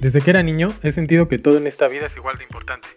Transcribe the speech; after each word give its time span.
Desde 0.00 0.20
que 0.20 0.30
era 0.30 0.42
niño 0.42 0.74
he 0.82 0.90
sentido 0.90 1.28
que 1.28 1.38
todo 1.38 1.58
en 1.58 1.68
esta 1.68 1.86
vida 1.86 2.06
es 2.06 2.16
igual 2.16 2.36
de 2.36 2.42
importante 2.42 2.88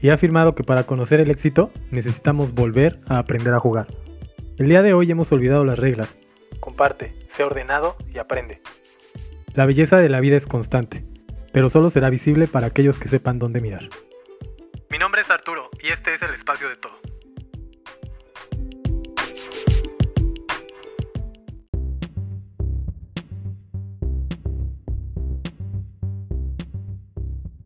y 0.00 0.08
he 0.08 0.12
afirmado 0.12 0.54
que 0.54 0.64
para 0.64 0.84
conocer 0.84 1.20
el 1.20 1.30
éxito 1.30 1.70
necesitamos 1.90 2.54
volver 2.54 3.00
a 3.06 3.18
aprender 3.18 3.52
a 3.52 3.60
jugar. 3.60 3.88
El 4.56 4.68
día 4.68 4.82
de 4.82 4.94
hoy 4.94 5.10
hemos 5.10 5.30
olvidado 5.32 5.66
las 5.66 5.78
reglas. 5.78 6.18
Comparte, 6.60 7.14
sé 7.28 7.44
ordenado 7.44 7.96
y 8.10 8.16
aprende. 8.16 8.62
La 9.52 9.66
belleza 9.66 9.98
de 9.98 10.08
la 10.08 10.20
vida 10.20 10.36
es 10.36 10.46
constante, 10.46 11.04
pero 11.52 11.68
solo 11.68 11.90
será 11.90 12.08
visible 12.08 12.48
para 12.48 12.68
aquellos 12.68 12.98
que 12.98 13.08
sepan 13.08 13.38
dónde 13.38 13.60
mirar. 13.60 13.90
Es 15.24 15.30
Arturo 15.30 15.70
y 15.82 15.86
este 15.86 16.12
es 16.12 16.20
el 16.20 16.34
espacio 16.34 16.68
de 16.68 16.76
todo. 16.76 16.92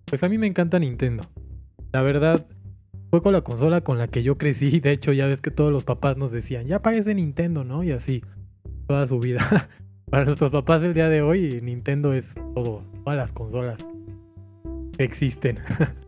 Pues 0.07 0.23
a 0.23 0.29
mí 0.29 0.39
me 0.39 0.47
encanta 0.47 0.79
Nintendo. 0.79 1.29
La 1.91 2.03
verdad, 2.03 2.47
fue 3.11 3.23
con 3.23 3.33
la 3.33 3.41
consola 3.41 3.81
con 3.81 3.99
la 3.99 4.07
que 4.07 4.23
yo 4.23 4.39
crecí. 4.39 4.79
De 4.79 4.93
hecho, 4.93 5.13
ya 5.13 5.27
ves 5.27 5.41
que 5.41 5.51
todos 5.51 5.73
los 5.73 5.83
papás 5.83 6.17
nos 6.17 6.31
decían, 6.31 6.69
ya 6.69 6.81
parece 6.81 7.13
Nintendo, 7.13 7.65
¿no? 7.65 7.83
Y 7.83 7.91
así, 7.91 8.23
toda 8.87 9.05
su 9.09 9.19
vida. 9.19 9.69
Para 10.09 10.25
nuestros 10.25 10.53
papás 10.53 10.85
el 10.85 10.95
día 10.95 11.09
de 11.09 11.23
hoy, 11.23 11.61
Nintendo 11.61 12.13
es 12.13 12.35
todo, 12.55 12.85
todas 13.03 13.17
las 13.17 13.33
consolas 13.33 13.85
existen. 14.97 15.59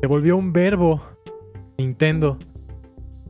Se 0.00 0.06
volvió 0.06 0.36
un 0.36 0.52
verbo, 0.52 1.00
Nintendo. 1.76 2.38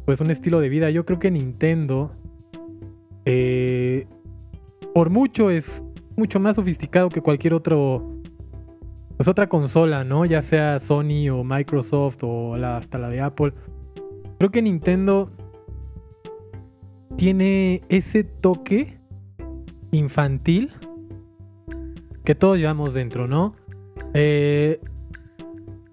Pues 0.04 0.20
un 0.20 0.30
estilo 0.30 0.60
de 0.60 0.68
vida. 0.68 0.90
Yo 0.90 1.04
creo 1.04 1.18
que 1.18 1.30
Nintendo, 1.30 2.12
eh, 3.24 4.06
por 4.94 5.10
mucho, 5.10 5.50
es 5.50 5.84
mucho 6.16 6.40
más 6.40 6.56
sofisticado 6.56 7.08
que 7.08 7.20
cualquier 7.20 7.54
otro 7.54 8.18
pues 9.18 9.26
otra 9.26 9.48
consola, 9.48 10.04
¿no? 10.04 10.24
Ya 10.24 10.42
sea 10.42 10.78
Sony 10.78 11.28
o 11.28 11.42
Microsoft 11.42 12.18
o 12.22 12.54
hasta 12.54 12.98
la 12.98 13.08
de 13.08 13.20
Apple. 13.20 13.52
Creo 14.38 14.50
que 14.50 14.62
Nintendo 14.62 15.32
tiene 17.16 17.82
ese 17.88 18.22
toque 18.22 19.00
infantil 19.90 20.70
que 22.24 22.36
todos 22.36 22.58
llevamos 22.58 22.94
dentro, 22.94 23.26
¿no? 23.26 23.56
Eh, 24.14 24.78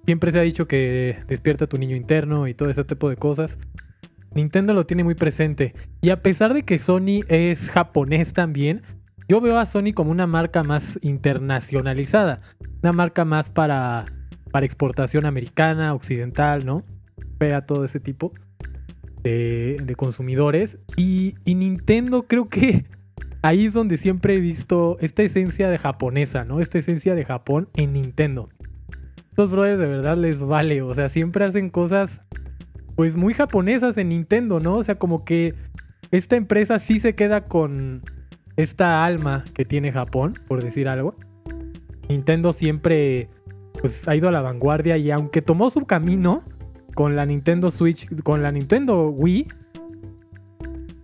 siempre 0.06 0.32
se 0.32 0.40
ha 0.40 0.44
dicho 0.44 0.68
que 0.68 1.18
despierta 1.28 1.68
tu 1.68 1.78
niño 1.78 1.96
interno 1.96 2.48
y 2.48 2.54
todo 2.54 2.70
ese 2.70 2.84
tipo 2.84 3.10
de 3.10 3.18
cosas. 3.18 3.58
Nintendo 4.34 4.74
lo 4.74 4.86
tiene 4.86 5.04
muy 5.04 5.16
presente. 5.16 5.74
Y 6.02 6.10
a 6.10 6.22
pesar 6.22 6.54
de 6.54 6.64
que 6.64 6.78
Sony 6.78 7.22
es 7.30 7.70
japonés 7.70 8.34
también, 8.34 8.84
yo 9.28 9.42
veo 9.42 9.58
a 9.58 9.66
Sony 9.66 9.94
como 9.94 10.12
una 10.12 10.28
marca 10.28 10.64
más 10.64 11.00
internacionalizada, 11.02 12.42
una 12.84 12.94
marca 12.94 13.26
más 13.26 13.50
para, 13.50 14.06
para 14.52 14.66
exportación 14.66 15.26
americana, 15.26 15.94
occidental, 15.94 16.66
¿no? 16.66 16.84
Vea 17.40 17.66
todo 17.66 17.86
ese 17.86 18.00
tipo 18.00 18.34
de, 19.24 19.94
consumidores. 19.98 20.78
Y, 20.96 21.36
y, 21.46 21.56
Nintendo 21.56 22.28
creo 22.28 22.50
que 22.50 22.86
ahí 23.42 23.66
es 23.66 23.74
donde 23.74 23.98
siempre 23.98 24.36
he 24.36 24.40
visto 24.40 24.98
esta 25.00 25.24
esencia 25.24 25.70
de 25.70 25.80
japonesa, 25.80 26.46
¿no? 26.46 26.60
Esta 26.60 26.78
esencia 26.78 27.16
de 27.16 27.26
Japón 27.26 27.70
en 27.74 27.94
Nintendo. 27.94 28.50
Estos 29.36 29.52
brothers 29.52 29.80
de 29.80 29.88
verdad 29.88 30.16
les 30.16 30.40
vale, 30.40 30.82
o 30.82 30.94
sea, 30.94 31.10
siempre 31.10 31.44
hacen 31.44 31.70
cosas 31.70 32.22
pues 32.96 33.18
muy 33.18 33.34
japonesas 33.34 33.98
en 33.98 34.08
Nintendo, 34.08 34.62
¿no? 34.62 34.76
O 34.76 34.84
sea, 34.86 34.96
como 34.96 35.26
que 35.26 35.54
esta 36.10 36.38
empresa 36.38 36.80
sí 36.80 37.02
se 37.02 37.16
queda 37.16 37.42
con 37.42 38.02
esta 38.56 39.04
alma 39.04 39.44
que 39.54 39.66
tiene 39.66 39.92
Japón, 39.92 40.40
por 40.48 40.64
decir 40.64 40.88
algo. 40.88 41.18
Nintendo 42.08 42.54
siempre 42.54 43.28
pues, 43.82 44.08
ha 44.08 44.16
ido 44.16 44.30
a 44.30 44.32
la 44.32 44.40
vanguardia 44.40 44.96
y 44.96 45.12
aunque 45.12 45.42
tomó 45.42 45.70
su 45.70 45.82
camino 45.82 46.42
con 46.94 47.18
la 47.18 47.26
Nintendo 47.26 47.72
Switch, 47.72 48.08
con 48.24 48.42
la 48.42 48.54
Nintendo 48.54 49.10
Wii, 49.10 49.50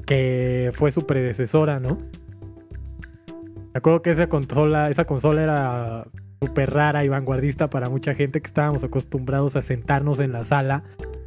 que 0.06 0.70
fue 0.72 0.94
su 0.94 1.06
predecesora, 1.06 1.82
¿no? 1.82 1.98
Me 3.74 3.78
acuerdo 3.78 4.02
que 4.02 4.12
esa 4.12 4.30
consola, 4.30 4.90
esa 4.90 5.04
consola 5.04 5.44
era 5.44 6.08
súper 6.44 6.74
rara 6.74 7.06
y 7.06 7.08
vanguardista 7.08 7.70
para 7.70 7.88
mucha 7.88 8.16
gente 8.16 8.42
que 8.42 8.48
estábamos 8.48 8.84
acostumbrados 8.84 9.56
a 9.56 9.62
sentarnos 9.62 10.20
en 10.20 10.32
la 10.32 10.44
sala 10.44 10.84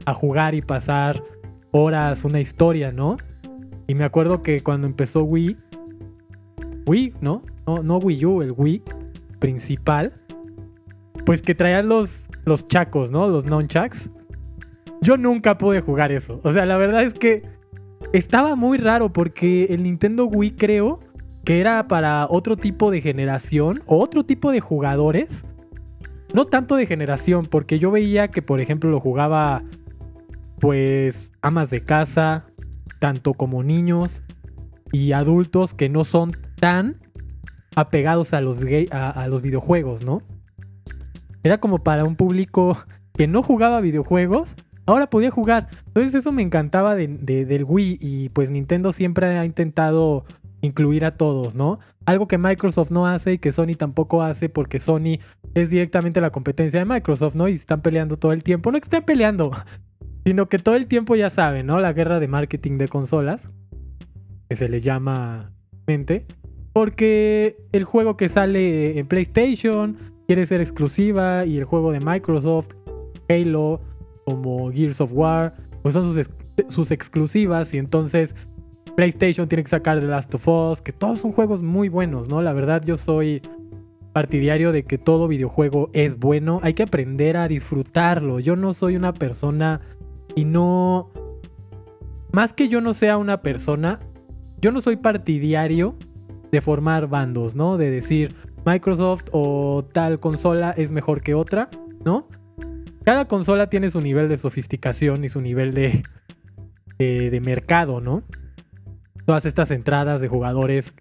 a 0.07 0.13
jugar 0.13 0.57
y 0.57 0.61
pasar 0.61 1.23
horas 1.71 2.25
una 2.25 2.41
historia, 2.41 2.91
¿no? 2.91 3.17
Y 3.87 3.95
me 3.95 4.03
acuerdo 4.03 4.43
que 4.43 4.65
cuando 4.65 4.89
empezó 4.89 5.23
Wii, 5.23 5.57
Wii, 6.87 7.15
¿no? 7.21 7.43
No, 7.65 7.85
no 7.85 7.99
Wii 7.99 8.25
U, 8.27 8.43
el 8.43 8.55
Wii 8.57 8.83
principal. 9.39 10.13
Pues 11.25 11.43
que 11.43 11.55
traían 11.55 11.89
los, 11.89 12.29
los 12.45 12.67
chacos, 12.67 13.13
¿no? 13.13 13.29
Los 13.29 13.47
nunchucks. 13.47 14.11
Yo 15.01 15.17
nunca 15.17 15.59
pude 15.59 15.81
jugar 15.81 16.11
eso. 16.11 16.41
O 16.43 16.53
sea, 16.53 16.67
la 16.67 16.77
verdad 16.77 17.05
es 17.05 17.15
que 17.15 17.45
estaba 18.13 18.57
muy 18.57 18.79
raro 18.79 19.13
porque 19.13 19.67
el 19.67 19.85
Nintendo 19.85 20.25
Wii 20.25 20.57
creo 20.57 21.04
que 21.45 21.61
era 21.61 21.87
para 21.89 22.27
otro 22.29 22.57
tipo 22.57 22.91
de 22.91 23.01
generación 23.01 23.83
o 23.87 23.99
otro 23.99 24.25
tipo 24.25 24.51
de 24.51 24.61
jugadores. 24.61 25.45
No 26.33 26.47
tanto 26.47 26.77
de 26.77 26.87
generación, 26.87 27.47
porque 27.47 27.79
yo 27.79 27.91
veía 27.91 28.29
que, 28.29 28.43
por 28.43 28.61
ejemplo, 28.61 28.91
lo 28.91 28.99
jugaba 28.99 29.63
pues 30.59 31.31
amas 31.43 31.71
de 31.71 31.85
casa, 31.85 32.47
tanto 32.99 33.35
como 33.35 33.63
niños 33.63 34.23
y 34.93 35.13
adultos 35.13 35.75
que 35.75 35.89
no 35.89 36.05
son 36.05 36.33
tan 36.59 36.97
apegados 37.77 38.33
a 38.33 38.41
los, 38.41 38.61
a, 38.91 39.29
los 39.29 39.43
videojuegos, 39.43 40.03
¿no? 40.03 40.23
Era 41.43 41.59
como 41.59 41.85
para 41.85 42.05
un 42.05 42.17
público 42.17 42.79
que 43.13 43.27
no 43.27 43.43
jugaba 43.43 43.81
videojuegos, 43.81 44.57
ahora 44.87 45.11
podía 45.11 45.31
jugar. 45.31 45.69
Entonces 45.89 46.15
eso 46.15 46.33
me 46.33 46.43
encantaba 46.43 46.95
del 46.95 47.65
Wii 47.67 47.99
y 48.01 48.29
pues 48.31 48.51
Nintendo 48.51 48.93
siempre 48.93 49.39
ha 49.39 49.45
intentado 49.45 50.25
incluir 50.65 51.05
a 51.05 51.17
todos, 51.17 51.55
¿no? 51.55 51.79
Algo 52.07 52.27
que 52.29 52.39
Microsoft 52.39 52.91
no 52.91 53.07
hace 53.07 53.35
y 53.35 53.39
que 53.39 53.53
Sony 53.53 53.75
tampoco 53.77 54.23
hace 54.23 54.49
porque 54.49 54.79
Sony 54.79 55.19
es 55.55 55.71
directamente 55.71 56.21
la 56.21 56.31
competencia 56.31 56.81
de 56.81 56.87
Microsoft, 56.87 57.35
¿no? 57.35 57.49
Y 57.49 57.53
están 57.53 57.83
peleando 57.83 58.17
todo 58.17 58.33
el 58.33 58.43
tiempo. 58.43 58.73
No 58.73 58.79
que 58.79 58.85
estén 58.85 59.05
peleando, 59.05 59.51
sino 60.25 60.49
que 60.49 60.59
todo 60.59 60.77
el 60.77 60.87
tiempo 60.87 61.17
ya 61.17 61.31
saben, 61.31 61.67
¿no? 61.67 61.81
La 61.81 61.93
guerra 61.93 62.21
de 62.21 62.29
marketing 62.29 62.79
de 62.79 62.89
consolas, 62.89 63.51
que 64.49 64.57
se 64.57 64.69
le 64.69 64.81
llama 64.81 65.53
mente. 65.87 66.27
Porque 66.73 67.57
el 67.73 67.85
juego 67.85 68.17
que 68.17 68.29
sale 68.29 68.99
en 68.99 69.07
PlayStation 69.07 69.97
quiere 70.27 70.45
ser 70.47 70.61
exclusiva 70.61 71.47
y 71.47 71.59
el 71.59 71.65
juego 71.65 71.93
de 71.93 72.01
Microsoft, 72.01 72.71
Halo, 73.29 73.81
como 74.25 74.73
Gears 74.73 75.01
of 75.01 75.11
War, 75.13 75.55
pues 75.83 75.93
son 75.93 76.15
sus 76.69 76.91
exclusivas 76.91 77.75
y 77.75 77.79
entonces 77.79 78.35
PlayStation 78.97 79.49
tiene 79.49 79.63
que 79.65 79.71
sacar 79.71 80.01
The 80.01 80.07
Last 80.07 80.35
of 80.35 80.49
Us, 80.49 80.83
que 80.83 80.93
todos 80.93 81.21
son 81.21 81.33
juegos 81.33 81.63
muy 81.63 81.89
buenos, 81.89 82.29
¿no? 82.29 82.43
La 82.43 82.53
verdad 82.53 82.83
yo 82.85 82.97
soy 82.97 83.43
partidario 84.13 84.71
de 84.71 84.85
que 84.85 84.97
todo 84.97 85.27
videojuego 85.27 85.91
es 85.93 86.19
bueno, 86.19 86.61
hay 86.63 86.75
que 86.75 86.85
aprender 86.85 87.37
a 87.37 87.49
disfrutarlo. 87.49 88.39
Yo 88.39 88.57
no 88.57 88.73
soy 88.73 88.97
una 88.97 89.13
persona 89.13 89.81
y 90.35 90.45
no... 90.45 91.11
Más 92.31 92.53
que 92.53 92.69
yo 92.69 92.81
no 92.81 92.95
sea 92.95 93.17
una 93.17 93.43
persona, 93.43 94.01
yo 94.61 94.73
no 94.73 94.81
soy 94.81 94.97
partidario 94.97 95.97
de 96.51 96.61
formar 96.61 97.09
bandos, 97.09 97.55
¿no? 97.57 97.77
De 97.77 97.91
decir 97.91 98.35
Microsoft 98.65 99.25
o 99.33 99.85
tal 99.93 100.21
consola 100.21 100.71
es 100.77 100.91
mejor 100.91 101.21
que 101.21 101.35
otra, 101.35 101.69
¿no? 102.05 102.29
Cada 103.05 103.27
consola 103.27 103.69
tiene 103.69 103.91
su 103.91 104.01
nivel 104.01 104.29
de 104.29 104.39
sofisticación 104.39 105.25
y 105.25 105.29
su 105.29 105.41
nivel 105.41 105.75
de, 105.75 106.03
de, 106.99 107.41
mercado, 107.41 108.01
¿no? 108.01 108.23
Todas 109.27 109.45
estas 109.45 109.71
entradas 109.71 110.21
de 110.21 110.29
jugadores 110.29 110.93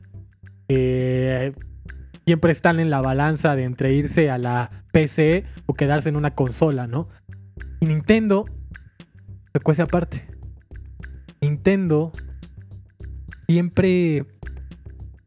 siempre 2.25 2.51
están 2.51 2.79
en 2.79 2.89
la 2.89 3.01
balanza 3.01 3.55
de 3.55 3.63
entre 3.63 3.93
irse 3.93 4.29
a 4.29 4.37
la 4.37 4.71
PC 4.91 5.45
o 5.65 5.73
quedarse 5.73 6.09
en 6.09 6.15
una 6.15 6.35
consola, 6.35 6.87
¿no? 6.87 7.09
Y 7.79 7.85
Nintendo 7.85 8.45
se 9.53 9.59
cuece 9.59 9.81
aparte. 9.81 10.25
Nintendo 11.41 12.11
siempre 13.47 14.25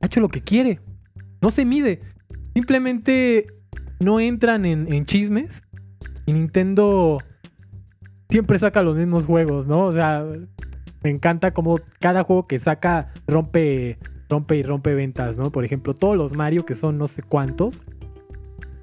ha 0.01 0.07
hecho 0.07 0.21
lo 0.21 0.29
que 0.29 0.43
quiere. 0.43 0.81
No 1.43 1.51
se 1.51 1.65
mide. 1.65 2.01
Simplemente 2.55 3.47
no 4.01 4.21
entran 4.21 4.65
en, 4.65 5.05
chismes. 5.05 5.63
Y 6.25 6.33
Nintendo 6.33 7.19
siempre 8.31 8.59
saca 8.59 8.83
los 8.83 8.97
mismos 8.97 9.27
juegos, 9.27 9.67
¿no? 9.67 9.85
O 9.85 9.93
sea, 9.93 10.25
me 11.03 11.11
encanta 11.11 11.53
como 11.53 11.79
cada 12.01 12.23
juego 12.25 12.47
que 12.47 12.59
saca 12.59 13.13
rompe, 13.27 13.99
rompe 14.29 14.57
y 14.57 14.63
rompe 14.63 14.95
ventas, 14.95 15.37
¿no? 15.37 15.51
Por 15.51 15.65
ejemplo, 15.65 15.95
todos 15.95 16.17
los 16.17 16.33
Mario, 16.33 16.65
que 16.65 16.75
son 16.75 16.99
no 16.99 17.09
sé 17.09 17.23
cuántos, 17.23 17.83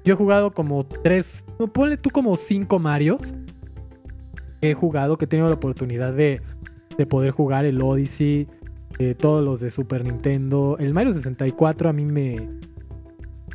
Yo 0.04 0.14
he 0.14 0.16
jugado 0.16 0.52
como 0.52 0.84
tres, 0.84 1.44
no, 1.58 1.66
ponle 1.66 1.96
tú 1.96 2.10
como 2.10 2.36
cinco 2.36 2.78
Marios. 2.78 3.34
que 4.60 4.70
He 4.70 4.74
jugado, 4.74 5.16
que 5.18 5.24
he 5.24 5.28
tenido 5.28 5.48
la 5.48 5.54
oportunidad 5.54 6.12
de, 6.12 6.40
de 6.96 7.06
poder 7.06 7.30
jugar 7.30 7.64
el 7.64 7.80
Odyssey, 7.82 8.48
eh, 8.98 9.14
todos 9.14 9.44
los 9.44 9.60
de 9.60 9.70
Super 9.70 10.04
Nintendo. 10.04 10.76
El 10.78 10.94
Mario 10.94 11.12
64 11.12 11.88
a 11.88 11.92
mí 11.92 12.04
me... 12.04 12.48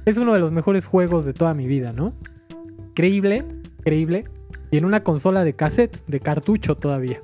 Es 0.05 0.17
uno 0.17 0.33
de 0.33 0.39
los 0.39 0.51
mejores 0.51 0.85
juegos 0.85 1.25
de 1.25 1.33
toda 1.33 1.53
mi 1.53 1.67
vida, 1.67 1.93
¿no? 1.93 2.13
Increíble, 2.89 3.45
increíble. 3.79 4.25
Y 4.71 4.77
en 4.77 4.85
una 4.85 5.03
consola 5.03 5.43
de 5.43 5.53
cassette, 5.53 6.03
de 6.07 6.19
cartucho 6.19 6.75
todavía. 6.75 7.21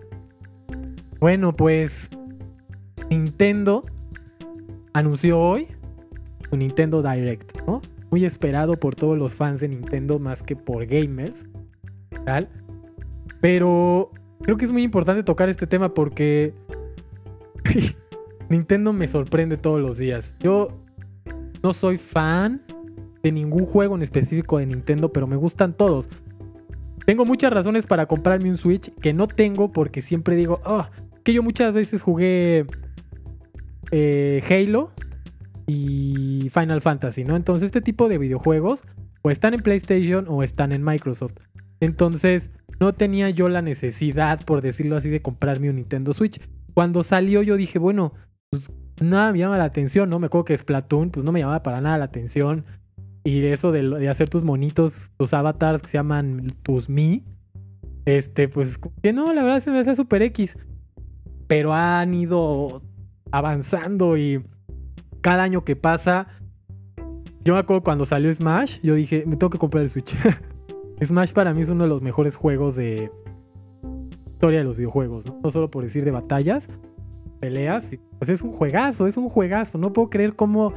Bueno, 1.19 1.55
pues 1.55 2.09
Nintendo 3.09 3.85
anunció 4.93 5.39
hoy 5.39 5.67
su 6.49 6.57
Nintendo 6.57 7.01
Direct, 7.01 7.61
¿no? 7.65 7.81
Muy 8.11 8.25
esperado 8.25 8.77
por 8.77 8.95
todos 8.95 9.17
los 9.17 9.33
fans 9.33 9.59
de 9.59 9.69
Nintendo 9.69 10.19
más 10.19 10.43
que 10.43 10.55
por 10.55 10.85
gamers. 10.85 11.45
¿Tal? 12.25 12.49
Pero 13.41 14.11
creo 14.41 14.57
que 14.57 14.65
es 14.65 14.71
muy 14.71 14.83
importante 14.83 15.23
tocar 15.23 15.49
este 15.49 15.67
tema 15.67 15.93
porque 15.93 16.53
Nintendo 18.49 18.93
me 18.93 19.07
sorprende 19.07 19.57
todos 19.57 19.81
los 19.81 19.97
días. 19.97 20.35
Yo 20.39 20.69
no 21.61 21.73
soy 21.73 21.97
fan 21.97 22.61
de 23.23 23.31
ningún 23.31 23.65
juego 23.65 23.95
en 23.95 24.03
específico 24.03 24.59
de 24.59 24.67
Nintendo, 24.67 25.11
pero 25.11 25.27
me 25.27 25.35
gustan 25.35 25.73
todos. 25.73 26.09
Tengo 27.05 27.25
muchas 27.25 27.53
razones 27.53 27.85
para 27.85 28.07
comprarme 28.07 28.49
un 28.49 28.57
Switch 28.57 28.91
que 28.95 29.13
no 29.13 29.27
tengo 29.27 29.71
porque 29.71 30.01
siempre 30.01 30.35
digo, 30.35 30.59
oh, 30.65 30.87
que 31.25 31.33
yo 31.33 31.43
muchas 31.43 31.73
veces 31.73 32.01
jugué 32.03 32.67
eh, 33.91 34.43
Halo 34.47 34.91
y 35.65 36.49
Final 36.53 36.81
Fantasy, 36.81 37.25
¿no? 37.25 37.35
Entonces 37.35 37.65
este 37.65 37.81
tipo 37.81 38.07
de 38.07 38.19
videojuegos 38.19 38.83
o 39.23 39.31
están 39.31 39.55
en 39.55 39.63
PlayStation 39.63 40.27
o 40.29 40.43
están 40.43 40.71
en 40.71 40.83
Microsoft. 40.83 41.33
Entonces 41.79 42.51
no 42.79 42.93
tenía 42.93 43.31
yo 43.31 43.49
la 43.49 43.63
necesidad, 43.63 44.45
por 44.45 44.61
decirlo 44.61 44.97
así, 44.97 45.09
de 45.09 45.23
comprarme 45.23 45.71
un 45.71 45.77
Nintendo 45.77 46.13
Switch. 46.13 46.39
Cuando 46.75 47.03
salió 47.03 47.41
yo 47.41 47.57
dije, 47.57 47.79
bueno, 47.79 48.13
pues 48.51 48.71
nada 49.01 49.31
me 49.31 49.39
llama 49.39 49.57
la 49.57 49.63
atención, 49.63 50.11
¿no? 50.11 50.19
Me 50.19 50.27
acuerdo 50.27 50.45
que 50.45 50.57
Splatoon, 50.57 51.09
pues 51.09 51.25
no 51.25 51.31
me 51.31 51.39
llamaba 51.39 51.63
para 51.63 51.81
nada 51.81 51.97
la 51.97 52.05
atención. 52.05 52.65
Y 53.23 53.43
eso 53.47 53.71
de, 53.71 54.07
hacer 54.07 54.29
tus 54.29 54.43
monitos, 54.43 55.11
tus 55.17 55.33
avatars 55.33 55.81
que 55.81 55.87
se 55.87 55.97
llaman 55.97 56.45
tus 56.61 56.87
Mi, 56.87 57.23
este, 58.05 58.47
pues 58.47 58.79
que 59.01 59.11
no, 59.11 59.33
la 59.33 59.41
verdad 59.41 59.59
se 59.59 59.71
me 59.71 59.79
hace 59.79 59.95
super 59.95 60.21
X. 60.21 60.55
Pero 61.47 61.73
han 61.73 62.13
ido 62.13 62.81
avanzando 63.31 64.17
y 64.17 64.43
cada 65.21 65.43
año 65.43 65.63
que 65.63 65.75
pasa, 65.75 66.27
yo 67.43 67.53
me 67.53 67.59
acuerdo 67.59 67.83
cuando 67.83 68.05
salió 68.05 68.33
Smash, 68.33 68.79
yo 68.81 68.95
dije, 68.95 69.23
me 69.25 69.35
tengo 69.37 69.49
que 69.49 69.57
comprar 69.57 69.83
el 69.83 69.89
Switch. 69.89 70.15
Smash 71.03 71.33
para 71.33 71.53
mí 71.53 71.61
es 71.61 71.69
uno 71.69 71.83
de 71.83 71.89
los 71.89 72.01
mejores 72.01 72.35
juegos 72.35 72.75
de 72.75 73.11
historia 74.31 74.59
de 74.59 74.65
los 74.65 74.77
videojuegos, 74.77 75.25
¿no? 75.25 75.39
No 75.43 75.51
solo 75.51 75.71
por 75.71 75.83
decir 75.83 76.03
de 76.05 76.11
batallas, 76.11 76.69
peleas, 77.39 77.95
pues 78.19 78.29
es 78.29 78.41
un 78.41 78.51
juegazo, 78.51 79.07
es 79.07 79.17
un 79.17 79.29
juegazo. 79.29 79.77
No 79.77 79.93
puedo 79.93 80.09
creer 80.09 80.35
cómo 80.35 80.73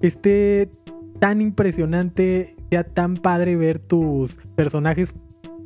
esté 0.00 0.70
tan 1.18 1.40
impresionante, 1.40 2.54
sea 2.70 2.84
tan 2.84 3.16
padre 3.16 3.56
ver 3.56 3.78
tus 3.78 4.36
personajes 4.54 5.14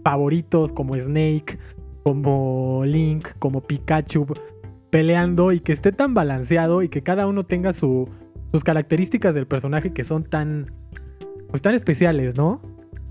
favoritos 0.03 0.73
como 0.73 0.97
Snake, 0.97 1.59
como 2.05 2.83
Link, 2.85 3.31
como 3.39 3.63
Pikachu 3.63 4.27
peleando 4.91 5.51
y 5.51 5.59
que 5.59 5.73
esté 5.73 5.91
tan 5.91 6.15
balanceado 6.15 6.83
y 6.83 6.89
que 6.89 7.03
cada 7.03 7.27
uno 7.27 7.43
tenga 7.43 7.73
su, 7.73 8.09
sus 8.53 8.63
características 8.63 9.35
del 9.35 9.49
personaje 9.49 9.93
que 9.93 10.05
son 10.05 10.23
tan 10.23 10.71
pues 11.49 11.63
tan 11.63 11.75
especiales, 11.75 12.37
¿no? 12.37 12.61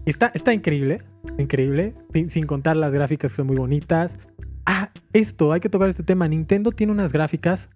Está, 0.06 0.31
está 0.34 0.54
increíble, 0.54 1.01
increíble, 1.38 1.94
sin, 2.13 2.30
sin 2.30 2.45
contar 2.45 2.75
las 2.75 2.94
gráficas 2.94 3.31
que 3.31 3.38
son 3.38 3.48
muy 3.48 3.57
bonitas. 3.57 4.19
Ah, 4.66 4.92
esto, 5.12 5.51
hay 5.54 5.60
que 5.60 5.69
tocar 5.69 5.89
este 5.89 6.04
tema. 6.04 6.28
Nintendo 6.28 6.72
tiene 6.72 6.94
unas 6.94 7.12
gráficas 7.12 7.69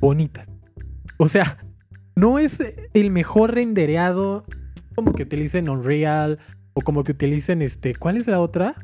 bonitas. 0.00 0.48
O 1.18 1.28
sea, 1.28 1.58
no 2.16 2.38
es 2.38 2.58
el 2.94 3.10
mejor 3.10 3.54
rendereado 3.54 4.44
como 4.94 5.12
que 5.12 5.22
utilicen 5.22 5.68
Unreal 5.68 6.38
o 6.72 6.80
como 6.80 7.04
que 7.04 7.12
utilicen 7.12 7.62
este, 7.62 7.94
¿cuál 7.94 8.16
es 8.16 8.26
la 8.26 8.40
otra? 8.40 8.74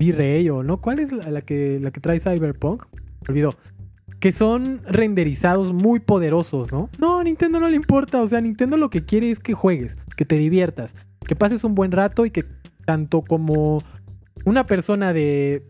V-Ray 0.00 0.48
o 0.50 0.62
no, 0.62 0.80
¿cuál 0.80 1.00
es 1.00 1.12
la, 1.12 1.30
la 1.30 1.40
que 1.40 1.78
la 1.80 1.90
que 1.90 2.00
trae 2.00 2.20
Cyberpunk? 2.20 2.86
Me 2.92 3.32
olvidó. 3.32 3.56
Que 4.20 4.32
son 4.32 4.80
renderizados 4.84 5.72
muy 5.72 6.00
poderosos, 6.00 6.72
¿no? 6.72 6.90
No, 6.98 7.20
a 7.20 7.24
Nintendo 7.24 7.60
no 7.60 7.68
le 7.68 7.76
importa, 7.76 8.20
o 8.20 8.28
sea, 8.28 8.40
Nintendo 8.40 8.76
lo 8.76 8.90
que 8.90 9.04
quiere 9.04 9.30
es 9.30 9.38
que 9.38 9.54
juegues, 9.54 9.96
que 10.16 10.24
te 10.24 10.36
diviertas, 10.36 10.94
que 11.26 11.36
pases 11.36 11.62
un 11.62 11.74
buen 11.74 11.92
rato 11.92 12.26
y 12.26 12.30
que 12.30 12.44
tanto 12.84 13.22
como 13.22 13.82
una 14.44 14.66
persona 14.66 15.12
de 15.12 15.62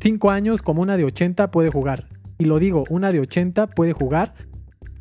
5 0.00 0.30
años 0.30 0.62
como 0.62 0.82
una 0.82 0.96
de 0.96 1.04
80 1.04 1.50
puede 1.50 1.70
jugar. 1.70 2.08
Y 2.38 2.44
lo 2.44 2.58
digo, 2.58 2.84
una 2.90 3.12
de 3.12 3.20
80 3.20 3.68
puede 3.68 3.92
jugar. 3.92 4.34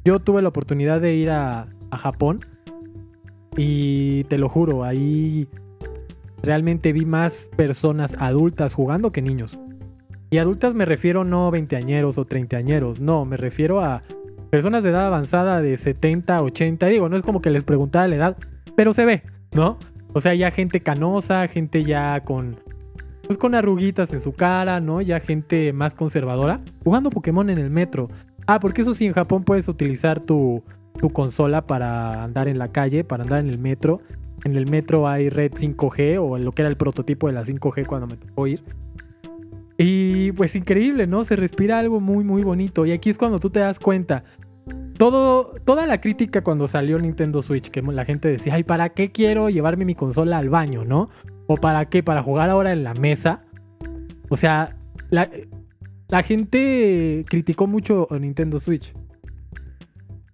Yo 0.03 0.19
tuve 0.19 0.41
la 0.41 0.49
oportunidad 0.49 1.01
de 1.01 1.15
ir 1.15 1.29
a, 1.29 1.67
a 1.89 1.97
Japón 1.97 2.41
y 3.55 4.23
te 4.25 4.37
lo 4.37 4.49
juro, 4.49 4.83
ahí 4.83 5.47
realmente 6.41 6.93
vi 6.93 7.05
más 7.05 7.49
personas 7.55 8.15
adultas 8.19 8.73
jugando 8.73 9.11
que 9.11 9.21
niños. 9.21 9.57
Y 10.29 10.37
adultas 10.37 10.73
me 10.73 10.85
refiero 10.85 11.23
no 11.23 11.49
veinteañeros 11.51 12.17
o 12.17 12.25
treintañeros, 12.25 12.99
no, 12.99 13.25
me 13.25 13.37
refiero 13.37 13.81
a 13.81 14.01
personas 14.49 14.83
de 14.83 14.89
edad 14.89 15.07
avanzada 15.07 15.61
de 15.61 15.77
70, 15.77 16.41
80. 16.41 16.85
Digo, 16.87 17.09
no 17.09 17.15
es 17.15 17.23
como 17.23 17.41
que 17.41 17.49
les 17.49 17.63
preguntara 17.63 18.07
la 18.07 18.15
edad, 18.15 18.37
pero 18.75 18.93
se 18.93 19.05
ve, 19.05 19.23
¿no? 19.53 19.77
O 20.13 20.21
sea, 20.21 20.33
ya 20.33 20.51
gente 20.51 20.81
canosa, 20.81 21.47
gente 21.47 21.83
ya 21.83 22.23
con 22.23 22.57
pues 23.27 23.37
con 23.37 23.55
arruguitas 23.55 24.13
en 24.13 24.21
su 24.21 24.33
cara, 24.33 24.79
¿no? 24.79 25.01
Ya 25.01 25.19
gente 25.19 25.73
más 25.73 25.93
conservadora 25.93 26.61
jugando 26.83 27.09
Pokémon 27.09 27.49
en 27.49 27.57
el 27.57 27.69
metro. 27.69 28.09
Ah, 28.47 28.61
porque 28.61 28.81
eso 28.81 28.95
sí, 28.95 29.05
en 29.05 29.13
Japón 29.13 29.43
puedes 29.43 29.67
utilizar 29.67 30.21
tu, 30.21 30.63
tu 30.97 31.09
consola 31.09 31.67
para 31.67 32.23
andar 32.23 32.47
en 32.47 32.57
la 32.57 32.69
calle, 32.71 33.03
para 33.03 33.23
andar 33.23 33.39
en 33.39 33.49
el 33.49 33.59
metro. 33.59 33.99
En 34.47 34.55
el 34.55 34.65
metro 34.65 35.09
hay 35.09 35.27
red 35.27 35.51
5G 35.51 36.17
o 36.21 36.37
lo 36.37 36.53
que 36.53 36.61
era 36.61 36.69
el 36.69 36.77
prototipo 36.77 37.27
de 37.27 37.33
la 37.33 37.43
5G 37.43 37.85
cuando 37.85 38.07
me 38.07 38.15
tocó 38.15 38.47
ir. 38.47 38.63
Y 39.77 40.31
pues 40.31 40.55
increíble, 40.55 41.05
¿no? 41.05 41.25
Se 41.25 41.35
respira 41.35 41.77
algo 41.79 41.99
muy, 41.99 42.23
muy 42.23 42.43
bonito. 42.43 42.85
Y 42.85 42.93
aquí 42.93 43.09
es 43.09 43.17
cuando 43.17 43.41
tú 43.41 43.49
te 43.49 43.59
das 43.59 43.77
cuenta. 43.77 44.23
Todo, 44.97 45.53
toda 45.65 45.85
la 45.85 45.99
crítica 45.99 46.45
cuando 46.45 46.69
salió 46.69 46.97
Nintendo 46.97 47.41
Switch, 47.41 47.69
que 47.69 47.81
la 47.81 48.05
gente 48.05 48.29
decía, 48.29 48.53
ay, 48.53 48.63
¿para 48.63 48.89
qué 48.89 49.11
quiero 49.11 49.49
llevarme 49.49 49.83
mi 49.83 49.95
consola 49.95 50.37
al 50.37 50.49
baño, 50.49 50.85
no? 50.85 51.09
¿O 51.45 51.57
para 51.57 51.83
qué? 51.89 52.01
¿Para 52.01 52.23
jugar 52.23 52.49
ahora 52.49 52.71
en 52.71 52.85
la 52.85 52.93
mesa? 52.93 53.45
O 54.29 54.37
sea, 54.37 54.77
la, 55.09 55.29
la 56.07 56.23
gente 56.23 57.25
criticó 57.27 57.67
mucho 57.67 58.07
a 58.09 58.17
Nintendo 58.17 58.61
Switch. 58.61 58.93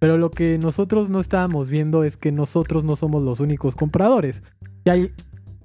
Pero 0.04 0.18
lo 0.18 0.32
que 0.32 0.58
nosotros 0.58 1.08
no 1.08 1.22
estábamos 1.22 1.70
viendo 1.70 2.04
es 2.04 2.18
que 2.18 2.34
nosotros 2.34 2.84
no 2.84 2.98
somos 2.98 3.24
los 3.24 3.40
únicos 3.40 3.74
compradores. 3.74 4.44
Y 4.84 4.90
hay 4.90 5.14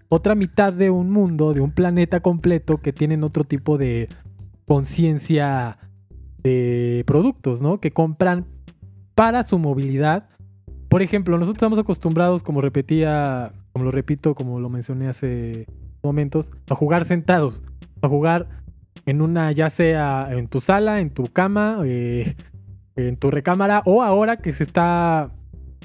otra 0.08 0.36
mitad 0.36 0.72
de 0.72 0.90
un 0.90 1.10
mundo, 1.10 1.54
de 1.54 1.60
un 1.60 1.72
planeta 1.72 2.20
completo 2.20 2.78
que 2.78 2.92
tienen 2.92 3.24
otro 3.24 3.42
tipo 3.42 3.76
de 3.76 4.08
conciencia 4.64 5.78
de 6.40 7.02
productos, 7.04 7.60
¿no? 7.60 7.80
Que 7.80 7.90
compran 7.90 8.46
para 9.16 9.42
su 9.42 9.58
movilidad. 9.58 10.28
Por 10.88 11.02
ejemplo, 11.02 11.36
nosotros 11.36 11.56
estamos 11.56 11.80
acostumbrados, 11.80 12.44
como 12.44 12.60
repetía, 12.60 13.52
como 13.72 13.86
lo 13.86 13.90
repito, 13.90 14.36
como 14.36 14.60
lo 14.60 14.68
mencioné 14.68 15.08
hace 15.08 15.66
momentos, 16.00 16.52
a 16.70 16.76
jugar 16.76 17.06
sentados, 17.06 17.64
a 18.02 18.08
jugar 18.08 18.62
en 19.04 19.20
una, 19.20 19.50
ya 19.50 19.68
sea 19.68 20.28
en 20.30 20.46
tu 20.46 20.60
sala, 20.60 21.00
en 21.00 21.10
tu 21.10 21.24
cama, 21.26 21.80
eh, 21.84 22.36
en 23.06 23.16
tu 23.16 23.30
recámara, 23.30 23.82
o 23.84 24.02
ahora 24.02 24.38
que 24.38 24.52
se 24.52 24.64
está 24.64 25.30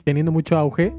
teniendo 0.03 0.31
mucho 0.31 0.57
auge, 0.57 0.93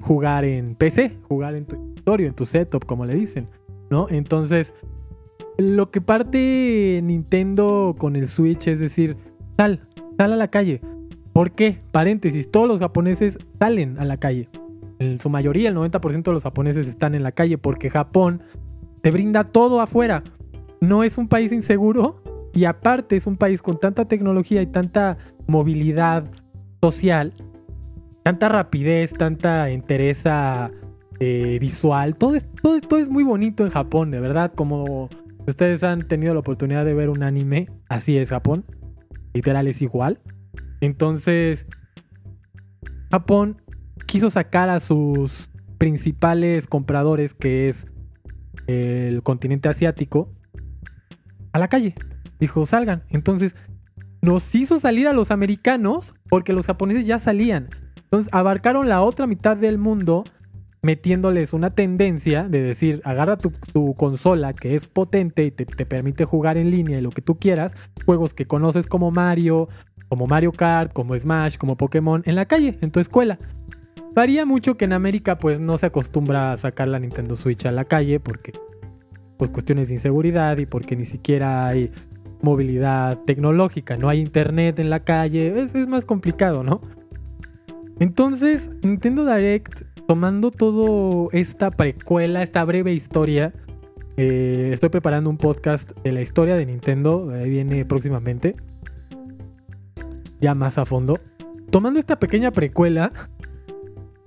jugar 0.00 0.44
en 0.44 0.74
PC, 0.74 1.18
jugar 1.28 1.54
en 1.54 1.64
tu 1.64 1.76
escritorio, 1.76 2.28
en 2.28 2.34
tu 2.34 2.46
setup, 2.46 2.84
como 2.84 3.06
le 3.06 3.14
dicen, 3.14 3.48
¿no? 3.88 4.08
Entonces, 4.10 4.74
lo 5.58 5.90
que 5.90 6.00
parte 6.00 7.00
Nintendo 7.02 7.94
con 7.98 8.16
el 8.16 8.26
Switch 8.26 8.66
es 8.66 8.80
decir, 8.80 9.16
sal, 9.56 9.86
sal 10.18 10.32
a 10.32 10.36
la 10.36 10.48
calle. 10.48 10.80
¿Por 11.32 11.52
qué? 11.52 11.78
Paréntesis, 11.92 12.50
todos 12.50 12.66
los 12.66 12.80
japoneses 12.80 13.38
salen 13.58 13.98
a 13.98 14.04
la 14.04 14.16
calle. 14.16 14.48
En 14.98 15.18
su 15.18 15.30
mayoría, 15.30 15.68
el 15.68 15.76
90% 15.76 16.22
de 16.24 16.32
los 16.32 16.42
japoneses 16.42 16.88
están 16.88 17.14
en 17.14 17.22
la 17.22 17.32
calle 17.32 17.56
porque 17.56 17.88
Japón 17.90 18.42
te 19.00 19.10
brinda 19.10 19.44
todo 19.44 19.80
afuera. 19.80 20.24
No 20.80 21.04
es 21.04 21.16
un 21.16 21.28
país 21.28 21.52
inseguro 21.52 22.19
y 22.52 22.64
aparte 22.64 23.16
es 23.16 23.26
un 23.26 23.36
país 23.36 23.62
con 23.62 23.78
tanta 23.78 24.06
tecnología 24.06 24.62
y 24.62 24.66
tanta 24.66 25.18
movilidad 25.46 26.24
social, 26.82 27.32
tanta 28.22 28.48
rapidez, 28.48 29.12
tanta 29.12 29.70
entereza 29.70 30.70
eh, 31.20 31.58
visual. 31.60 32.16
Todo 32.16 32.34
es, 32.34 32.46
todo, 32.62 32.80
todo 32.80 32.98
es 32.98 33.08
muy 33.08 33.24
bonito 33.24 33.64
en 33.64 33.70
Japón, 33.70 34.10
de 34.10 34.20
verdad. 34.20 34.52
Como 34.54 35.08
ustedes 35.46 35.82
han 35.82 36.08
tenido 36.08 36.34
la 36.34 36.40
oportunidad 36.40 36.84
de 36.84 36.94
ver 36.94 37.08
un 37.10 37.22
anime, 37.22 37.68
así 37.88 38.16
es 38.16 38.30
Japón. 38.30 38.64
Literal 39.32 39.68
es 39.68 39.80
igual. 39.82 40.20
Entonces, 40.80 41.66
Japón 43.10 43.60
quiso 44.06 44.30
sacar 44.30 44.70
a 44.70 44.80
sus 44.80 45.50
principales 45.78 46.66
compradores, 46.66 47.34
que 47.34 47.68
es 47.68 47.86
el 48.66 49.22
continente 49.22 49.68
asiático, 49.68 50.32
a 51.52 51.58
la 51.58 51.68
calle. 51.68 51.94
Dijo, 52.40 52.66
salgan. 52.66 53.04
Entonces, 53.10 53.54
nos 54.22 54.54
hizo 54.54 54.80
salir 54.80 55.06
a 55.06 55.12
los 55.12 55.30
americanos 55.30 56.14
porque 56.28 56.52
los 56.52 56.66
japoneses 56.66 57.06
ya 57.06 57.18
salían. 57.18 57.68
Entonces, 57.96 58.32
abarcaron 58.32 58.88
la 58.88 59.02
otra 59.02 59.26
mitad 59.26 59.56
del 59.56 59.78
mundo 59.78 60.24
metiéndoles 60.82 61.52
una 61.52 61.70
tendencia 61.70 62.48
de 62.48 62.62
decir, 62.62 63.02
agarra 63.04 63.36
tu, 63.36 63.52
consola 63.94 64.54
que 64.54 64.74
es 64.74 64.86
potente 64.86 65.44
y 65.44 65.50
te, 65.50 65.66
te, 65.66 65.84
permite 65.84 66.24
jugar 66.24 66.56
en 66.56 66.70
línea 66.70 66.98
y 66.98 67.02
lo 67.02 67.10
que 67.10 67.20
tú 67.20 67.38
quieras, 67.38 67.74
juegos 68.06 68.32
que 68.32 68.46
conoces 68.46 68.86
como 68.86 69.10
Mario, 69.10 69.68
como 70.08 70.26
Mario 70.26 70.52
Kart, 70.52 70.92
como 70.92 71.16
Smash, 71.16 71.56
como 71.56 71.76
Pokémon, 71.76 72.22
en 72.24 72.34
la 72.34 72.46
calle, 72.46 72.78
en 72.80 72.90
tu 72.90 73.00
escuela. 73.00 73.38
Varía 74.14 74.44
mucho 74.44 74.76
que 74.76 74.86
en 74.86 74.92
América 74.92 75.38
pues 75.38 75.60
no 75.60 75.78
se 75.78 75.86
acostumbra 75.86 76.52
a 76.52 76.56
sacar 76.56 76.88
la 76.88 76.98
Nintendo 76.98 77.36
Switch 77.36 77.66
a 77.66 77.72
la 77.72 77.84
calle 77.84 78.18
porque 78.18 78.52
pues 79.36 79.50
cuestiones 79.50 79.88
de 79.88 79.94
inseguridad 79.94 80.58
y 80.58 80.66
porque 80.66 80.96
ni 80.96 81.04
siquiera 81.04 81.66
hay 81.66 81.92
movilidad 82.42 83.18
tecnológica, 83.24 83.96
no 83.96 84.08
hay 84.08 84.20
internet 84.20 84.78
en 84.78 84.90
la 84.90 85.00
calle, 85.00 85.60
es, 85.62 85.74
es 85.74 85.88
más 85.88 86.04
complicado, 86.04 86.62
¿no? 86.62 86.80
Entonces, 87.98 88.70
Nintendo 88.82 89.24
Direct 89.26 89.82
tomando 90.10 90.50
todo 90.50 91.28
esta 91.30 91.70
precuela, 91.70 92.42
esta 92.42 92.64
breve 92.64 92.92
historia, 92.92 93.52
eh, 94.16 94.70
estoy 94.72 94.88
preparando 94.88 95.30
un 95.30 95.36
podcast 95.36 95.92
de 96.02 96.10
la 96.10 96.20
historia 96.20 96.56
de 96.56 96.66
Nintendo, 96.66 97.30
ahí 97.32 97.48
viene 97.48 97.84
próximamente, 97.84 98.56
ya 100.40 100.56
más 100.56 100.78
a 100.78 100.84
fondo. 100.84 101.20
Tomando 101.70 102.00
esta 102.00 102.18
pequeña 102.18 102.50
precuela, 102.50 103.12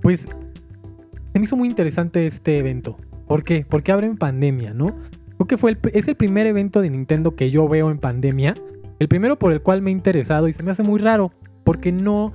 pues 0.01 0.21
se 0.21 1.39
me 1.39 1.43
hizo 1.43 1.57
muy 1.57 1.67
interesante 1.67 2.27
este 2.27 2.59
evento. 2.59 2.97
¿Por 3.27 3.43
qué? 3.43 3.65
Porque 3.67 3.91
abre 3.91 4.07
en 4.07 4.15
pandemia, 4.15 4.73
¿no? 4.73 4.95
Creo 5.37 5.47
que 5.47 5.57
fue 5.57 5.71
el, 5.71 5.79
es 5.93 6.07
el 6.07 6.15
primer 6.15 6.47
evento 6.47 6.81
de 6.81 6.89
Nintendo 6.89 7.35
que 7.35 7.51
yo 7.51 7.67
veo 7.67 7.91
en 7.91 7.99
pandemia. 7.99 8.55
El 8.99 9.07
primero 9.07 9.37
por 9.37 9.51
el 9.51 9.61
cual 9.61 9.81
me 9.81 9.89
he 9.89 9.93
interesado 9.93 10.47
y 10.47 10.53
se 10.53 10.63
me 10.63 10.71
hace 10.71 10.83
muy 10.83 10.99
raro, 10.99 11.31
porque 11.63 11.91
no 11.91 12.33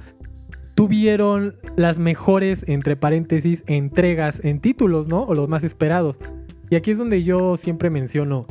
tuvieron 0.75 1.57
las 1.76 1.99
mejores, 1.99 2.64
entre 2.69 2.95
paréntesis, 2.95 3.64
entregas 3.67 4.45
en 4.45 4.61
títulos, 4.61 5.09
¿no? 5.09 5.23
O 5.23 5.35
los 5.35 5.49
más 5.49 5.64
esperados. 5.64 6.19
Y 6.71 6.76
aquí 6.76 6.93
es 6.93 6.99
donde 6.99 7.25
yo 7.25 7.57
siempre 7.57 7.90
menciono 7.90 8.47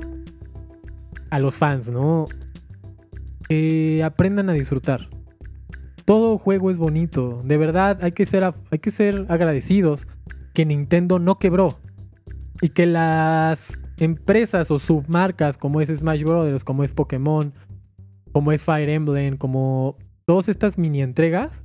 a 1.30 1.40
los 1.40 1.56
fans, 1.56 1.90
¿no? 1.90 2.26
Que 3.48 4.04
aprendan 4.04 4.50
a 4.50 4.54
disfrutar. 4.54 5.10
Todo 6.04 6.38
juego 6.38 6.72
es 6.72 6.78
bonito. 6.78 7.42
De 7.46 7.58
verdad, 7.58 8.00
hay 8.02 8.12
que 8.12 8.26
ser, 8.26 8.44
hay 8.44 8.80
que 8.80 8.92
ser 8.92 9.26
agradecidos 9.30 10.08
que 10.54 10.66
Nintendo 10.66 11.20
no 11.20 11.38
quebró. 11.38 11.80
Y 12.62 12.70
que 12.70 12.88
las 12.88 13.78
empresas 13.98 14.72
o 14.72 14.80
submarcas 14.80 15.58
como 15.58 15.82
es 15.82 15.90
Smash 15.90 16.24
Bros., 16.24 16.64
como 16.64 16.84
es 16.84 16.94
Pokémon, 16.94 17.54
como 18.32 18.52
es 18.52 18.64
Fire 18.64 18.90
Emblem, 18.90 19.38
como 19.38 19.98
todas 20.26 20.50
estas 20.50 20.78
mini 20.78 21.02
entregas, 21.02 21.64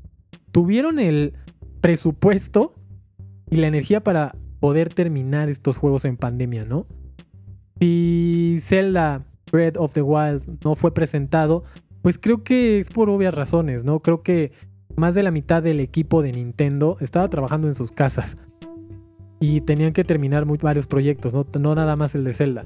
tuvieron 0.50 0.98
el 0.98 1.34
presupuesto 1.80 2.74
y 3.50 3.56
la 3.56 3.66
energía 3.66 4.02
para 4.02 4.34
poder 4.60 4.94
terminar 4.94 5.48
estos 5.48 5.76
juegos 5.76 6.04
en 6.04 6.16
pandemia, 6.16 6.64
¿no? 6.64 6.86
Si 7.80 8.58
Zelda 8.60 9.24
Breath 9.50 9.76
of 9.76 9.92
the 9.92 10.02
Wild 10.02 10.64
no 10.64 10.74
fue 10.74 10.94
presentado, 10.94 11.64
pues 12.00 12.18
creo 12.18 12.44
que 12.44 12.78
es 12.78 12.88
por 12.88 13.10
obvias 13.10 13.34
razones, 13.34 13.84
¿no? 13.84 14.00
Creo 14.00 14.22
que 14.22 14.52
más 14.96 15.14
de 15.14 15.22
la 15.22 15.30
mitad 15.30 15.62
del 15.62 15.80
equipo 15.80 16.22
de 16.22 16.32
Nintendo 16.32 16.96
estaba 17.00 17.28
trabajando 17.28 17.66
en 17.68 17.74
sus 17.74 17.92
casas 17.92 18.36
y 19.42 19.60
tenían 19.60 19.92
que 19.92 20.04
terminar 20.04 20.46
varios 20.46 20.86
proyectos, 20.86 21.34
¿no? 21.34 21.44
no 21.58 21.74
nada 21.74 21.96
más 21.96 22.14
el 22.14 22.22
de 22.22 22.32
Zelda. 22.32 22.64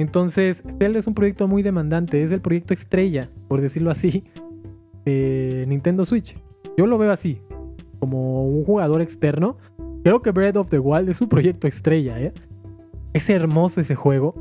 Entonces, 0.00 0.64
Zelda 0.80 0.98
es 0.98 1.06
un 1.06 1.14
proyecto 1.14 1.46
muy 1.46 1.62
demandante, 1.62 2.24
es 2.24 2.32
el 2.32 2.40
proyecto 2.40 2.74
estrella, 2.74 3.30
por 3.46 3.60
decirlo 3.60 3.88
así, 3.92 4.24
de 5.04 5.64
Nintendo 5.68 6.04
Switch. 6.04 6.36
Yo 6.76 6.88
lo 6.88 6.98
veo 6.98 7.12
así, 7.12 7.40
como 8.00 8.48
un 8.48 8.64
jugador 8.64 9.00
externo. 9.00 9.58
Creo 10.02 10.22
que 10.22 10.32
Breath 10.32 10.56
of 10.56 10.70
the 10.70 10.80
Wild 10.80 11.08
es 11.08 11.20
un 11.20 11.28
proyecto 11.28 11.68
estrella, 11.68 12.20
¿eh? 12.20 12.32
Es 13.12 13.30
hermoso 13.30 13.80
ese 13.80 13.94
juego. 13.94 14.34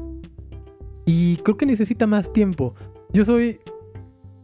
Y 1.06 1.36
creo 1.38 1.58
que 1.58 1.68
necesita 1.68 2.08
más 2.08 2.34
tiempo. 2.34 2.74
Yo 3.14 3.24
soy. 3.24 3.60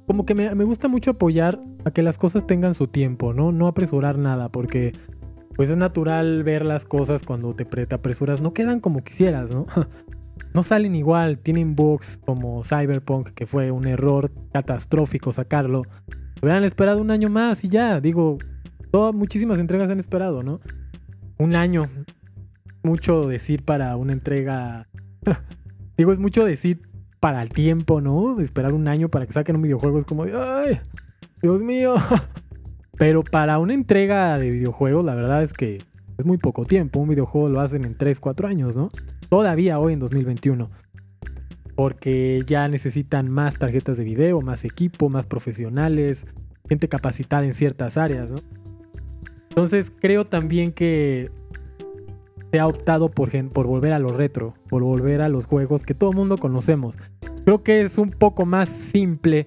Como 0.05 0.23
que 0.23 0.35
me, 0.35 0.63
gusta 0.63 0.87
mucho 0.87 1.11
apoyar 1.11 1.59
a 1.83 1.89
que 1.89 2.03
las 2.03 2.19
cosas 2.19 2.45
tengan 2.45 2.75
su 2.75 2.85
tiempo, 2.85 3.33
¿no? 3.33 3.51
No 3.51 3.65
apresurar 3.65 4.19
nada, 4.19 4.51
porque. 4.51 4.93
Pues 5.57 5.69
es 5.71 5.75
natural 5.75 6.43
ver 6.43 6.63
las 6.63 6.85
cosas 6.85 7.23
cuando 7.23 7.55
te, 7.55 7.65
te 7.65 7.95
apresuras. 7.95 8.41
No 8.41 8.53
quedan 8.53 8.79
como 8.79 9.03
quisieras, 9.03 9.49
¿no? 9.49 9.65
no 10.53 10.61
salen 10.61 10.95
igual. 10.95 11.39
Tienen 11.39 11.75
bugs 11.75 12.19
como 12.23 12.63
Cyberpunk, 12.63 13.29
que 13.29 13.47
fue 13.47 13.71
un 13.71 13.87
error 13.87 14.31
catastrófico 14.53 15.31
sacarlo. 15.31 15.81
Hubieran 16.41 16.63
esperado 16.63 17.01
un 17.01 17.09
año 17.09 17.29
más 17.29 17.63
y 17.63 17.69
ya, 17.69 17.99
digo, 17.99 18.37
todas, 18.91 19.15
muchísimas 19.15 19.59
entregas 19.59 19.89
han 19.89 19.99
esperado, 19.99 20.43
¿no? 20.43 20.61
Un 21.39 21.55
año. 21.55 21.87
Mucho 22.83 23.27
decir 23.27 23.65
para 23.65 23.95
una 23.95 24.13
entrega. 24.13 24.87
digo, 25.97 26.11
es 26.11 26.19
mucho 26.19 26.45
decir 26.45 26.87
para 27.19 27.41
el 27.41 27.49
tiempo, 27.49 27.99
¿no? 27.99 28.35
De 28.35 28.43
esperar 28.43 28.73
un 28.73 28.87
año 28.87 29.09
para 29.09 29.25
que 29.25 29.33
saquen 29.33 29.55
un 29.55 29.63
videojuego 29.63 29.97
es 29.97 30.05
como 30.05 30.23
de, 30.23 30.33
¡ay! 30.37 30.77
Dios 31.41 31.63
mío. 31.63 31.95
Pero 32.97 33.23
para 33.23 33.59
una 33.59 33.73
entrega 33.73 34.37
de 34.39 34.49
videojuegos, 34.49 35.05
la 35.05 35.15
verdad 35.15 35.43
es 35.43 35.53
que 35.53 35.83
es 36.17 36.25
muy 36.25 36.37
poco 36.37 36.65
tiempo. 36.65 36.99
Un 36.99 37.09
videojuego 37.09 37.49
lo 37.49 37.61
hacen 37.61 37.85
en 37.85 37.95
3, 37.95 38.19
4 38.19 38.47
años, 38.47 38.75
¿no? 38.75 38.89
Todavía 39.29 39.79
hoy 39.79 39.93
en 39.93 39.99
2021 39.99 40.69
porque 41.77 42.41
ya 42.47 42.67
necesitan 42.67 43.29
más 43.29 43.59
tarjetas 43.59 43.99
de 43.99 44.03
video, 44.03 44.41
más 44.41 44.65
equipo, 44.65 45.09
más 45.09 45.27
profesionales, 45.27 46.25
gente 46.67 46.89
capacitada 46.89 47.45
en 47.45 47.53
ciertas 47.53 47.97
áreas, 47.97 48.31
¿no? 48.31 48.37
Entonces 49.49 49.91
creo 49.91 50.25
también 50.25 50.71
que 50.71 51.29
se 52.51 52.59
ha 52.59 52.65
optado 52.65 53.09
por, 53.09 53.29
por 53.49 53.67
volver 53.67 53.93
a 53.93 53.99
lo 53.99 54.11
retro, 54.11 54.55
por 54.69 54.81
volver 54.81 55.21
a 55.21 55.29
los 55.29 55.45
juegos 55.45 55.83
que 55.83 55.93
todo 55.93 56.09
el 56.09 56.15
mundo 56.15 56.39
conocemos. 56.39 56.97
Creo 57.45 57.61
que 57.61 57.81
es 57.81 57.99
un 57.99 58.09
poco 58.09 58.47
más 58.47 58.69
simple 58.69 59.45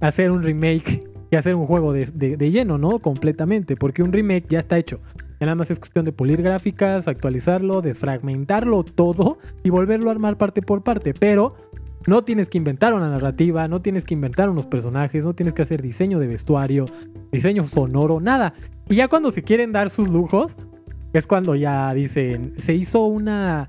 hacer 0.00 0.32
un 0.32 0.42
remake 0.42 1.08
que 1.30 1.36
hacer 1.36 1.54
un 1.54 1.66
juego 1.66 1.92
de, 1.92 2.06
de 2.06 2.50
lleno, 2.50 2.76
¿no? 2.76 2.98
Completamente, 2.98 3.76
porque 3.76 4.02
un 4.02 4.12
remake 4.12 4.46
ya 4.48 4.58
está 4.58 4.78
hecho. 4.78 5.00
Ya 5.40 5.46
nada 5.46 5.54
más 5.54 5.70
es 5.70 5.78
cuestión 5.78 6.04
de 6.04 6.12
pulir 6.12 6.42
gráficas, 6.42 7.08
actualizarlo, 7.08 7.80
desfragmentarlo 7.80 8.82
todo 8.82 9.38
y 9.62 9.70
volverlo 9.70 10.10
a 10.10 10.12
armar 10.12 10.36
parte 10.36 10.60
por 10.60 10.82
parte. 10.82 11.14
Pero 11.14 11.54
no 12.06 12.24
tienes 12.24 12.50
que 12.50 12.58
inventar 12.58 12.92
una 12.94 13.08
narrativa, 13.08 13.66
no 13.68 13.80
tienes 13.80 14.04
que 14.04 14.14
inventar 14.14 14.50
unos 14.50 14.66
personajes, 14.66 15.24
no 15.24 15.34
tienes 15.34 15.54
que 15.54 15.62
hacer 15.62 15.80
diseño 15.80 16.18
de 16.18 16.26
vestuario, 16.26 16.86
diseño 17.32 17.62
sonoro, 17.62 18.20
nada. 18.20 18.52
Y 18.88 18.96
ya 18.96 19.08
cuando 19.08 19.30
se 19.30 19.42
quieren 19.42 19.72
dar 19.72 19.88
sus 19.88 20.10
lujos, 20.10 20.56
es 21.12 21.26
cuando 21.26 21.54
ya 21.54 21.92
dicen, 21.94 22.52
se 22.58 22.74
hizo 22.74 23.04
una 23.04 23.66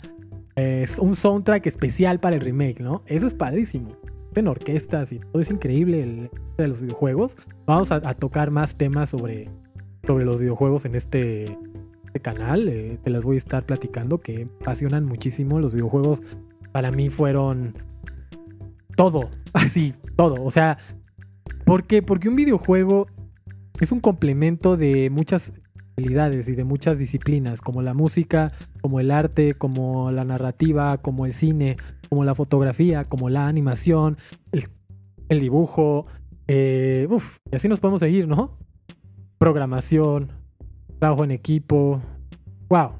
un 1.00 1.16
soundtrack 1.16 1.66
especial 1.66 2.20
para 2.20 2.36
el 2.36 2.42
remake, 2.42 2.82
¿no? 2.82 3.02
Eso 3.08 3.26
es 3.26 3.34
padrísimo. 3.34 3.98
En 4.36 4.48
orquestas 4.48 5.12
y 5.12 5.20
todo 5.20 5.42
es 5.42 5.52
increíble 5.52 6.04
el, 6.04 6.30
de 6.58 6.68
los 6.68 6.82
videojuegos. 6.82 7.36
Vamos 7.66 7.92
a 7.92 8.14
tocar 8.14 8.52
más 8.52 8.76
temas 8.76 9.10
sobre 9.10 9.50
sobre 10.06 10.26
los 10.26 10.40
videojuegos 10.40 10.86
en 10.86 10.96
este, 10.96 11.58
este 12.06 12.20
canal. 12.20 12.68
Eh, 12.68 13.00
te 13.04 13.10
las 13.10 13.24
voy 13.24 13.36
a 13.36 13.38
estar 13.38 13.66
platicando 13.66 14.20
que 14.20 14.48
apasionan 14.62 15.06
muchísimo. 15.06 15.60
Los 15.60 15.74
videojuegos 15.74 16.22
para 16.72 16.92
mí 16.92 17.10
fueron 17.10 17.76
todo, 18.96 19.30
así, 19.54 19.94
todo. 20.16 20.44
O 20.44 20.52
sea, 20.52 20.78
¿por 21.66 21.84
qué? 21.84 22.02
Porque 22.02 22.30
un 22.30 22.36
videojuego 22.36 23.08
es 23.80 23.92
un 23.92 24.00
complemento 24.00 24.78
de 24.78 25.10
muchas 25.10 25.54
y 26.02 26.56
de 26.56 26.64
muchas 26.64 26.98
disciplinas, 26.98 27.62
como 27.62 27.82
la 27.82 27.94
música, 27.94 28.52
como 28.82 29.00
el 29.00 29.12
arte, 29.12 29.54
como 29.54 30.12
la 30.12 30.24
narrativa, 30.24 30.98
como 30.98 31.26
el 31.26 31.34
cine, 31.34 31.78
como 32.10 32.24
la 32.24 32.36
fotografía, 32.36 33.06
como 33.06 33.30
la 33.30 33.48
animación, 33.48 34.18
el, 34.52 35.40
dibujo. 35.40 36.06
Eh, 36.48 37.08
y 37.52 37.56
así 37.56 37.68
nos 37.68 37.80
podemos 37.80 38.00
seguir, 38.02 38.28
¿no? 38.28 38.58
programación, 39.42 40.32
trabajo 41.00 41.24
en 41.24 41.32
equipo. 41.32 42.00
¡Wow! 42.70 42.92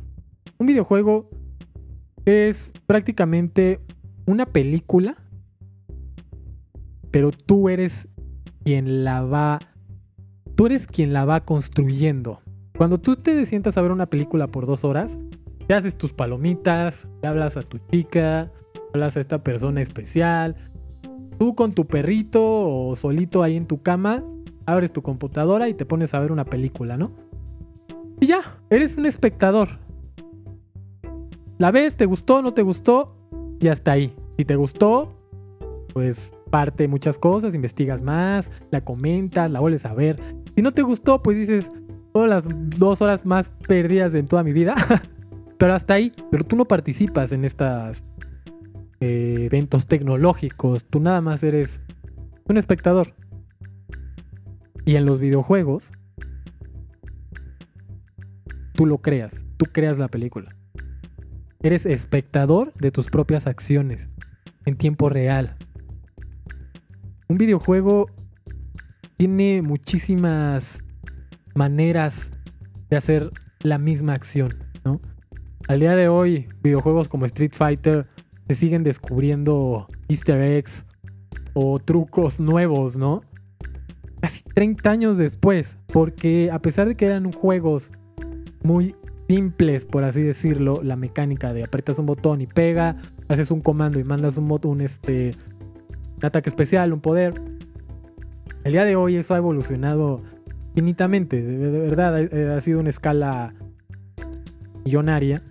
Un 0.58 0.66
videojuego 0.66 1.30
es 2.26 2.74
prácticamente 2.88 3.80
una 4.26 4.48
película, 4.48 5.14
pero 7.12 7.30
tú 7.32 7.70
eres 7.70 8.08
quien 8.64 9.04
la 9.04 9.22
va. 9.22 9.60
Tú 10.56 10.66
eres 10.66 10.88
quien 10.88 11.14
la 11.14 11.26
va 11.26 11.46
construyendo. 11.46 12.42
Cuando 12.82 12.98
tú 12.98 13.16
te 13.16 13.46
sientas 13.46 13.78
a 13.78 13.82
ver 13.84 13.92
una 13.92 14.08
película 14.08 14.48
por 14.48 14.66
dos 14.66 14.84
horas, 14.84 15.20
te 15.68 15.76
haces 15.76 15.96
tus 15.96 16.14
palomitas, 16.14 17.08
te 17.22 17.28
hablas 17.28 17.56
a 17.56 17.62
tu 17.62 17.78
chica, 17.78 18.52
hablas 18.92 19.16
a 19.16 19.20
esta 19.20 19.44
persona 19.44 19.84
especial. 19.84 20.56
Tú 21.38 21.54
con 21.54 21.74
tu 21.74 21.86
perrito 21.86 22.42
o 22.44 22.96
solito 22.96 23.44
ahí 23.44 23.56
en 23.56 23.68
tu 23.68 23.84
cama, 23.84 24.24
abres 24.66 24.92
tu 24.92 25.04
computadora 25.04 25.70
y 25.70 25.76
te 25.76 25.86
pones 25.86 26.16
a 26.16 26.20
ver 26.22 26.32
una 26.32 26.44
película, 26.44 26.98
¿no? 26.98 27.12
Y 28.20 28.26
ya, 28.26 28.58
eres 28.72 28.98
un 28.98 29.06
espectador. 29.06 29.78
la 31.60 31.70
ves, 31.70 31.96
te 31.98 32.08
gustó, 32.08 32.42
no 32.42 32.56
te 32.56 32.64
gustó, 32.64 33.16
y 33.60 33.68
hasta 33.68 33.92
ahí. 33.92 34.12
Si 34.40 34.46
te 34.46 34.56
gustó, 34.56 35.20
pues 35.94 36.34
parte 36.50 36.88
muchas 36.88 37.20
cosas, 37.20 37.54
investigas 37.54 38.02
más, 38.02 38.50
la 38.72 38.84
comentas, 38.84 39.52
la 39.52 39.60
vuelves 39.60 39.86
a 39.86 39.94
ver. 39.94 40.20
Si 40.56 40.62
no 40.62 40.74
te 40.74 40.82
gustó, 40.82 41.24
pues 41.24 41.38
dices, 41.38 41.72
todas 42.14 42.30
las 42.30 42.46
dos 42.78 43.02
horas 43.02 43.26
más 43.26 43.50
perdidas 43.68 44.14
en 44.14 44.28
toda 44.28 44.44
mi 44.44 44.54
vida. 44.54 44.76
Pero 45.58 45.74
hasta 45.74 45.94
ahí, 45.94 46.12
pero 46.32 46.44
tú 46.44 46.56
no 46.56 46.66
participas 46.66 47.32
en 47.32 47.46
estos 47.46 48.04
eh, 49.00 49.44
eventos 49.46 49.86
tecnológicos, 49.86 50.86
tú 50.86 51.00
nada 51.00 51.22
más 51.22 51.44
eres 51.44 51.82
un 52.46 52.58
espectador. 52.58 53.14
Y 54.84 54.96
en 54.96 55.06
los 55.06 55.20
videojuegos, 55.20 55.92
tú 58.74 58.88
lo 58.88 58.98
creas, 59.04 59.46
tú 59.58 59.68
creas 59.72 60.00
la 60.00 60.08
película. 60.08 60.56
Eres 61.62 61.86
espectador 61.86 62.74
de 62.74 62.90
tus 62.90 63.12
propias 63.12 63.46
acciones 63.46 64.10
en 64.66 64.78
tiempo 64.78 65.10
real. 65.10 65.58
Un 67.28 67.38
videojuego 67.38 68.10
tiene 69.18 69.62
muchísimas 69.62 70.84
maneras 71.56 72.32
de 72.90 72.98
hacer 72.98 73.32
la 73.62 73.78
misma 73.78 74.14
acción, 74.14 74.56
¿no? 74.84 75.02
Al 75.68 75.80
día 75.80 75.96
de 75.96 76.08
hoy, 76.08 76.50
videojuegos 76.64 77.08
como 77.08 77.26
Street 77.26 77.54
Fighter 77.54 78.08
se 78.48 78.56
siguen 78.56 78.84
descubriendo 78.84 79.88
easter 80.10 80.42
eggs 80.42 80.86
o 81.54 81.80
trucos 81.80 82.40
nuevos, 82.40 82.98
¿no? 82.98 83.22
Casi 84.20 84.42
30 84.42 84.90
años 84.90 85.18
después, 85.18 85.78
porque 85.88 86.50
a 86.52 86.60
pesar 86.60 86.88
de 86.88 86.96
que 86.96 87.06
eran 87.06 87.32
juegos 87.32 87.92
muy 88.64 88.96
simples, 89.28 89.86
por 89.86 90.04
así 90.04 90.22
decirlo, 90.22 90.82
la 90.84 90.96
mecánica 90.96 91.54
de 91.54 91.64
apretas 91.64 91.98
un 92.00 92.06
botón 92.06 92.42
y 92.42 92.48
pega, 92.48 92.98
haces 93.30 93.50
un 93.50 93.62
comando 93.62 94.00
y 94.00 94.04
mandas 94.04 94.38
un, 94.38 94.52
un, 94.64 94.82
este, 94.82 95.34
ataque 96.22 96.50
especial, 96.50 96.94
un 96.94 97.02
poder. 97.02 97.34
El 98.64 98.74
día 98.74 98.86
de 98.86 98.96
hoy 98.96 99.16
eso 99.16 99.34
ha 99.34 99.38
evolucionado 99.38 100.22
infinitamente, 100.76 101.42
de, 101.42 101.80
verdad, 101.80 102.18
ha, 102.18 102.58
ha, 102.58 102.62
sido 102.62 102.80
una 102.80 102.90
escala 102.90 103.54
millonaria. 104.84 105.42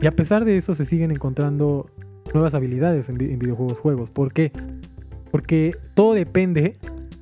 Y 0.00 0.06
a 0.06 0.16
pesar 0.16 0.44
de 0.44 0.56
eso 0.56 0.74
se 0.74 0.84
siguen 0.84 1.10
encontrando 1.10 1.90
nuevas 2.32 2.54
habilidades 2.54 3.08
en, 3.08 3.20
en 3.20 3.38
videojuegos 3.38 3.78
juegos. 3.78 4.10
¿Por 4.10 4.32
qué? 4.32 4.52
Porque 5.30 5.76
todo 5.94 6.14
depende 6.14 6.76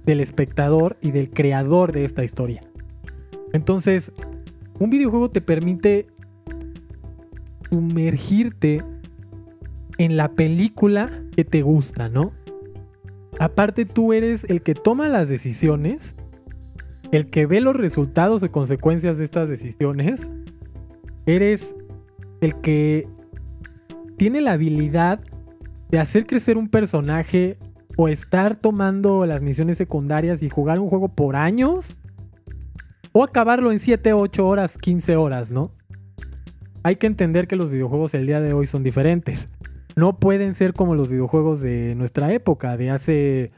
del 0.04 0.20
espectador 0.20 0.96
y 1.00 1.10
del 1.10 1.30
creador 1.30 1.92
de 1.92 2.04
esta 2.04 2.24
historia. 2.24 2.60
Entonces, 3.52 4.12
un 4.78 4.90
videojuego 4.90 5.30
te 5.30 5.40
permite 5.40 6.06
sumergirte 7.68 8.82
en 9.98 10.16
la 10.16 10.32
película 10.32 11.08
que 11.36 11.44
te 11.44 11.62
gusta, 11.62 12.08
¿no? 12.08 12.32
Aparte 13.38 13.84
tú 13.84 14.12
eres 14.12 14.44
el 14.44 14.62
que 14.62 14.74
toma 14.74 15.08
las 15.08 15.28
decisiones, 15.28 16.16
el 17.12 17.30
que 17.30 17.46
ve 17.46 17.60
los 17.60 17.76
resultados 17.76 18.42
y 18.42 18.48
consecuencias 18.48 19.18
de 19.18 19.24
estas 19.24 19.48
decisiones, 19.48 20.30
eres 21.26 21.74
el 22.40 22.60
que 22.60 23.08
tiene 24.16 24.40
la 24.40 24.52
habilidad 24.52 25.20
de 25.90 25.98
hacer 25.98 26.26
crecer 26.26 26.56
un 26.56 26.68
personaje 26.68 27.58
o 27.96 28.08
estar 28.08 28.56
tomando 28.56 29.26
las 29.26 29.42
misiones 29.42 29.78
secundarias 29.78 30.42
y 30.42 30.48
jugar 30.48 30.78
un 30.78 30.88
juego 30.88 31.08
por 31.08 31.36
años 31.36 31.96
o 33.12 33.24
acabarlo 33.24 33.72
en 33.72 33.80
7, 33.80 34.12
8 34.12 34.46
horas, 34.46 34.78
15 34.78 35.16
horas, 35.16 35.50
¿no? 35.50 35.72
Hay 36.82 36.96
que 36.96 37.06
entender 37.06 37.46
que 37.46 37.56
los 37.56 37.70
videojuegos 37.70 38.14
el 38.14 38.26
día 38.26 38.40
de 38.40 38.52
hoy 38.52 38.66
son 38.66 38.82
diferentes. 38.82 39.48
No 39.96 40.18
pueden 40.18 40.54
ser 40.54 40.72
como 40.72 40.94
los 40.94 41.08
videojuegos 41.08 41.60
de 41.60 41.94
nuestra 41.96 42.32
época, 42.32 42.76
de 42.76 42.90
hace 42.90 43.50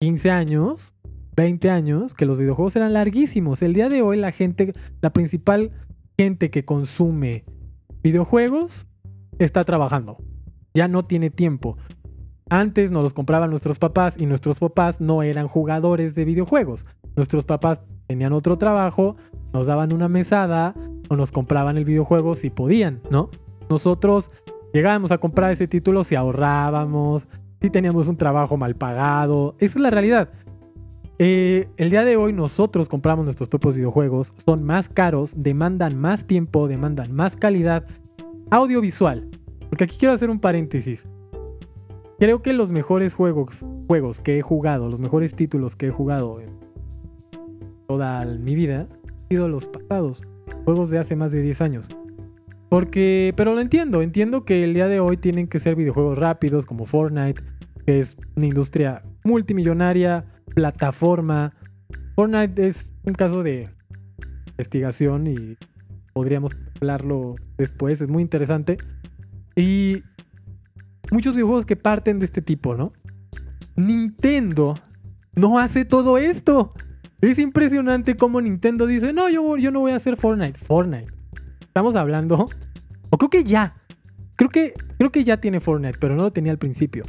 15 0.00 0.30
años, 0.30 0.94
20 1.36 1.70
años, 1.70 2.14
que 2.14 2.26
los 2.26 2.38
videojuegos 2.38 2.76
eran 2.76 2.94
larguísimos. 2.94 3.62
El 3.62 3.74
día 3.74 3.88
de 3.88 4.02
hoy 4.02 4.16
la 4.16 4.32
gente, 4.32 4.72
la 5.02 5.12
principal 5.12 5.70
gente 6.18 6.50
que 6.50 6.64
consume 6.64 7.44
videojuegos 8.02 8.86
está 9.38 9.64
trabajando. 9.64 10.16
Ya 10.74 10.88
no 10.88 11.04
tiene 11.04 11.30
tiempo. 11.30 11.76
Antes 12.48 12.90
nos 12.90 13.02
los 13.02 13.12
compraban 13.12 13.50
nuestros 13.50 13.78
papás 13.78 14.16
y 14.18 14.26
nuestros 14.26 14.58
papás 14.58 15.00
no 15.00 15.22
eran 15.22 15.46
jugadores 15.46 16.14
de 16.14 16.24
videojuegos. 16.24 16.86
Nuestros 17.16 17.44
papás 17.44 17.82
tenían 18.06 18.32
otro 18.32 18.56
trabajo, 18.56 19.16
nos 19.52 19.66
daban 19.66 19.92
una 19.92 20.08
mesada 20.08 20.74
o 21.08 21.16
nos 21.16 21.32
compraban 21.32 21.76
el 21.76 21.84
videojuego 21.84 22.34
si 22.34 22.50
podían, 22.50 23.02
¿no? 23.10 23.30
Nosotros 23.68 24.30
llegábamos 24.72 25.10
a 25.10 25.18
comprar 25.18 25.50
ese 25.50 25.66
título 25.66 26.04
si 26.04 26.14
ahorrábamos, 26.14 27.26
si 27.60 27.68
teníamos 27.68 28.06
un 28.06 28.16
trabajo 28.16 28.56
mal 28.56 28.76
pagado. 28.76 29.56
Esa 29.58 29.78
es 29.78 29.82
la 29.82 29.90
realidad. 29.90 30.30
Eh, 31.18 31.68
el 31.78 31.88
día 31.88 32.04
de 32.04 32.16
hoy 32.16 32.34
nosotros 32.34 32.88
compramos 32.90 33.24
nuestros 33.24 33.48
propios 33.48 33.76
videojuegos, 33.76 34.34
son 34.44 34.62
más 34.64 34.90
caros, 34.90 35.32
demandan 35.34 35.98
más 35.98 36.26
tiempo, 36.26 36.68
demandan 36.68 37.12
más 37.12 37.36
calidad 37.36 37.86
audiovisual. 38.50 39.26
Porque 39.70 39.84
aquí 39.84 39.96
quiero 39.98 40.14
hacer 40.14 40.28
un 40.28 40.40
paréntesis. 40.40 41.06
Creo 42.18 42.42
que 42.42 42.52
los 42.52 42.70
mejores 42.70 43.14
juegos, 43.14 43.64
juegos 43.86 44.20
que 44.20 44.38
he 44.38 44.42
jugado, 44.42 44.90
los 44.90 45.00
mejores 45.00 45.34
títulos 45.34 45.74
que 45.74 45.86
he 45.86 45.90
jugado 45.90 46.40
en 46.40 46.50
toda 47.86 48.24
mi 48.24 48.54
vida, 48.54 48.86
han 49.02 49.28
sido 49.30 49.48
los 49.48 49.66
pasados. 49.66 50.22
Juegos 50.64 50.90
de 50.90 50.98
hace 50.98 51.16
más 51.16 51.32
de 51.32 51.40
10 51.40 51.60
años. 51.62 51.88
Porque, 52.68 53.32
pero 53.36 53.54
lo 53.54 53.60
entiendo, 53.60 54.02
entiendo 54.02 54.44
que 54.44 54.64
el 54.64 54.74
día 54.74 54.88
de 54.88 55.00
hoy 55.00 55.16
tienen 55.16 55.46
que 55.46 55.60
ser 55.60 55.76
videojuegos 55.76 56.18
rápidos 56.18 56.66
como 56.66 56.84
Fortnite, 56.84 57.42
que 57.86 58.00
es 58.00 58.16
una 58.34 58.46
industria 58.46 59.02
multimillonaria, 59.24 60.24
plataforma. 60.56 61.52
Fortnite 62.14 62.66
es 62.66 62.90
un 63.04 63.12
caso 63.12 63.42
de 63.42 63.68
investigación 64.48 65.26
y 65.26 65.58
podríamos 66.14 66.52
hablarlo 66.76 67.36
después, 67.58 68.00
es 68.00 68.08
muy 68.08 68.22
interesante. 68.22 68.78
Y 69.54 70.02
muchos 71.10 71.34
videojuegos 71.34 71.66
que 71.66 71.76
parten 71.76 72.18
de 72.18 72.24
este 72.24 72.40
tipo, 72.40 72.74
¿no? 72.74 72.94
Nintendo 73.76 74.78
no 75.34 75.58
hace 75.58 75.84
todo 75.84 76.16
esto. 76.16 76.72
Es 77.20 77.38
impresionante 77.38 78.16
cómo 78.16 78.40
Nintendo 78.40 78.86
dice, 78.86 79.12
no, 79.12 79.28
yo, 79.28 79.70
no 79.70 79.80
voy 79.80 79.92
a 79.92 79.96
hacer 79.96 80.16
Fortnite. 80.16 80.58
Fortnite. 80.58 81.12
Estamos 81.60 81.96
hablando, 81.96 82.48
o 83.10 83.18
creo 83.18 83.28
que 83.28 83.44
ya. 83.44 83.76
Creo 84.36 84.48
que, 84.48 84.72
creo 84.96 85.12
que 85.12 85.22
ya 85.22 85.38
tiene 85.38 85.60
Fortnite, 85.60 85.98
pero 85.98 86.16
no 86.16 86.22
lo 86.22 86.32
tenía 86.32 86.52
al 86.52 86.58
principio. 86.58 87.04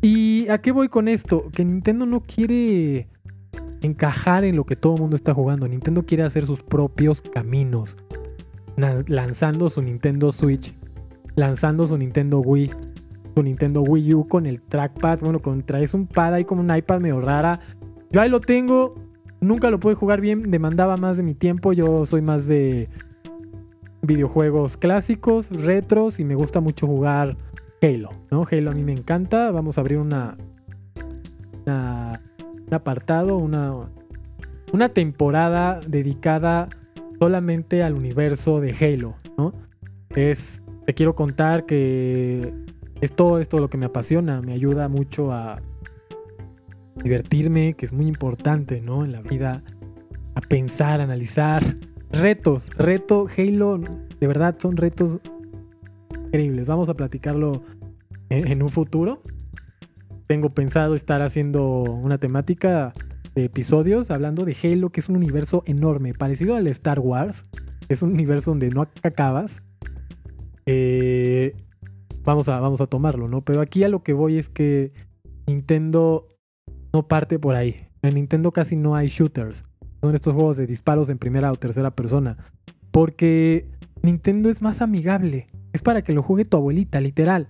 ¿Y 0.00 0.48
a 0.48 0.58
qué 0.58 0.70
voy 0.70 0.88
con 0.88 1.08
esto? 1.08 1.50
Que 1.52 1.64
Nintendo 1.64 2.06
no 2.06 2.20
quiere 2.20 3.08
encajar 3.82 4.44
en 4.44 4.54
lo 4.54 4.64
que 4.64 4.76
todo 4.76 4.94
el 4.94 5.00
mundo 5.00 5.16
está 5.16 5.34
jugando. 5.34 5.66
Nintendo 5.66 6.04
quiere 6.04 6.22
hacer 6.22 6.46
sus 6.46 6.62
propios 6.62 7.20
caminos. 7.20 7.96
Lanzando 8.76 9.68
su 9.68 9.82
Nintendo 9.82 10.30
Switch, 10.30 10.72
lanzando 11.34 11.84
su 11.84 11.98
Nintendo 11.98 12.38
Wii, 12.38 12.70
su 13.34 13.42
Nintendo 13.42 13.82
Wii 13.82 14.14
U 14.14 14.28
con 14.28 14.46
el 14.46 14.60
trackpad. 14.60 15.18
Bueno, 15.18 15.40
con, 15.40 15.62
traes 15.62 15.94
un 15.94 16.06
pad 16.06 16.34
ahí 16.34 16.44
como 16.44 16.60
un 16.60 16.74
iPad 16.74 17.00
medio 17.00 17.20
rara. 17.20 17.58
Yo 18.10 18.20
ahí 18.20 18.28
lo 18.28 18.40
tengo. 18.40 18.94
Nunca 19.40 19.68
lo 19.68 19.80
pude 19.80 19.94
jugar 19.94 20.20
bien. 20.20 20.52
Demandaba 20.52 20.96
más 20.96 21.16
de 21.16 21.24
mi 21.24 21.34
tiempo. 21.34 21.72
Yo 21.72 22.06
soy 22.06 22.22
más 22.22 22.46
de 22.46 22.88
videojuegos 24.02 24.76
clásicos, 24.76 25.50
retros 25.50 26.20
y 26.20 26.24
me 26.24 26.36
gusta 26.36 26.60
mucho 26.60 26.86
jugar 26.86 27.36
Halo, 27.80 28.10
¿no? 28.30 28.44
Halo 28.50 28.70
a 28.70 28.74
mí 28.74 28.82
me 28.82 28.92
encanta. 28.92 29.50
Vamos 29.50 29.78
a 29.78 29.82
abrir 29.82 29.98
una, 29.98 30.36
un 31.66 32.74
apartado, 32.74 33.36
una, 33.36 33.74
una 34.72 34.88
temporada 34.88 35.80
dedicada 35.86 36.68
solamente 37.18 37.82
al 37.82 37.94
universo 37.94 38.60
de 38.60 38.72
Halo, 38.72 39.14
¿no? 39.36 39.52
Es, 40.14 40.62
te 40.86 40.94
quiero 40.94 41.14
contar 41.14 41.66
que 41.66 42.52
es 43.00 43.12
todo 43.12 43.38
esto 43.38 43.58
lo 43.58 43.70
que 43.70 43.78
me 43.78 43.86
apasiona, 43.86 44.40
me 44.40 44.52
ayuda 44.52 44.88
mucho 44.88 45.32
a 45.32 45.60
divertirme, 46.96 47.74
que 47.74 47.86
es 47.86 47.92
muy 47.92 48.06
importante, 48.06 48.80
¿no? 48.80 49.04
En 49.04 49.12
la 49.12 49.20
vida, 49.20 49.62
a 50.34 50.40
pensar, 50.40 51.00
a 51.00 51.04
analizar. 51.04 51.62
Retos, 52.10 52.70
reto 52.76 53.26
Halo, 53.36 53.78
de 53.78 54.26
verdad 54.26 54.56
son 54.58 54.76
retos 54.76 55.20
increíbles. 56.28 56.66
Vamos 56.66 56.88
a 56.88 56.94
platicarlo 56.94 57.62
en, 58.28 58.62
un 58.62 58.68
futuro. 58.68 59.22
Tengo 60.26 60.50
pensado 60.50 60.94
estar 60.94 61.22
haciendo 61.22 61.82
una 61.82 62.18
temática 62.18 62.92
de 63.34 63.44
episodios 63.44 64.10
hablando 64.10 64.44
de 64.44 64.56
Halo, 64.62 64.90
que 64.90 65.00
es 65.00 65.08
un 65.08 65.16
universo 65.16 65.62
enorme, 65.66 66.12
parecido 66.14 66.54
al 66.54 66.66
Star 66.66 67.00
Wars. 67.00 67.44
Es 67.88 68.02
un 68.02 68.12
universo 68.12 68.50
donde 68.50 68.68
no 68.68 68.82
acabas. 69.02 69.62
Eh, 70.66 71.54
vamos, 72.24 72.48
a, 72.48 72.60
vamos 72.60 72.82
a 72.82 72.86
tomarlo, 72.86 73.28
¿no? 73.28 73.42
Pero 73.42 73.62
aquí 73.62 73.84
a 73.84 73.88
lo 73.88 74.02
que 74.02 74.12
voy 74.12 74.36
es 74.36 74.50
que 74.50 74.92
Nintendo 75.46 76.28
no 76.92 77.08
parte 77.08 77.38
por 77.38 77.54
ahí. 77.54 77.88
En 78.02 78.14
Nintendo 78.14 78.52
casi 78.52 78.76
no 78.76 78.94
hay 78.94 79.08
shooters. 79.08 79.64
Son 80.02 80.14
estos 80.14 80.34
juegos 80.34 80.58
de 80.58 80.66
disparos 80.66 81.08
en 81.08 81.18
primera 81.18 81.50
o 81.50 81.56
tercera 81.56 81.90
persona. 81.90 82.36
Porque 82.90 83.70
Nintendo 84.02 84.50
es 84.50 84.60
más 84.60 84.82
amigable. 84.82 85.46
Es 85.78 85.82
para 85.84 86.02
que 86.02 86.12
lo 86.12 86.24
juegue 86.24 86.44
tu 86.44 86.56
abuelita, 86.56 87.00
literal. 87.00 87.46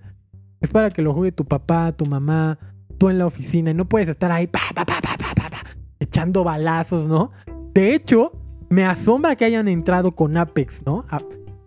Es 0.61 0.69
para 0.69 0.91
que 0.91 1.01
lo 1.01 1.15
juegue 1.15 1.31
tu 1.31 1.45
papá, 1.45 1.91
tu 1.93 2.05
mamá, 2.05 2.59
tú 2.99 3.09
en 3.09 3.17
la 3.17 3.25
oficina 3.25 3.71
y 3.71 3.73
no 3.73 3.89
puedes 3.89 4.07
estar 4.07 4.31
ahí 4.31 4.47
echando 5.99 6.43
balazos, 6.43 7.07
¿no? 7.07 7.31
De 7.73 7.95
hecho, 7.95 8.33
me 8.69 8.85
asombra 8.85 9.35
que 9.35 9.45
hayan 9.45 9.67
entrado 9.67 10.11
con 10.11 10.37
Apex, 10.37 10.83
¿no? 10.85 11.05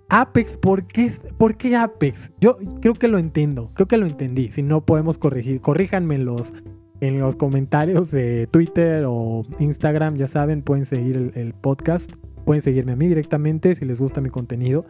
Apex, 0.08 0.56
¿por 0.56 0.86
qué, 0.86 1.10
¿por 1.36 1.56
qué 1.56 1.74
Apex? 1.74 2.32
Yo 2.38 2.56
creo 2.80 2.94
que 2.94 3.08
lo 3.08 3.18
entiendo, 3.18 3.72
creo 3.74 3.88
que 3.88 3.96
lo 3.96 4.06
entendí. 4.06 4.52
Si 4.52 4.62
no 4.62 4.86
podemos 4.86 5.18
corregir, 5.18 5.60
corríjanme 5.60 6.14
en 6.14 6.26
los, 6.26 6.52
en 7.00 7.18
los 7.18 7.34
comentarios 7.34 8.12
de 8.12 8.46
Twitter 8.46 9.02
o 9.08 9.42
Instagram, 9.58 10.14
ya 10.14 10.28
saben, 10.28 10.62
pueden 10.62 10.86
seguir 10.86 11.16
el, 11.16 11.32
el 11.34 11.54
podcast, 11.54 12.12
pueden 12.44 12.62
seguirme 12.62 12.92
a 12.92 12.96
mí 12.96 13.08
directamente 13.08 13.74
si 13.74 13.84
les 13.84 13.98
gusta 13.98 14.20
mi 14.20 14.30
contenido. 14.30 14.86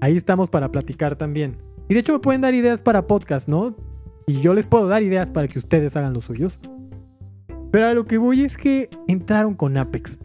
Ahí 0.00 0.16
estamos 0.16 0.48
para 0.48 0.70
platicar 0.70 1.16
también. 1.16 1.56
Y 1.88 1.94
de 1.94 2.00
hecho 2.00 2.12
me 2.12 2.18
pueden 2.18 2.40
dar 2.40 2.54
ideas 2.54 2.82
para 2.82 3.06
podcast, 3.06 3.48
¿no? 3.48 3.74
Y 4.26 4.40
yo 4.40 4.54
les 4.54 4.66
puedo 4.66 4.86
dar 4.88 5.02
ideas 5.02 5.30
para 5.30 5.48
que 5.48 5.58
ustedes 5.58 5.96
hagan 5.96 6.12
los 6.12 6.24
suyos. 6.24 6.58
Pero 7.72 7.86
a 7.86 7.94
lo 7.94 8.04
que 8.04 8.18
voy 8.18 8.42
es 8.42 8.56
que 8.56 8.90
entraron 9.08 9.54
con 9.54 9.76
Apex. 9.76 10.18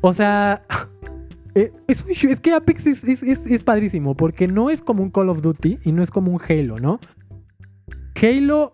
O 0.00 0.12
sea, 0.12 0.64
eh, 1.54 1.72
es, 1.88 2.24
es 2.24 2.40
que 2.40 2.52
Apex 2.52 2.86
es, 2.86 3.22
es, 3.22 3.62
padrísimo 3.62 4.14
porque 4.14 4.46
no 4.46 4.70
es 4.70 4.82
como 4.82 5.02
un 5.02 5.10
Call 5.10 5.30
of 5.30 5.42
Duty 5.42 5.78
y 5.84 5.92
no 5.92 6.02
es 6.02 6.10
como 6.10 6.30
un 6.30 6.40
Halo, 6.46 6.78
¿no? 6.78 7.00
Halo 8.22 8.72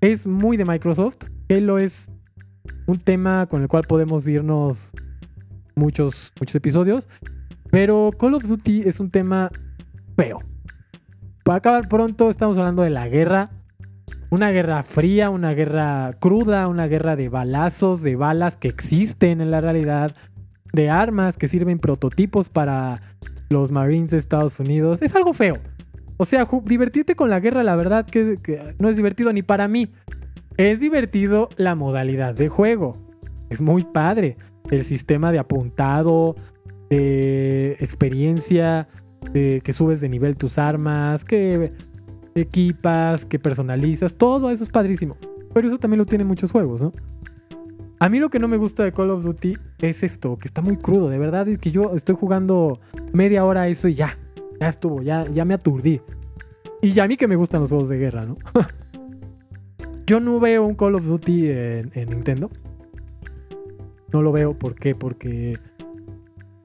es 0.00 0.26
muy 0.26 0.56
de 0.56 0.64
Microsoft. 0.64 1.28
Halo 1.48 1.78
es 1.78 2.10
un 2.86 2.98
tema 2.98 3.46
con 3.46 3.62
el 3.62 3.68
cual 3.68 3.84
podemos 3.86 4.26
irnos 4.26 4.90
muchos, 5.74 6.32
muchos 6.40 6.54
episodios. 6.54 7.08
Pero 7.74 8.12
Call 8.16 8.34
of 8.34 8.44
Duty 8.44 8.82
es 8.82 9.00
un 9.00 9.10
tema 9.10 9.50
feo. 10.16 10.38
Para 11.42 11.58
acabar 11.58 11.88
pronto, 11.88 12.30
estamos 12.30 12.56
hablando 12.56 12.84
de 12.84 12.90
la 12.90 13.08
guerra. 13.08 13.50
Una 14.30 14.52
guerra 14.52 14.84
fría, 14.84 15.28
una 15.28 15.54
guerra 15.54 16.12
cruda, 16.20 16.68
una 16.68 16.86
guerra 16.86 17.16
de 17.16 17.28
balazos, 17.28 18.00
de 18.02 18.14
balas 18.14 18.56
que 18.56 18.68
existen 18.68 19.40
en 19.40 19.50
la 19.50 19.60
realidad, 19.60 20.14
de 20.72 20.88
armas 20.88 21.36
que 21.36 21.48
sirven 21.48 21.80
prototipos 21.80 22.48
para 22.48 23.00
los 23.50 23.72
Marines 23.72 24.12
de 24.12 24.18
Estados 24.18 24.60
Unidos. 24.60 25.02
Es 25.02 25.16
algo 25.16 25.32
feo. 25.32 25.58
O 26.16 26.26
sea, 26.26 26.46
divertirte 26.66 27.16
con 27.16 27.28
la 27.28 27.40
guerra, 27.40 27.64
la 27.64 27.74
verdad 27.74 28.06
que, 28.06 28.38
que 28.40 28.76
no 28.78 28.88
es 28.88 28.94
divertido 28.94 29.32
ni 29.32 29.42
para 29.42 29.66
mí. 29.66 29.90
Es 30.58 30.78
divertido 30.78 31.48
la 31.56 31.74
modalidad 31.74 32.34
de 32.34 32.48
juego. 32.48 32.96
Es 33.50 33.60
muy 33.60 33.82
padre. 33.82 34.36
El 34.70 34.84
sistema 34.84 35.32
de 35.32 35.40
apuntado, 35.40 36.36
de 36.90 37.76
experiencia, 37.80 38.88
de 39.32 39.60
que 39.64 39.72
subes 39.72 40.00
de 40.00 40.08
nivel 40.08 40.36
tus 40.36 40.58
armas, 40.58 41.24
que 41.24 41.72
equipas, 42.34 43.24
que 43.26 43.38
personalizas, 43.38 44.14
todo 44.14 44.50
eso 44.50 44.64
es 44.64 44.70
padrísimo. 44.70 45.16
Pero 45.52 45.68
eso 45.68 45.78
también 45.78 45.98
lo 45.98 46.06
tienen 46.06 46.26
muchos 46.26 46.50
juegos, 46.50 46.82
¿no? 46.82 46.92
A 48.00 48.08
mí 48.08 48.18
lo 48.18 48.28
que 48.28 48.38
no 48.38 48.48
me 48.48 48.56
gusta 48.56 48.84
de 48.84 48.92
Call 48.92 49.10
of 49.10 49.22
Duty 49.22 49.56
es 49.78 50.02
esto, 50.02 50.36
que 50.36 50.48
está 50.48 50.60
muy 50.60 50.76
crudo, 50.76 51.08
de 51.08 51.18
verdad, 51.18 51.48
es 51.48 51.58
que 51.58 51.70
yo 51.70 51.94
estoy 51.94 52.16
jugando 52.16 52.78
media 53.12 53.44
hora 53.44 53.68
eso 53.68 53.88
y 53.88 53.94
ya, 53.94 54.18
ya 54.60 54.68
estuvo, 54.68 55.00
ya, 55.00 55.24
ya 55.30 55.44
me 55.44 55.54
aturdí. 55.54 56.00
Y 56.82 56.90
ya 56.90 57.04
a 57.04 57.08
mí 57.08 57.16
que 57.16 57.28
me 57.28 57.36
gustan 57.36 57.60
los 57.60 57.70
juegos 57.70 57.88
de 57.88 57.98
guerra, 57.98 58.24
¿no? 58.24 58.36
yo 60.06 60.20
no 60.20 60.40
veo 60.40 60.66
un 60.66 60.74
Call 60.74 60.96
of 60.96 61.04
Duty 61.04 61.48
en 61.48 62.10
Nintendo. 62.10 62.50
No 64.12 64.22
lo 64.22 64.32
veo, 64.32 64.58
¿por 64.58 64.74
qué? 64.74 64.94
Porque 64.94 65.58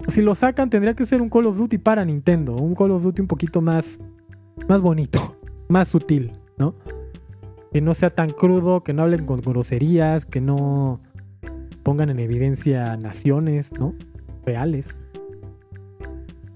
si 0.07 0.21
lo 0.21 0.35
sacan 0.35 0.69
tendría 0.69 0.95
que 0.95 1.05
ser 1.05 1.21
un 1.21 1.29
Call 1.29 1.47
of 1.47 1.57
Duty 1.57 1.77
para 1.77 2.05
Nintendo, 2.05 2.55
un 2.55 2.75
Call 2.75 2.91
of 2.91 3.03
Duty 3.03 3.21
un 3.21 3.27
poquito 3.27 3.61
más, 3.61 3.99
más 4.67 4.81
bonito, 4.81 5.37
más 5.67 5.87
sutil, 5.89 6.31
¿no? 6.57 6.75
Que 7.71 7.81
no 7.81 7.93
sea 7.93 8.09
tan 8.09 8.29
crudo, 8.31 8.83
que 8.83 8.93
no 8.93 9.03
hablen 9.03 9.25
con 9.25 9.41
groserías, 9.41 10.25
que 10.25 10.41
no 10.41 11.01
pongan 11.83 12.09
en 12.09 12.19
evidencia 12.19 12.97
naciones, 12.97 13.71
¿no? 13.73 13.93
Reales. 14.45 14.97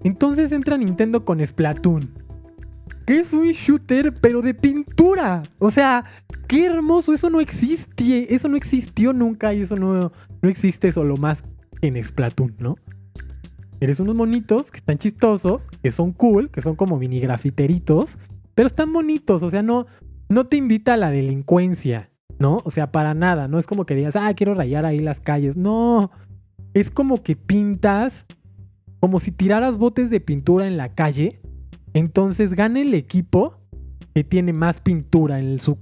Entonces 0.03 0.51
entra 0.51 0.77
Nintendo 0.77 1.23
con 1.25 1.45
Splatoon. 1.45 2.09
Que 3.05 3.19
es 3.19 3.33
un 3.33 3.47
shooter, 3.47 4.13
pero 4.13 4.41
de 4.41 4.53
pintura. 4.53 5.43
O 5.59 5.71
sea, 5.71 6.05
qué 6.47 6.65
hermoso. 6.65 7.13
Eso 7.13 7.29
no 7.29 7.39
existe. 7.39 8.33
Eso 8.33 8.47
no 8.47 8.55
existió 8.55 9.13
nunca 9.13 9.53
y 9.53 9.61
eso 9.61 9.75
no, 9.75 10.11
no 10.41 10.49
existe 10.49 10.91
solo 10.91 11.17
más 11.17 11.43
en 11.81 12.01
Splatoon, 12.01 12.55
¿no? 12.59 12.75
Eres 13.83 13.99
unos 13.99 14.15
monitos 14.15 14.71
que 14.71 14.77
están 14.77 14.97
chistosos, 14.97 15.67
que 15.81 15.91
son 15.91 16.13
cool, 16.13 16.49
que 16.49 16.61
son 16.61 16.77
como 16.77 16.97
mini 16.97 17.19
grafiteritos, 17.19 18.17
pero 18.55 18.65
están 18.65 18.93
bonitos, 18.93 19.43
o 19.43 19.49
sea, 19.49 19.61
no, 19.61 19.87
no 20.29 20.45
te 20.45 20.55
invita 20.55 20.93
a 20.93 20.97
la 20.97 21.11
delincuencia, 21.11 22.09
¿no? 22.39 22.61
O 22.63 22.71
sea, 22.71 22.93
para 22.93 23.13
nada, 23.13 23.49
no 23.49 23.59
es 23.59 23.67
como 23.67 23.85
que 23.85 23.93
digas, 23.93 24.15
ah, 24.15 24.33
quiero 24.35 24.53
rayar 24.53 24.85
ahí 24.85 25.01
las 25.01 25.19
calles, 25.19 25.57
no, 25.57 26.11
es 26.73 26.91
como 26.91 27.23
que 27.23 27.35
pintas 27.35 28.25
como 29.01 29.19
si 29.19 29.33
tiraras 29.33 29.75
botes 29.75 30.09
de 30.09 30.21
pintura 30.21 30.65
en 30.65 30.77
la 30.77 30.95
calle, 30.95 31.41
entonces 31.93 32.53
gana 32.53 32.79
el 32.79 32.93
equipo 32.93 33.59
que 34.15 34.23
tiene 34.23 34.53
más 34.53 34.79
pintura 34.79 35.39
en 35.41 35.59
su, 35.59 35.77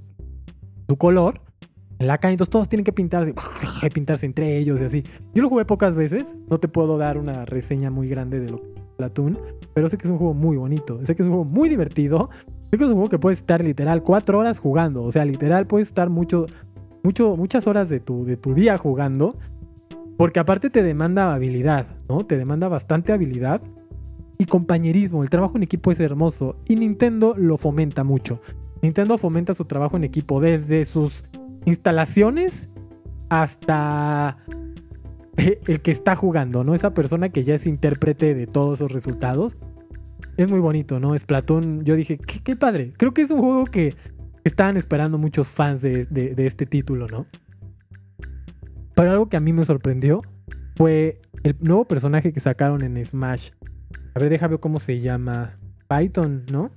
su 0.89 0.97
color 0.97 1.43
en 2.01 2.07
la 2.07 2.17
calle, 2.17 2.33
entonces 2.33 2.51
todos 2.51 2.67
tienen 2.67 2.83
que 2.83 2.91
pintarse, 2.91 3.33
pintarse 3.93 4.25
entre 4.25 4.57
ellos 4.57 4.81
y 4.81 4.85
así. 4.85 5.03
Yo 5.33 5.43
lo 5.43 5.49
jugué 5.49 5.65
pocas 5.65 5.95
veces, 5.95 6.35
no 6.49 6.59
te 6.59 6.67
puedo 6.67 6.97
dar 6.97 7.17
una 7.17 7.45
reseña 7.45 7.91
muy 7.91 8.07
grande 8.07 8.39
de 8.39 8.49
lo 8.49 8.61
Platoon, 8.97 9.39
pero 9.73 9.87
sé 9.87 9.97
que 9.97 10.07
es 10.07 10.11
un 10.11 10.17
juego 10.17 10.33
muy 10.33 10.57
bonito, 10.57 10.99
sé 11.05 11.15
que 11.15 11.21
es 11.21 11.27
un 11.27 11.33
juego 11.33 11.45
muy 11.45 11.69
divertido, 11.69 12.29
sé 12.71 12.77
que 12.77 12.83
es 12.83 12.89
un 12.89 12.95
juego 12.95 13.09
que 13.09 13.19
puedes 13.19 13.39
estar 13.39 13.63
literal 13.63 14.01
cuatro 14.01 14.39
horas 14.39 14.59
jugando, 14.59 15.03
o 15.03 15.11
sea, 15.11 15.25
literal 15.25 15.67
puedes 15.67 15.89
estar 15.89 16.09
mucho, 16.09 16.47
mucho, 17.03 17.37
muchas 17.37 17.67
horas 17.67 17.87
de 17.87 17.99
tu, 17.99 18.25
de 18.25 18.35
tu 18.35 18.53
día 18.53 18.77
jugando, 18.77 19.37
porque 20.17 20.39
aparte 20.39 20.69
te 20.71 20.83
demanda 20.83 21.33
habilidad, 21.33 21.85
¿no? 22.09 22.25
Te 22.25 22.37
demanda 22.37 22.67
bastante 22.67 23.11
habilidad 23.11 23.61
y 24.39 24.45
compañerismo, 24.45 25.21
el 25.21 25.29
trabajo 25.29 25.57
en 25.57 25.63
equipo 25.63 25.91
es 25.91 25.99
hermoso 25.99 26.55
y 26.67 26.75
Nintendo 26.77 27.35
lo 27.37 27.57
fomenta 27.57 28.03
mucho. 28.03 28.41
Nintendo 28.81 29.19
fomenta 29.19 29.53
su 29.53 29.65
trabajo 29.65 29.97
en 29.97 30.03
equipo 30.03 30.41
desde 30.41 30.85
sus 30.85 31.23
instalaciones 31.65 32.69
hasta 33.29 34.37
el 35.37 35.81
que 35.81 35.91
está 35.91 36.15
jugando, 36.15 36.63
¿no? 36.63 36.75
Esa 36.75 36.93
persona 36.93 37.29
que 37.29 37.43
ya 37.43 37.55
es 37.55 37.65
intérprete 37.65 38.35
de 38.35 38.47
todos 38.47 38.79
esos 38.79 38.91
resultados. 38.91 39.57
Es 40.37 40.49
muy 40.49 40.59
bonito, 40.59 40.99
¿no? 40.99 41.15
Es 41.15 41.25
Platón. 41.25 41.83
Yo 41.83 41.95
dije, 41.95 42.17
qué, 42.17 42.55
padre. 42.55 42.93
Creo 42.97 43.13
que 43.13 43.21
es 43.21 43.31
un 43.31 43.39
juego 43.39 43.65
que 43.65 43.95
estaban 44.43 44.77
esperando 44.77 45.17
muchos 45.17 45.47
fans 45.47 45.81
de, 45.81 46.05
de, 46.05 46.47
este 46.47 46.65
título, 46.65 47.07
¿no? 47.07 47.25
Pero 48.95 49.11
algo 49.11 49.29
que 49.29 49.37
a 49.37 49.39
mí 49.39 49.53
me 49.53 49.65
sorprendió 49.65 50.21
fue 50.75 51.19
el 51.43 51.55
nuevo 51.59 51.85
personaje 51.85 52.33
que 52.33 52.39
sacaron 52.39 52.81
en 52.81 53.03
Smash. 53.05 53.51
A 54.13 54.19
ver, 54.19 54.29
déjame 54.29 54.51
ver 54.51 54.59
cómo 54.59 54.79
se 54.79 54.99
llama. 54.99 55.57
Python, 55.87 56.45
¿no? 56.49 56.71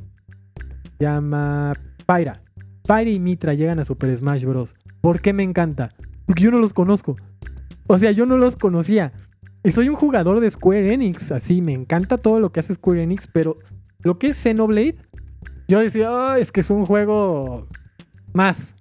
llama 0.99 1.75
Pyra. 2.07 2.44
Pyre 2.87 3.13
y 3.13 3.21
Mitra 3.21 3.55
llegan 3.55 3.79
a 3.79 3.85
Super 3.85 4.15
Smash 4.15 4.45
Bros. 4.45 4.75
¿Por 5.01 5.21
qué 5.21 5.33
me 5.33 5.43
encanta? 5.43 5.89
Porque 6.27 6.43
yo 6.43 6.51
no 6.51 6.59
los 6.59 6.75
conozco. 6.75 7.17
O 7.87 7.99
sea, 7.99 8.11
yo 8.11 8.27
no 8.27 8.37
los 8.37 8.57
conocía. 8.57 9.13
Y 9.63 9.71
soy 9.71 9.89
un 9.89 9.97
jugador 9.97 10.41
de 10.41 10.51
Square 10.51 10.93
Enix, 10.93 11.33
así, 11.33 11.63
me 11.63 11.73
encanta 11.73 12.19
todo 12.19 12.41
lo 12.41 12.53
que 12.53 12.61
hace 12.61 12.75
Square 12.75 13.03
Enix, 13.03 13.27
pero 13.27 13.57
lo 14.01 14.19
que 14.19 14.29
es 14.29 14.37
Xenoblade, 14.37 14.97
yo 15.67 15.81
decía, 15.81 16.37
es 16.39 16.53
que 16.53 16.61
es 16.61 16.69
un 16.69 16.85
juego 16.85 17.67
más. 18.35 18.75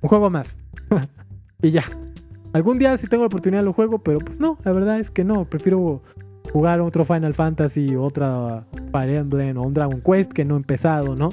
Un 0.00 0.08
juego 0.08 0.30
más. 0.30 0.56
y 1.62 1.70
ya. 1.70 1.82
Algún 2.52 2.78
día 2.78 2.96
si 2.96 3.08
tengo 3.08 3.24
la 3.24 3.26
oportunidad 3.26 3.64
lo 3.64 3.72
juego, 3.72 3.98
pero 3.98 4.20
pues 4.20 4.38
no, 4.38 4.56
la 4.64 4.70
verdad 4.70 5.00
es 5.00 5.10
que 5.10 5.24
no. 5.24 5.44
Prefiero 5.46 6.02
jugar 6.52 6.80
otro 6.80 7.04
Final 7.04 7.34
Fantasy, 7.34 7.96
otra 7.96 8.64
Fire 8.92 9.10
Emblem 9.10 9.56
o 9.58 9.62
un 9.62 9.74
Dragon 9.74 10.00
Quest 10.00 10.32
que 10.32 10.44
no 10.44 10.54
he 10.54 10.58
empezado, 10.58 11.16
¿no? 11.16 11.30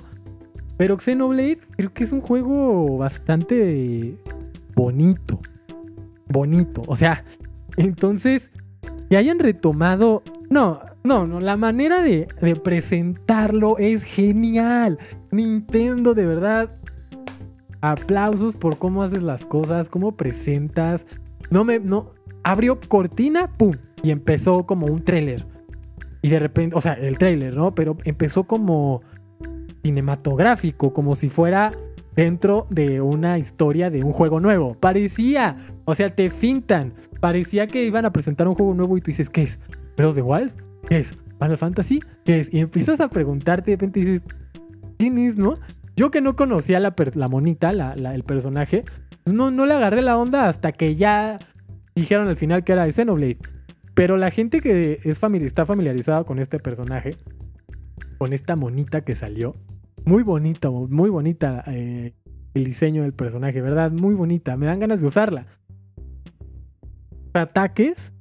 Pero 0.77 0.97
Xenoblade 0.99 1.59
creo 1.77 1.93
que 1.93 2.03
es 2.03 2.11
un 2.11 2.21
juego 2.21 2.97
bastante 2.97 4.17
bonito. 4.75 5.39
Bonito. 6.27 6.81
O 6.87 6.95
sea, 6.95 7.23
entonces, 7.77 8.49
que 9.09 9.17
hayan 9.17 9.39
retomado... 9.39 10.23
No, 10.49 10.81
no, 11.03 11.25
no, 11.27 11.39
la 11.39 11.57
manera 11.57 12.01
de, 12.01 12.27
de 12.41 12.55
presentarlo 12.55 13.77
es 13.77 14.03
genial. 14.03 14.99
Nintendo, 15.31 16.13
de 16.13 16.25
verdad, 16.25 16.75
aplausos 17.81 18.55
por 18.57 18.77
cómo 18.77 19.03
haces 19.03 19.23
las 19.23 19.45
cosas, 19.45 19.89
cómo 19.89 20.15
presentas. 20.15 21.05
No 21.49 21.63
me, 21.63 21.79
no, 21.79 22.11
abrió 22.43 22.79
cortina, 22.79 23.51
pum, 23.57 23.75
y 24.03 24.11
empezó 24.11 24.65
como 24.65 24.87
un 24.87 25.03
trailer. 25.03 25.45
Y 26.21 26.29
de 26.29 26.39
repente, 26.39 26.75
o 26.75 26.81
sea, 26.81 26.93
el 26.93 27.17
trailer, 27.17 27.55
¿no? 27.55 27.75
Pero 27.75 27.97
empezó 28.03 28.45
como 28.45 29.03
cinematográfico, 29.85 30.93
como 30.93 31.13
si 31.13 31.29
fuera 31.29 31.71
dentro 32.15 32.65
de 32.71 33.01
una 33.01 33.37
historia 33.37 33.91
de 33.91 34.03
un 34.03 34.13
juego 34.13 34.39
nuevo. 34.39 34.73
Parecía, 34.73 35.57
o 35.85 35.93
sea, 35.93 36.09
te 36.09 36.31
fintan. 36.31 36.93
Parecía 37.19 37.67
que 37.67 37.85
iban 37.85 38.03
a 38.03 38.11
presentar 38.11 38.47
un 38.47 38.55
juego 38.55 38.73
nuevo 38.73 38.97
y 38.97 39.01
tú 39.01 39.11
dices, 39.11 39.29
¿qué 39.29 39.43
es? 39.43 39.59
¿Pero 39.95 40.11
de 40.13 40.23
Wilds? 40.23 40.57
¿Qué 40.89 40.97
es? 40.97 41.13
Final 41.39 41.57
Fantasy, 41.57 41.99
¿qué 42.23 42.39
es? 42.39 42.51
Y 42.51 42.61
empiezas 42.61 42.99
a 42.99 43.09
preguntarte, 43.09 43.71
de 43.71 43.77
repente 43.77 43.99
dices, 43.99 44.23
¿quién 44.97 45.19
es, 45.19 45.37
no? 45.37 45.59
Yo 45.95 46.09
que 46.09 46.19
no 46.19 46.35
conocía 46.35 46.79
la, 46.79 46.95
la 47.13 47.27
monita, 47.27 47.69
el 47.69 48.23
personaje, 48.23 48.85
no, 49.25 49.51
no 49.51 49.67
le 49.67 49.75
agarré 49.75 50.01
la 50.01 50.17
onda 50.17 50.49
hasta 50.49 50.71
que 50.71 50.95
ya 50.95 51.37
dijeron 51.93 52.27
al 52.27 52.37
final 52.37 52.63
que 52.63 52.71
era 52.71 52.85
de 52.85 52.91
Xenoblade. 52.91 53.37
Pero 53.93 54.17
la 54.17 54.31
gente 54.31 54.61
que 54.61 54.99
es 55.03 55.21
está 55.23 55.65
familiarizada 55.65 56.23
con 56.23 56.39
este 56.39 56.57
personaje, 56.57 57.17
con 58.17 58.33
esta 58.33 58.55
monita 58.55 59.01
que 59.01 59.15
salió, 59.15 59.53
muy 60.05 60.23
bonita, 60.23 60.69
muy 60.69 61.09
bonita 61.09 61.63
eh, 61.67 62.13
el 62.53 62.63
diseño 62.63 63.01
del 63.01 63.13
personaje, 63.13 63.61
¿verdad? 63.61 63.91
Muy 63.91 64.15
bonita, 64.15 64.55
me 64.55 64.67
dan 64.67 64.79
ganas 64.79 65.01
de 65.01 65.07
usarla. 65.07 65.47
Ataques, 67.33 68.13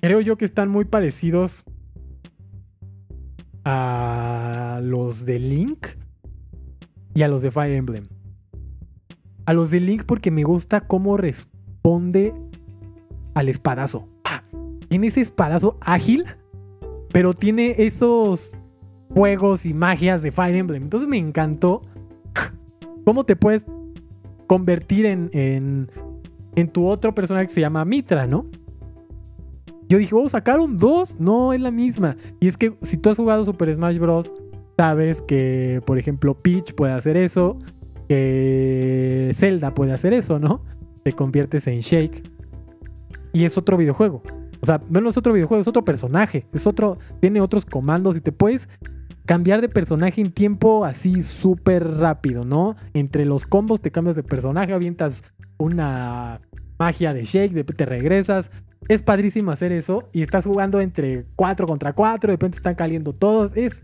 creo 0.00 0.20
yo 0.20 0.36
que 0.36 0.44
están 0.44 0.68
muy 0.68 0.84
parecidos 0.84 1.64
a 3.64 4.80
los 4.82 5.24
de 5.24 5.38
Link 5.38 5.86
y 7.14 7.22
a 7.22 7.28
los 7.28 7.42
de 7.42 7.50
Fire 7.50 7.74
Emblem. 7.74 8.04
A 9.44 9.52
los 9.52 9.70
de 9.70 9.80
Link 9.80 10.04
porque 10.06 10.30
me 10.30 10.42
gusta 10.42 10.80
cómo 10.80 11.16
responde 11.16 12.34
al 13.34 13.48
espadazo. 13.48 14.08
Tiene 14.88 15.06
ese 15.06 15.20
espadazo 15.20 15.78
ágil, 15.80 16.24
pero 17.12 17.32
tiene 17.32 17.76
esos 17.78 18.52
juegos 19.14 19.66
y 19.66 19.74
magias 19.74 20.22
de 20.22 20.32
Fire 20.32 20.56
Emblem. 20.56 20.82
Entonces 20.82 21.08
me 21.08 21.18
encantó 21.18 21.82
cómo 23.04 23.24
te 23.24 23.36
puedes 23.36 23.66
convertir 24.46 25.06
en, 25.06 25.30
en, 25.32 25.90
en 26.56 26.68
tu 26.68 26.86
otro 26.86 27.14
personaje 27.14 27.46
que 27.46 27.54
se 27.54 27.60
llama 27.60 27.84
Mitra, 27.84 28.26
¿no? 28.26 28.46
Yo 29.88 29.98
dije, 29.98 30.14
oh, 30.14 30.28
sacaron 30.28 30.78
dos. 30.78 31.20
No, 31.20 31.52
es 31.52 31.60
la 31.60 31.70
misma. 31.70 32.16
Y 32.40 32.48
es 32.48 32.56
que 32.56 32.72
si 32.82 32.96
tú 32.96 33.10
has 33.10 33.16
jugado 33.16 33.44
Super 33.44 33.74
Smash 33.74 33.98
Bros., 33.98 34.32
sabes 34.76 35.20
que, 35.22 35.82
por 35.84 35.98
ejemplo, 35.98 36.34
Peach 36.34 36.74
puede 36.74 36.94
hacer 36.94 37.16
eso, 37.16 37.58
que 38.08 39.32
Zelda 39.34 39.74
puede 39.74 39.92
hacer 39.92 40.14
eso, 40.14 40.38
¿no? 40.38 40.64
Te 41.02 41.12
conviertes 41.12 41.66
en 41.66 41.80
Shake. 41.80 42.22
Y 43.34 43.44
es 43.44 43.58
otro 43.58 43.76
videojuego. 43.76 44.22
O 44.60 44.66
sea, 44.66 44.80
no 44.88 45.08
es 45.08 45.16
otro 45.16 45.32
videojuego, 45.32 45.60
es 45.60 45.68
otro 45.68 45.84
personaje. 45.84 46.46
Es 46.52 46.66
otro, 46.66 46.98
tiene 47.20 47.40
otros 47.40 47.66
comandos 47.66 48.16
y 48.16 48.20
te 48.20 48.32
puedes 48.32 48.68
cambiar 49.26 49.60
de 49.60 49.68
personaje 49.68 50.20
en 50.20 50.32
tiempo 50.32 50.84
así 50.84 51.22
súper 51.22 51.86
rápido, 51.86 52.44
¿no? 52.44 52.76
Entre 52.94 53.24
los 53.24 53.44
combos 53.44 53.80
te 53.80 53.90
cambias 53.90 54.16
de 54.16 54.22
personaje, 54.22 54.72
avientas 54.72 55.22
una 55.58 56.40
magia 56.78 57.14
de 57.14 57.24
shake, 57.24 57.52
de 57.52 57.64
te 57.64 57.86
regresas. 57.86 58.50
Es 58.88 59.02
padrísimo 59.02 59.52
hacer 59.52 59.70
eso 59.70 60.08
y 60.12 60.22
estás 60.22 60.44
jugando 60.44 60.80
entre 60.80 61.26
4 61.36 61.66
contra 61.66 61.92
4, 61.92 62.28
de 62.28 62.32
repente 62.32 62.56
están 62.56 62.74
caliendo 62.74 63.12
todos. 63.12 63.56
Es 63.56 63.82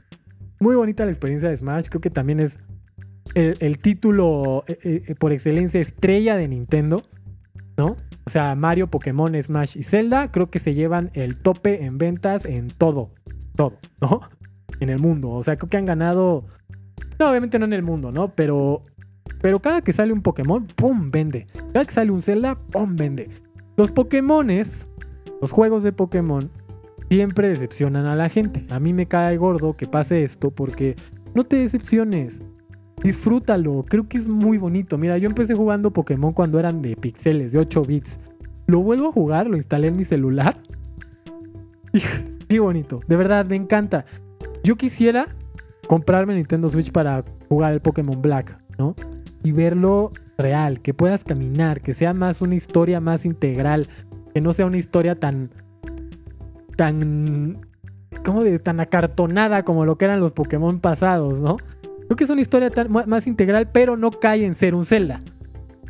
muy 0.58 0.74
bonita 0.74 1.04
la 1.04 1.12
experiencia 1.12 1.48
de 1.48 1.56
Smash, 1.56 1.86
creo 1.88 2.00
que 2.00 2.10
también 2.10 2.40
es 2.40 2.58
el, 3.34 3.78
título 3.78 4.64
eh, 4.66 5.04
eh, 5.06 5.14
por 5.14 5.32
excelencia 5.32 5.80
estrella 5.80 6.36
de 6.36 6.48
Nintendo, 6.48 7.02
¿no? 7.76 7.96
O 8.26 8.30
sea, 8.30 8.54
Mario, 8.56 8.88
Pokémon, 8.88 9.40
Smash 9.40 9.78
y 9.78 9.82
Zelda 9.82 10.32
creo 10.32 10.50
que 10.50 10.58
se 10.58 10.74
llevan 10.74 11.10
el 11.14 11.38
tope 11.38 11.84
en 11.84 11.98
ventas 11.98 12.44
en 12.44 12.68
todo. 12.68 13.14
Todo, 13.54 13.78
¿no? 14.00 14.20
En 14.80 14.88
el 14.88 14.98
mundo. 14.98 15.30
O 15.30 15.42
sea, 15.42 15.56
creo 15.56 15.68
que 15.68 15.76
han 15.76 15.86
ganado. 15.86 16.44
No, 17.18 17.30
obviamente 17.30 17.58
no 17.58 17.64
en 17.64 17.72
el 17.72 17.82
mundo, 17.82 18.12
¿no? 18.12 18.34
Pero. 18.34 18.82
Pero 19.40 19.60
cada 19.60 19.82
que 19.82 19.92
sale 19.92 20.12
un 20.12 20.22
Pokémon, 20.22 20.66
¡pum! 20.74 21.10
vende. 21.10 21.46
Cada 21.72 21.84
que 21.84 21.92
sale 21.92 22.10
un 22.10 22.22
Zelda, 22.22 22.56
¡pum! 22.56 22.96
vende. 22.96 23.28
Los 23.76 23.92
Pokémones, 23.92 24.88
los 25.40 25.52
juegos 25.52 25.84
de 25.84 25.92
Pokémon, 25.92 26.50
siempre 27.08 27.48
decepcionan 27.48 28.06
a 28.06 28.16
la 28.16 28.28
gente. 28.28 28.66
A 28.70 28.80
mí 28.80 28.92
me 28.92 29.06
cae 29.06 29.36
gordo 29.36 29.76
que 29.76 29.86
pase 29.86 30.24
esto 30.24 30.50
porque 30.50 30.96
no 31.34 31.44
te 31.44 31.56
decepciones 31.56 32.42
disfrútalo, 33.02 33.84
creo 33.88 34.08
que 34.08 34.18
es 34.18 34.26
muy 34.26 34.58
bonito. 34.58 34.98
Mira, 34.98 35.18
yo 35.18 35.28
empecé 35.28 35.54
jugando 35.54 35.92
Pokémon 35.92 36.32
cuando 36.32 36.58
eran 36.58 36.82
de 36.82 36.96
pixeles, 36.96 37.52
de 37.52 37.58
8 37.58 37.82
bits. 37.82 38.18
Lo 38.66 38.80
vuelvo 38.80 39.08
a 39.08 39.12
jugar, 39.12 39.46
lo 39.46 39.56
instalé 39.56 39.88
en 39.88 39.96
mi 39.96 40.04
celular. 40.04 40.60
Qué 42.48 42.60
bonito, 42.60 43.00
de 43.06 43.16
verdad, 43.16 43.46
me 43.46 43.56
encanta. 43.56 44.04
Yo 44.62 44.76
quisiera 44.76 45.26
comprarme 45.86 46.34
Nintendo 46.34 46.68
Switch 46.68 46.92
para 46.92 47.24
jugar 47.48 47.72
el 47.72 47.80
Pokémon 47.80 48.20
Black, 48.20 48.58
¿no? 48.78 48.94
Y 49.42 49.52
verlo 49.52 50.12
real, 50.36 50.80
que 50.80 50.94
puedas 50.94 51.24
caminar, 51.24 51.80
que 51.80 51.94
sea 51.94 52.12
más 52.12 52.40
una 52.40 52.54
historia 52.54 53.00
más 53.00 53.24
integral, 53.24 53.88
que 54.34 54.40
no 54.40 54.52
sea 54.52 54.66
una 54.66 54.78
historia 54.78 55.18
tan 55.18 55.50
tan 56.76 57.66
¿cómo 58.24 58.44
de 58.44 58.58
tan 58.58 58.80
acartonada 58.80 59.64
como 59.64 59.84
lo 59.84 59.98
que 59.98 60.04
eran 60.04 60.20
los 60.20 60.32
Pokémon 60.32 60.80
pasados, 60.80 61.40
¿no? 61.40 61.56
Creo 62.06 62.16
que 62.16 62.24
es 62.24 62.30
una 62.30 62.40
historia 62.40 62.70
más 62.88 63.26
integral, 63.26 63.70
pero 63.70 63.96
no 63.96 64.10
cae 64.10 64.44
en 64.46 64.54
ser 64.54 64.74
un 64.74 64.86
Zelda. 64.86 65.18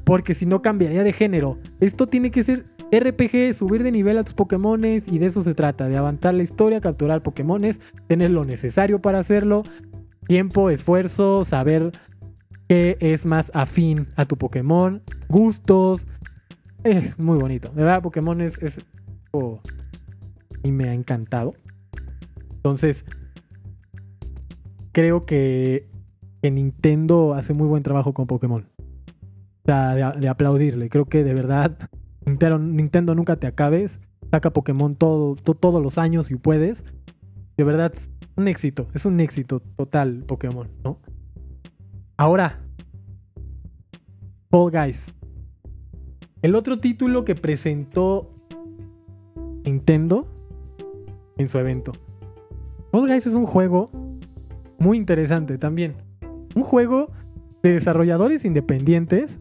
Porque 0.05 0.35
si 0.35 0.47
no 0.47 0.63
cambiaría 0.63 1.05
de 1.05 1.13
género. 1.13 1.59
Esto 1.79 2.09
tiene 2.09 2.31
que 2.31 2.43
ser 2.43 2.67
RPG, 2.91 3.55
subir 3.55 3.83
de 3.83 3.93
nivel 3.93 4.19
a 4.19 4.25
tus 4.25 4.35
Pokémones 4.35 5.09
y 5.09 5.19
de 5.19 5.27
eso 5.27 5.43
se 5.43 5.55
trata, 5.55 5.89
de 5.89 5.97
avanzar 5.97 6.35
la 6.35 6.43
historia, 6.43 6.81
capturar 6.81 7.23
Pokémones, 7.23 7.81
tener 8.07 8.31
lo 8.31 8.45
necesario 8.45 9.01
para 9.01 9.19
hacerlo, 9.19 9.63
tiempo, 10.27 10.71
esfuerzo, 10.71 11.45
saber 11.45 11.93
qué 12.69 12.97
es 13.01 13.27
más 13.27 13.51
afín 13.55 14.09
a 14.17 14.25
tu 14.25 14.37
Pokémon, 14.37 15.03
gustos. 15.29 16.07
Es 16.85 17.19
muy 17.19 17.39
bonito. 17.39 17.69
De 17.71 17.83
verdad, 17.83 18.03
Pokémon 18.03 18.41
es... 18.41 18.63
es 18.63 18.81
y 20.63 20.73
me 20.73 20.89
ha 20.89 20.95
encantado. 20.95 21.53
Entonces, 22.57 23.05
creo 24.93 25.25
que 25.25 25.89
que 26.43 26.51
Nintendo 26.51 27.35
hace 27.35 27.55
muy 27.55 27.67
buen 27.67 27.83
trabajo 27.83 28.13
con 28.15 28.27
Pokémon. 28.27 28.67
O 28.79 29.67
sea, 29.67 29.95
de, 29.95 30.29
aplaudirle. 30.29 30.89
Creo 30.89 31.07
que 31.07 31.25
de 31.25 31.35
verdad, 31.35 31.91
Nintendo, 32.29 33.15
nunca 33.15 33.37
te 33.37 33.47
acabes. 33.47 34.01
Saca 34.31 34.53
Pokémon 34.53 34.95
todo, 34.95 35.37
todos 35.37 35.83
los 35.83 35.99
años 35.99 36.27
si 36.27 36.37
puedes. 36.37 36.85
De 37.57 37.65
verdad, 37.65 37.93
es 37.95 38.11
un 38.37 38.49
éxito. 38.49 38.89
Es 38.95 39.05
un 39.05 39.21
éxito 39.21 39.61
total 39.61 40.25
Pokémon, 40.27 40.69
¿no? 40.85 40.99
Ahora, 42.17 42.61
Fall 44.51 44.71
Guys. 44.71 45.15
El 46.43 46.55
otro 46.55 46.79
título 46.79 47.25
que 47.25 47.35
presentó 47.35 48.35
Nintendo 49.65 50.27
en 51.37 51.49
su 51.49 51.59
evento. 51.59 51.93
Fall 52.93 53.09
Guys 53.09 53.27
es 53.27 53.35
un 53.35 53.47
juego 53.47 53.91
muy 54.79 54.97
interesante 54.97 55.59
también 55.59 56.09
un 56.59 56.65
juego 56.65 57.11
de 57.63 57.73
desarrolladores 57.73 58.45
independientes 58.45 59.39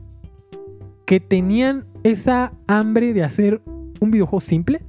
que 1.08 1.22
tenían 1.22 1.86
esa 2.04 2.52
hambre 2.68 3.14
de 3.14 3.24
hacer 3.24 3.62
un 4.02 4.12
videojuego 4.12 4.42
simple, 4.42 4.82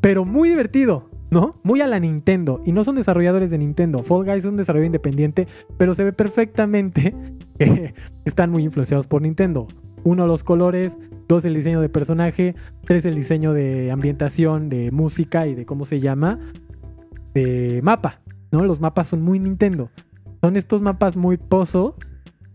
pero 0.00 0.24
muy 0.24 0.48
divertido, 0.48 1.08
¿no? 1.30 1.60
Muy 1.62 1.80
a 1.80 1.86
la 1.86 2.00
Nintendo. 2.00 2.60
Y 2.66 2.72
no 2.72 2.82
son 2.82 2.96
desarrolladores 2.96 3.52
de 3.52 3.58
Nintendo. 3.58 4.02
Fall 4.02 4.24
Guys 4.24 4.38
es 4.38 4.44
un 4.46 4.56
desarrollo 4.56 4.84
independiente, 4.84 5.46
pero 5.76 5.94
se 5.94 6.02
ve 6.02 6.12
perfectamente 6.12 7.14
que 7.58 7.94
están 8.24 8.50
muy 8.50 8.64
influenciados 8.64 9.06
por 9.06 9.22
Nintendo. 9.22 9.68
Uno, 10.02 10.26
los 10.26 10.42
colores. 10.42 10.98
Dos, 11.28 11.44
el 11.44 11.54
diseño 11.54 11.80
de 11.80 11.88
personaje. 11.88 12.56
Tres, 12.84 13.04
el 13.04 13.14
diseño 13.14 13.52
de 13.52 13.92
ambientación, 13.92 14.68
de 14.68 14.90
música 14.90 15.46
y 15.46 15.54
de 15.54 15.66
cómo 15.66 15.84
se 15.84 16.00
llama. 16.00 16.40
De 17.32 17.80
mapa, 17.84 18.22
¿no? 18.50 18.64
Los 18.64 18.80
mapas 18.80 19.06
son 19.06 19.22
muy 19.22 19.38
Nintendo. 19.38 19.90
Son 20.42 20.56
estos 20.56 20.82
mapas 20.82 21.14
muy 21.14 21.36
pozo, 21.36 21.94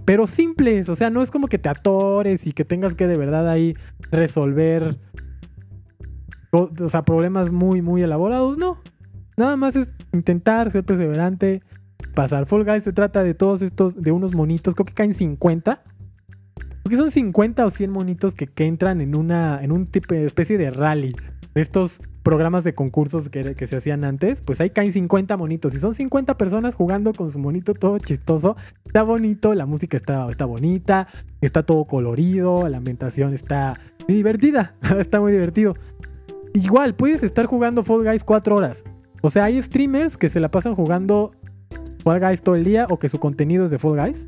pero 0.06 0.28
simples. 0.28 0.90
O 0.90 0.96
sea, 0.96 1.10
no 1.10 1.22
es 1.22 1.32
como 1.32 1.48
que 1.48 1.60
te 1.60 1.70
atores 1.70 2.48
y 2.48 2.54
que 2.54 2.66
tengas 2.66 2.96
que 2.96 3.08
de 3.08 3.18
verdad 3.18 3.50
ahí 3.50 3.76
resolver. 4.12 4.98
O 6.52 6.90
sea, 6.90 7.04
problemas 7.04 7.52
muy, 7.52 7.82
muy 7.82 8.02
elaborados. 8.02 8.58
No. 8.58 8.80
Nada 9.38 9.58
más 9.58 9.76
es 9.76 9.94
intentar 10.12 10.70
ser 10.72 10.84
perseverante. 10.84 11.62
Pasar. 12.14 12.46
Fall 12.46 12.66
Guys 12.66 12.84
se 12.84 12.94
trata 12.94 13.24
de 13.24 13.34
todos 13.34 13.62
estos, 13.62 14.02
de 14.02 14.12
unos 14.12 14.36
monitos. 14.36 14.76
Creo 14.76 14.86
que 14.86 14.94
caen 14.94 15.14
50. 15.14 15.84
Porque 16.84 16.98
son 16.98 17.12
50 17.12 17.66
o 17.66 17.70
100 17.70 17.90
monitos 17.90 18.36
que, 18.36 18.48
que 18.48 18.66
entran 18.66 19.02
en 19.02 19.16
una. 19.16 19.64
en 19.64 19.72
un 19.72 19.88
tipo 19.88 20.14
especie 20.14 20.58
de 20.58 20.70
rally. 20.70 21.16
De 21.56 21.62
estos 21.62 22.02
programas 22.24 22.64
de 22.64 22.74
concursos 22.74 23.30
que, 23.30 23.68
se 23.68 23.76
hacían 23.76 24.04
antes, 24.06 24.42
pues 24.42 24.60
ahí 24.62 24.70
caen 24.70 24.92
50 24.92 25.36
monitos. 25.38 25.76
Y 25.76 25.80
son 25.80 25.94
50 25.94 26.38
personas 26.38 26.76
jugando 26.76 27.14
con 27.14 27.30
su 27.30 27.38
monito 27.38 27.74
todo 27.74 28.00
chistoso. 28.00 28.56
Está 28.86 29.04
bonito, 29.04 29.54
la 29.54 29.66
música 29.66 29.98
está, 29.98 30.28
está 30.30 30.46
bonita, 30.46 31.08
está 31.42 31.64
todo 31.64 31.86
colorido, 31.86 32.68
la 32.70 32.78
ambientación 32.78 33.34
está 33.34 33.80
divertida, 34.08 34.76
está 34.98 35.20
muy 35.20 35.34
divertido. 35.34 35.76
Igual, 36.54 36.96
puedes 36.96 37.24
estar 37.24 37.46
jugando 37.46 37.84
Fall 37.84 38.04
Guys 38.04 38.24
4 38.24 38.56
horas. 38.56 38.84
O 39.22 39.30
sea, 39.30 39.46
hay 39.46 39.62
streamers 39.62 40.18
que 40.18 40.30
se 40.30 40.40
la 40.40 40.50
pasan 40.50 40.76
jugando 40.76 41.32
Fall 42.04 42.20
Guys 42.20 42.42
todo 42.42 42.56
el 42.56 42.64
día 42.64 42.88
o 42.90 43.00
que 43.00 43.10
su 43.10 43.20
contenido 43.20 43.66
es 43.66 43.72
de 43.72 43.80
Fall 43.80 44.00
Guys. 44.00 44.28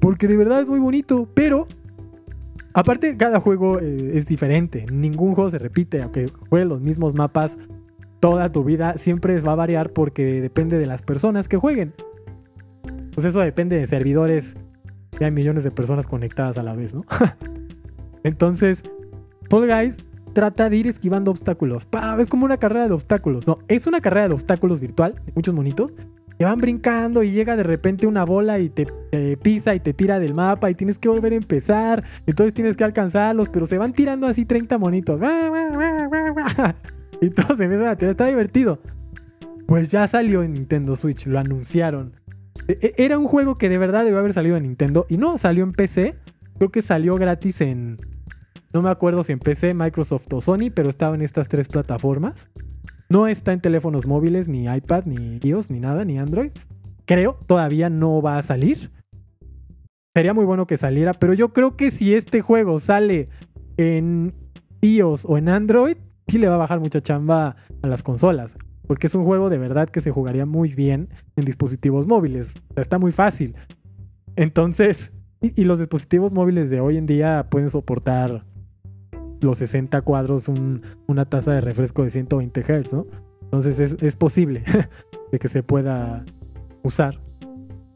Porque 0.00 0.26
de 0.26 0.36
verdad 0.36 0.60
es 0.60 0.68
muy 0.68 0.78
bonito, 0.78 1.28
pero 1.34 1.66
Aparte, 2.76 3.16
cada 3.16 3.40
juego 3.40 3.80
eh, 3.80 4.12
es 4.14 4.26
diferente. 4.26 4.86
Ningún 4.92 5.34
juego 5.34 5.50
se 5.50 5.58
repite, 5.58 6.02
aunque 6.02 6.28
jueguen 6.48 6.68
los 6.68 6.80
mismos 6.80 7.14
mapas 7.14 7.58
toda 8.20 8.50
tu 8.50 8.64
vida 8.64 8.98
siempre 8.98 9.38
va 9.40 9.52
a 9.52 9.56
variar 9.56 9.90
porque 9.90 10.40
depende 10.40 10.78
de 10.78 10.86
las 10.86 11.02
personas 11.02 11.48
que 11.48 11.56
jueguen. 11.56 11.94
Pues 13.14 13.24
eso 13.24 13.40
depende 13.40 13.78
de 13.78 13.86
servidores. 13.86 14.54
Y 15.18 15.24
hay 15.24 15.30
millones 15.30 15.64
de 15.64 15.70
personas 15.70 16.06
conectadas 16.06 16.58
a 16.58 16.62
la 16.62 16.74
vez, 16.74 16.92
¿no? 16.94 17.04
Entonces, 18.22 18.82
Fall 19.48 19.66
Guys 19.66 19.96
trata 20.34 20.68
de 20.68 20.76
ir 20.76 20.86
esquivando 20.86 21.30
obstáculos. 21.30 21.88
Es 22.18 22.28
como 22.28 22.44
una 22.44 22.58
carrera 22.58 22.88
de 22.88 22.92
obstáculos. 22.92 23.46
No, 23.46 23.56
es 23.68 23.86
una 23.86 24.00
carrera 24.00 24.28
de 24.28 24.34
obstáculos 24.34 24.80
virtual, 24.80 25.22
muchos 25.34 25.54
monitos. 25.54 25.96
Que 26.38 26.44
van 26.44 26.58
brincando 26.58 27.22
y 27.22 27.30
llega 27.30 27.56
de 27.56 27.62
repente 27.62 28.06
una 28.06 28.24
bola 28.24 28.58
y 28.58 28.68
te, 28.68 28.86
pisa 29.42 29.74
y 29.74 29.80
te 29.80 29.94
tira 29.94 30.18
del 30.18 30.34
mapa 30.34 30.70
y 30.70 30.74
tienes 30.74 30.98
que 30.98 31.08
volver 31.08 31.32
a 31.32 31.36
empezar. 31.36 32.04
Entonces 32.26 32.52
tienes 32.52 32.76
que 32.76 32.84
alcanzarlos, 32.84 33.48
pero 33.48 33.66
se 33.66 33.78
van 33.78 33.92
tirando 33.92 34.26
así 34.26 34.44
30 34.44 34.78
monitos. 34.78 35.20
Y 37.18 37.30
todos 37.30 37.56
se 37.56 37.64
empiezan 37.64 37.88
a 37.88 37.96
tirar. 37.96 38.10
Está 38.10 38.26
divertido. 38.26 38.78
Pues 39.66 39.90
ya 39.90 40.06
salió 40.06 40.42
en 40.42 40.52
Nintendo 40.52 40.96
Switch, 40.96 41.26
lo 41.26 41.38
anunciaron. 41.38 42.12
E, 42.68 42.78
e, 42.80 43.04
era 43.04 43.18
un 43.18 43.26
juego 43.26 43.58
que 43.58 43.68
de 43.68 43.78
verdad 43.78 44.04
debe 44.04 44.18
haber 44.18 44.32
salido 44.32 44.56
en 44.56 44.64
Nintendo 44.64 45.06
y 45.08 45.16
no 45.16 45.38
salió 45.38 45.64
en 45.64 45.72
PC. 45.72 46.14
Creo 46.58 46.70
que 46.70 46.82
salió 46.82 47.14
gratis 47.16 47.60
en, 47.60 47.98
no 48.72 48.82
me 48.82 48.90
acuerdo 48.90 49.24
si 49.24 49.32
en 49.32 49.38
PC, 49.38 49.74
Microsoft 49.74 50.32
o 50.32 50.40
Sony, 50.40 50.70
pero 50.74 50.88
estaba 50.88 51.14
en 51.14 51.22
estas 51.22 51.48
tres 51.48 51.68
plataformas. 51.68 52.48
No 53.08 53.28
está 53.28 53.52
en 53.52 53.60
teléfonos 53.60 54.06
móviles, 54.06 54.48
ni 54.48 54.64
iPad, 54.64 55.04
ni 55.04 55.38
iOS, 55.42 55.70
ni 55.70 55.78
nada, 55.78 56.04
ni 56.04 56.18
Android. 56.18 56.50
Creo, 57.04 57.38
todavía 57.46 57.88
no 57.88 58.20
va 58.20 58.38
a 58.38 58.42
salir. 58.42 58.90
Sería 60.14 60.34
muy 60.34 60.44
bueno 60.44 60.66
que 60.66 60.76
saliera, 60.76 61.14
pero 61.14 61.34
yo 61.34 61.52
creo 61.52 61.76
que 61.76 61.90
si 61.90 62.14
este 62.14 62.40
juego 62.40 62.80
sale 62.80 63.28
en 63.76 64.34
iOS 64.80 65.24
o 65.24 65.38
en 65.38 65.48
Android, 65.48 65.96
sí 66.26 66.38
le 66.38 66.48
va 66.48 66.54
a 66.54 66.58
bajar 66.58 66.80
mucha 66.80 67.00
chamba 67.00 67.56
a 67.82 67.86
las 67.86 68.02
consolas. 68.02 68.56
Porque 68.88 69.06
es 69.06 69.14
un 69.14 69.24
juego 69.24 69.50
de 69.50 69.58
verdad 69.58 69.88
que 69.88 70.00
se 70.00 70.10
jugaría 70.10 70.46
muy 70.46 70.74
bien 70.74 71.08
en 71.36 71.44
dispositivos 71.44 72.06
móviles. 72.06 72.54
está 72.76 72.98
muy 72.98 73.12
fácil. 73.12 73.54
Entonces, 74.34 75.12
y, 75.40 75.60
y, 75.60 75.64
los 75.64 75.78
dispositivos 75.78 76.32
móviles 76.32 76.70
de 76.70 76.80
hoy 76.80 76.96
en 76.96 77.06
día 77.06 77.48
pueden 77.50 77.70
soportar 77.70 78.42
los 79.40 79.58
60 79.58 80.00
cuadros 80.02 80.46
una 81.06 81.24
tasa 81.24 81.52
de 81.52 81.60
refresco 81.60 82.02
de 82.02 82.10
120 82.10 82.62
Hz, 82.62 82.92
¿no? 82.94 83.06
Entonces 83.42 83.96
es, 84.02 84.16
posible 84.16 84.64
de 85.32 85.38
que 85.38 85.48
se 85.48 85.62
pueda 85.62 86.24
usar. 86.82 87.20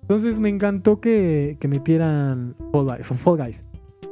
Entonces 0.02 0.38
me 0.40 0.48
encantó 0.48 1.00
que, 1.00 1.56
que 1.60 1.68
metieran 1.68 2.56
Fall 2.72 3.36
Guys, 3.36 3.64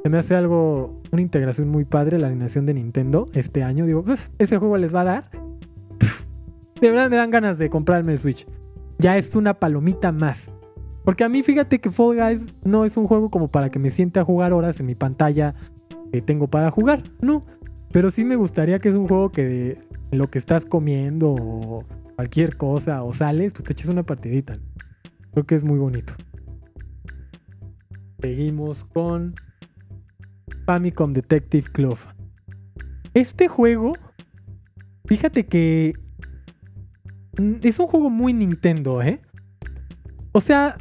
Se 0.02 0.08
me 0.08 0.18
hace 0.18 0.34
algo, 0.34 1.00
una 1.10 1.22
integración 1.22 1.68
muy 1.68 1.84
padre 1.84 2.18
la 2.18 2.28
alineación 2.28 2.66
de 2.66 2.74
Nintendo 2.74 3.26
este 3.34 3.62
año. 3.62 3.86
Digo, 3.86 4.04
ese 4.38 4.58
juego 4.58 4.76
les 4.78 4.94
va 4.94 5.02
a 5.02 5.04
dar. 5.04 5.30
De 6.80 6.90
verdad 6.90 7.10
me 7.10 7.16
dan 7.16 7.30
ganas 7.30 7.58
de 7.58 7.70
comprarme 7.70 8.12
el 8.12 8.18
Switch. 8.18 8.46
Ya 8.98 9.16
es 9.16 9.34
una 9.34 9.54
palomita 9.54 10.12
más. 10.12 10.50
Porque 11.04 11.24
a 11.24 11.28
mí 11.28 11.42
fíjate 11.42 11.80
que 11.80 11.90
Fall 11.90 12.16
Guys 12.16 12.52
no 12.64 12.84
es 12.84 12.96
un 12.96 13.06
juego 13.06 13.30
como 13.30 13.48
para 13.48 13.70
que 13.70 13.78
me 13.78 13.90
siente 13.90 14.20
a 14.20 14.24
jugar 14.24 14.52
horas 14.52 14.78
en 14.80 14.86
mi 14.86 14.94
pantalla 14.94 15.54
que 16.12 16.22
tengo 16.22 16.48
para 16.48 16.70
jugar, 16.70 17.02
¿no? 17.20 17.44
Pero 17.92 18.10
sí 18.10 18.24
me 18.24 18.36
gustaría 18.36 18.78
que 18.78 18.88
es 18.88 18.94
un 18.94 19.08
juego 19.08 19.32
que 19.32 19.78
lo 20.10 20.28
que 20.28 20.38
estás 20.38 20.66
comiendo 20.66 21.30
o 21.30 21.84
cualquier 22.16 22.56
cosa 22.56 23.02
o 23.02 23.12
sales, 23.12 23.52
pues 23.52 23.64
te 23.64 23.72
eches 23.72 23.88
una 23.88 24.02
partidita. 24.02 24.58
Creo 25.32 25.46
que 25.46 25.54
es 25.54 25.64
muy 25.64 25.78
bonito. 25.78 26.14
Seguimos 28.20 28.84
con 28.84 29.34
Famicom 30.66 31.12
Detective 31.12 31.70
Club. 31.70 31.98
Este 33.14 33.48
juego, 33.48 33.92
fíjate 35.06 35.46
que 35.46 35.94
es 37.62 37.78
un 37.78 37.86
juego 37.86 38.10
muy 38.10 38.32
Nintendo, 38.32 39.00
¿eh? 39.00 39.20
O 40.32 40.40
sea, 40.40 40.76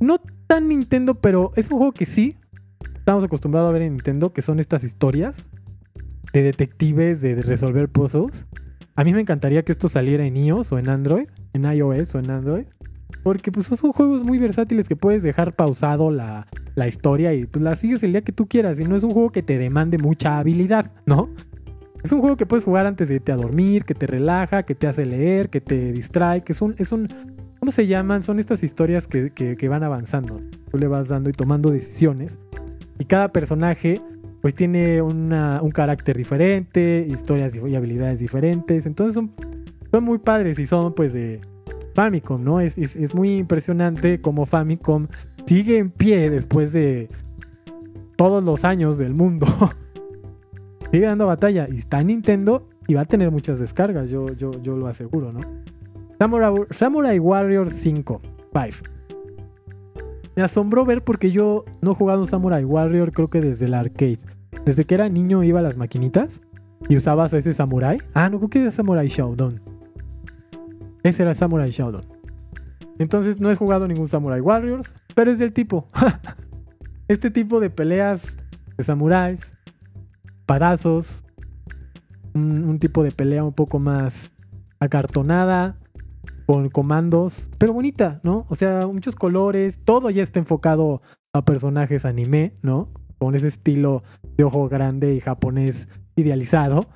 no 0.00 0.18
tan 0.46 0.68
Nintendo, 0.68 1.20
pero 1.20 1.52
es 1.56 1.70
un 1.70 1.78
juego 1.78 1.92
que 1.92 2.06
sí 2.06 2.39
estamos 3.10 3.24
acostumbrados 3.24 3.68
a 3.68 3.72
ver 3.72 3.82
en 3.82 3.94
Nintendo, 3.94 4.32
que 4.32 4.40
son 4.40 4.60
estas 4.60 4.84
historias 4.84 5.44
de 6.32 6.44
detectives, 6.44 7.20
de, 7.20 7.42
resolver 7.42 7.88
puzzles. 7.88 8.46
A 8.94 9.02
mí 9.02 9.12
me 9.12 9.20
encantaría 9.20 9.64
que 9.64 9.72
esto 9.72 9.88
saliera 9.88 10.24
en 10.24 10.36
iOS 10.36 10.70
o 10.70 10.78
en 10.78 10.88
Android, 10.88 11.26
en 11.52 11.64
iOS 11.64 12.14
o 12.14 12.20
en 12.20 12.30
Android. 12.30 12.66
Porque 13.24 13.50
pues 13.50 13.66
son 13.66 13.90
juegos 13.90 14.22
muy 14.22 14.38
versátiles 14.38 14.88
que 14.88 14.94
puedes 14.94 15.24
dejar 15.24 15.56
pausado 15.56 16.12
la, 16.12 16.46
la 16.76 16.86
historia 16.86 17.34
y 17.34 17.46
pues 17.46 17.64
la 17.64 17.74
sigues 17.74 18.00
el 18.04 18.12
día 18.12 18.22
que 18.22 18.30
tú 18.30 18.46
quieras. 18.46 18.78
Y 18.78 18.84
no 18.84 18.94
es 18.94 19.02
un 19.02 19.10
juego 19.10 19.32
que 19.32 19.42
te 19.42 19.58
demande 19.58 19.98
mucha 19.98 20.38
habilidad, 20.38 20.92
¿no? 21.04 21.30
Es 22.04 22.12
un 22.12 22.20
juego 22.20 22.36
que 22.36 22.46
puedes 22.46 22.64
jugar 22.64 22.86
antes 22.86 23.08
de 23.08 23.16
irte 23.16 23.32
a 23.32 23.36
dormir, 23.36 23.84
que 23.84 23.94
te 23.94 24.06
relaja, 24.06 24.62
que 24.62 24.76
te 24.76 24.86
hace 24.86 25.04
leer, 25.04 25.50
que 25.50 25.60
te 25.60 25.90
distrae, 25.90 26.44
que 26.44 26.52
es 26.52 26.62
un... 26.62 26.76
Es 26.78 26.92
un 26.92 27.08
¿Cómo 27.58 27.72
se 27.72 27.88
llaman? 27.88 28.22
Son 28.22 28.38
estas 28.38 28.62
historias 28.62 29.06
que, 29.06 29.32
que 29.32 29.68
van 29.68 29.82
avanzando. 29.82 30.40
Tú 30.70 30.78
le 30.78 30.86
vas 30.86 31.08
dando 31.08 31.28
y 31.28 31.32
tomando 31.32 31.70
decisiones. 31.70 32.38
Y 33.00 33.06
cada 33.06 33.32
personaje 33.32 33.98
pues 34.40 34.54
tiene 34.54 35.02
un 35.02 35.70
carácter 35.72 36.16
diferente, 36.16 37.06
historias 37.08 37.54
y 37.54 37.74
habilidades 37.74 38.20
diferentes. 38.20 38.86
Entonces 38.86 39.14
son, 39.14 39.32
son 39.90 40.04
muy 40.04 40.18
padres 40.18 40.58
y 40.58 40.66
son 40.66 40.94
pues 40.94 41.12
de 41.12 41.40
Famicom, 41.94 42.42
¿no? 42.44 42.60
Es, 42.60 42.78
es, 42.78 43.14
muy 43.14 43.36
impresionante 43.36 44.20
cómo 44.20 44.46
Famicom 44.46 45.08
sigue 45.46 45.78
en 45.78 45.90
pie 45.90 46.30
después 46.30 46.72
de 46.72 47.08
todos 48.16 48.44
los 48.44 48.64
años 48.64 48.98
del 48.98 49.14
mundo. 49.14 49.46
sigue 50.92 51.06
dando 51.06 51.26
batalla 51.26 51.68
y 51.70 51.76
está 51.76 52.00
en 52.00 52.08
Nintendo 52.08 52.68
y 52.86 52.94
va 52.94 53.02
a 53.02 53.06
tener 53.06 53.30
muchas 53.30 53.58
descargas, 53.58 54.10
yo, 54.10 54.32
yo, 54.34 54.50
yo 54.62 54.76
lo 54.76 54.86
aseguro, 54.86 55.32
¿no? 55.32 55.40
Samurai, 56.18 56.52
Samurai 56.70 57.18
Warrior 57.18 57.70
5, 57.70 58.20
5 58.52 58.99
me 60.40 60.46
asombró 60.46 60.86
ver 60.86 61.04
porque 61.04 61.30
yo 61.30 61.66
no 61.82 61.92
he 61.92 61.94
jugado 61.94 62.24
Samurai 62.24 62.64
Warrior 62.64 63.12
creo 63.12 63.28
que 63.28 63.42
desde 63.42 63.66
el 63.66 63.74
arcade. 63.74 64.20
Desde 64.64 64.86
que 64.86 64.94
era 64.94 65.10
niño 65.10 65.44
iba 65.44 65.60
a 65.60 65.62
las 65.62 65.76
maquinitas 65.76 66.40
y 66.88 66.96
usabas 66.96 67.34
a 67.34 67.36
ese 67.36 67.52
samurai. 67.52 67.98
Ah, 68.14 68.30
no, 68.30 68.38
creo 68.38 68.48
que 68.48 68.62
era 68.62 68.70
Samurai 68.70 69.06
Shodown. 69.06 69.60
Ese 71.02 71.24
era 71.24 71.34
Samurai 71.34 71.70
Shodown. 71.70 72.06
Entonces 72.98 73.38
no 73.38 73.50
he 73.50 73.54
jugado 73.54 73.86
ningún 73.86 74.08
Samurai 74.08 74.40
Warriors, 74.40 74.90
pero 75.14 75.30
es 75.30 75.38
del 75.38 75.52
tipo. 75.52 75.86
este 77.08 77.30
tipo 77.30 77.60
de 77.60 77.68
peleas 77.68 78.32
de 78.78 78.84
samuráis, 78.84 79.54
padazos, 80.46 81.22
un 82.32 82.78
tipo 82.78 83.02
de 83.02 83.10
pelea 83.10 83.44
un 83.44 83.52
poco 83.52 83.78
más 83.78 84.32
acartonada, 84.78 85.76
con 86.50 86.68
comandos, 86.68 87.48
pero 87.58 87.72
bonita, 87.72 88.18
¿no? 88.24 88.44
O 88.48 88.56
sea, 88.56 88.84
muchos 88.88 89.14
colores, 89.14 89.78
todo 89.84 90.10
ya 90.10 90.24
está 90.24 90.40
enfocado 90.40 91.00
a 91.32 91.44
personajes 91.44 92.04
anime, 92.04 92.54
¿no? 92.60 92.88
Con 93.18 93.36
ese 93.36 93.46
estilo 93.46 94.02
de 94.36 94.42
ojo 94.42 94.68
grande 94.68 95.14
y 95.14 95.20
japonés 95.20 95.88
idealizado. 96.16 96.88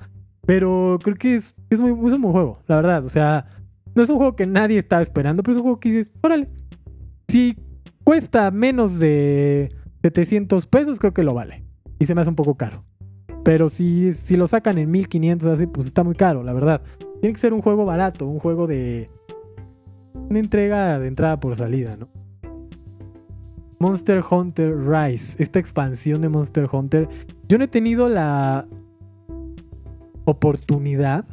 Pero 0.45 0.99
creo 1.01 1.15
que 1.15 1.35
es, 1.35 1.55
es, 1.69 1.79
muy, 1.79 1.91
es 1.91 2.13
un 2.15 2.21
buen 2.21 2.33
juego, 2.33 2.63
la 2.67 2.75
verdad. 2.75 3.05
O 3.05 3.09
sea, 3.09 3.47
no 3.95 4.03
es 4.03 4.09
un 4.09 4.17
juego 4.17 4.35
que 4.35 4.45
nadie 4.45 4.77
está 4.77 5.01
esperando, 5.01 5.41
pero 5.41 5.53
es 5.53 5.57
un 5.59 5.63
juego 5.63 5.79
que 5.79 5.87
dices, 5.87 6.11
órale, 6.21 6.49
si 7.29 7.57
cuesta 8.03 8.51
menos 8.51 8.99
de 8.99 9.73
700 10.01 10.67
pesos, 10.67 10.99
creo 10.99 11.13
que 11.13 11.23
lo 11.23 11.33
vale. 11.33 11.63
Y 11.97 12.07
se 12.07 12.13
me 12.13 12.19
hace 12.19 12.29
un 12.29 12.35
poco 12.35 12.55
caro. 12.55 12.83
Pero 13.45 13.69
si, 13.69 14.11
si 14.15 14.35
lo 14.35 14.47
sacan 14.49 14.77
en 14.79 14.91
1500, 14.91 15.47
así, 15.47 15.65
pues 15.65 15.87
está 15.87 16.03
muy 16.03 16.15
caro, 16.15 16.43
la 16.43 16.51
verdad. 16.51 16.81
Tiene 17.21 17.33
que 17.33 17.39
ser 17.39 17.53
un 17.53 17.61
juego 17.61 17.85
barato, 17.85 18.27
un 18.27 18.39
juego 18.39 18.67
de, 18.67 19.07
una 20.29 20.39
entrega 20.39 20.99
de 20.99 21.07
entrada 21.07 21.39
por 21.39 21.55
salida, 21.55 21.95
¿no? 21.97 22.09
Monster 23.79 24.23
Hunter 24.29 24.75
Rise, 24.75 25.35
esta 25.41 25.59
expansión 25.59 26.21
de 26.21 26.29
Monster 26.29 26.67
Hunter, 26.71 27.07
yo 27.47 27.57
no 27.57 27.65
he 27.65 27.67
tenido 27.67 28.09
la 28.09 28.67
oportunidad 30.23 31.25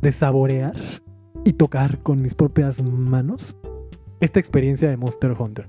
de 0.00 0.12
saborear 0.12 0.74
y 1.44 1.54
tocar 1.54 1.98
con 1.98 2.22
mis 2.22 2.34
propias 2.34 2.82
manos 2.82 3.58
esta 4.20 4.38
experiencia 4.38 4.88
de 4.88 4.96
Monster 4.96 5.34
Hunter. 5.38 5.66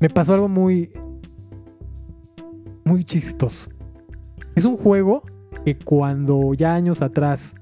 Me 0.00 0.08
pasó 0.08 0.34
algo 0.34 0.48
muy 0.48 0.92
muy 2.84 3.04
chistoso. 3.04 3.70
Es 4.54 4.64
un 4.64 4.76
juego 4.76 5.22
que 5.64 5.76
cuando 5.76 6.54
ya 6.54 6.74
años 6.74 7.02
atrás 7.02 7.54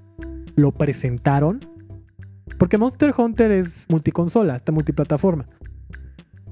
lo 0.55 0.71
presentaron, 0.71 1.61
porque 2.59 2.79
Monster 2.79 3.13
Hunter 3.17 3.51
es 3.51 3.87
multiconsola, 3.89 4.57
está 4.57 4.73
multiplataforma. 4.73 5.47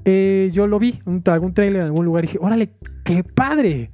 Eh, 0.03 0.51
yo 0.53 0.67
lo 0.67 0.77
vi, 0.77 0.99
un, 1.05 1.23
algún 1.25 1.53
trailer 1.53 1.81
en 1.81 1.87
algún 1.87 2.05
lugar 2.05 2.23
y 2.23 2.27
dije, 2.27 2.37
órale, 2.39 2.73
qué 3.03 3.23
padre. 3.23 3.91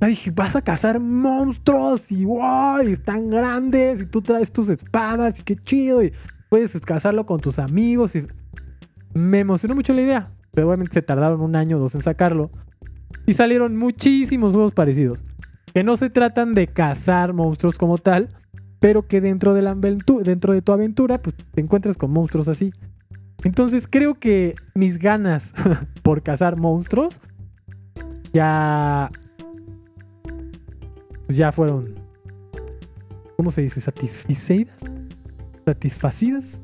Y 0.00 0.06
dije, 0.06 0.30
vas 0.30 0.54
a 0.56 0.62
cazar 0.62 1.00
monstruos 1.00 2.12
y 2.12 2.24
wow, 2.24 2.80
están 2.80 3.30
grandes 3.30 4.02
y 4.02 4.06
tú 4.06 4.20
traes 4.20 4.52
tus 4.52 4.68
espadas 4.68 5.40
y 5.40 5.42
qué 5.42 5.56
chido 5.56 6.02
y 6.02 6.12
puedes 6.48 6.78
cazarlo 6.80 7.24
con 7.24 7.40
tus 7.40 7.58
amigos. 7.58 8.14
Y... 8.14 8.26
Me 9.14 9.40
emocionó 9.40 9.74
mucho 9.74 9.94
la 9.94 10.02
idea, 10.02 10.30
pero 10.52 10.68
obviamente 10.68 10.94
se 10.94 11.02
tardaron 11.02 11.40
un 11.40 11.56
año 11.56 11.78
o 11.78 11.80
dos 11.80 11.94
en 11.94 12.02
sacarlo. 12.02 12.50
Y 13.26 13.32
salieron 13.32 13.76
muchísimos 13.76 14.52
juegos 14.52 14.72
parecidos. 14.72 15.24
Que 15.72 15.82
no 15.82 15.96
se 15.96 16.10
tratan 16.10 16.54
de 16.54 16.66
cazar 16.66 17.32
monstruos 17.32 17.78
como 17.78 17.98
tal, 17.98 18.28
pero 18.80 19.06
que 19.06 19.20
dentro 19.20 19.54
de, 19.54 19.62
la 19.62 19.74
dentro 19.74 20.52
de 20.52 20.62
tu 20.62 20.72
aventura 20.72 21.18
pues 21.18 21.34
te 21.36 21.60
encuentras 21.60 21.96
con 21.96 22.10
monstruos 22.10 22.48
así. 22.48 22.72
Entonces 23.44 23.86
creo 23.88 24.14
que 24.14 24.56
mis 24.74 24.98
ganas 24.98 25.54
por 26.02 26.22
cazar 26.22 26.56
monstruos 26.56 27.20
ya 28.32 29.10
pues, 31.26 31.36
ya 31.36 31.52
fueron 31.52 31.94
¿cómo 33.36 33.50
se 33.52 33.62
dice? 33.62 33.80
satisfacidas 33.80 34.78
satisfacidas 35.64 36.60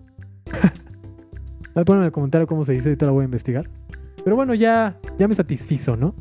Ponme 1.82 2.02
en 2.02 2.06
el 2.06 2.12
comentario 2.12 2.46
cómo 2.46 2.64
se 2.64 2.72
dice, 2.72 2.90
ahorita 2.90 3.06
lo 3.06 3.14
voy 3.14 3.22
a 3.22 3.24
investigar. 3.24 3.68
Pero 4.22 4.36
bueno, 4.36 4.54
ya, 4.54 4.96
ya 5.18 5.26
me 5.26 5.34
satisfizo, 5.34 5.96
¿no? 5.96 6.14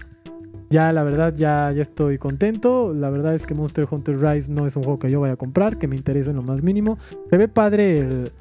Ya 0.74 0.92
la 0.92 1.04
verdad 1.04 1.36
ya, 1.36 1.72
ya 1.72 1.84
estoy 1.84 2.18
contento. 2.18 2.96
La 2.96 3.12
verdad 3.12 3.36
es 3.36 3.46
que 3.46 3.54
Monster 3.54 3.88
Hunter 3.88 4.20
Rise 4.20 4.52
no 4.52 4.66
es 4.66 4.76
un 4.76 4.82
juego 4.82 4.98
que 4.98 5.12
yo 5.12 5.22
vaya 5.22 5.34
a 5.34 5.38
comprar, 5.38 5.78
que 5.78 5.88
me 5.88 5.96
interese 5.96 6.32
en 6.32 6.38
lo 6.38 6.42
más 6.42 6.64
mínimo. 6.64 6.98
Se 7.30 7.38
ve 7.38 7.48
padre 7.48 8.00
el 8.00 8.32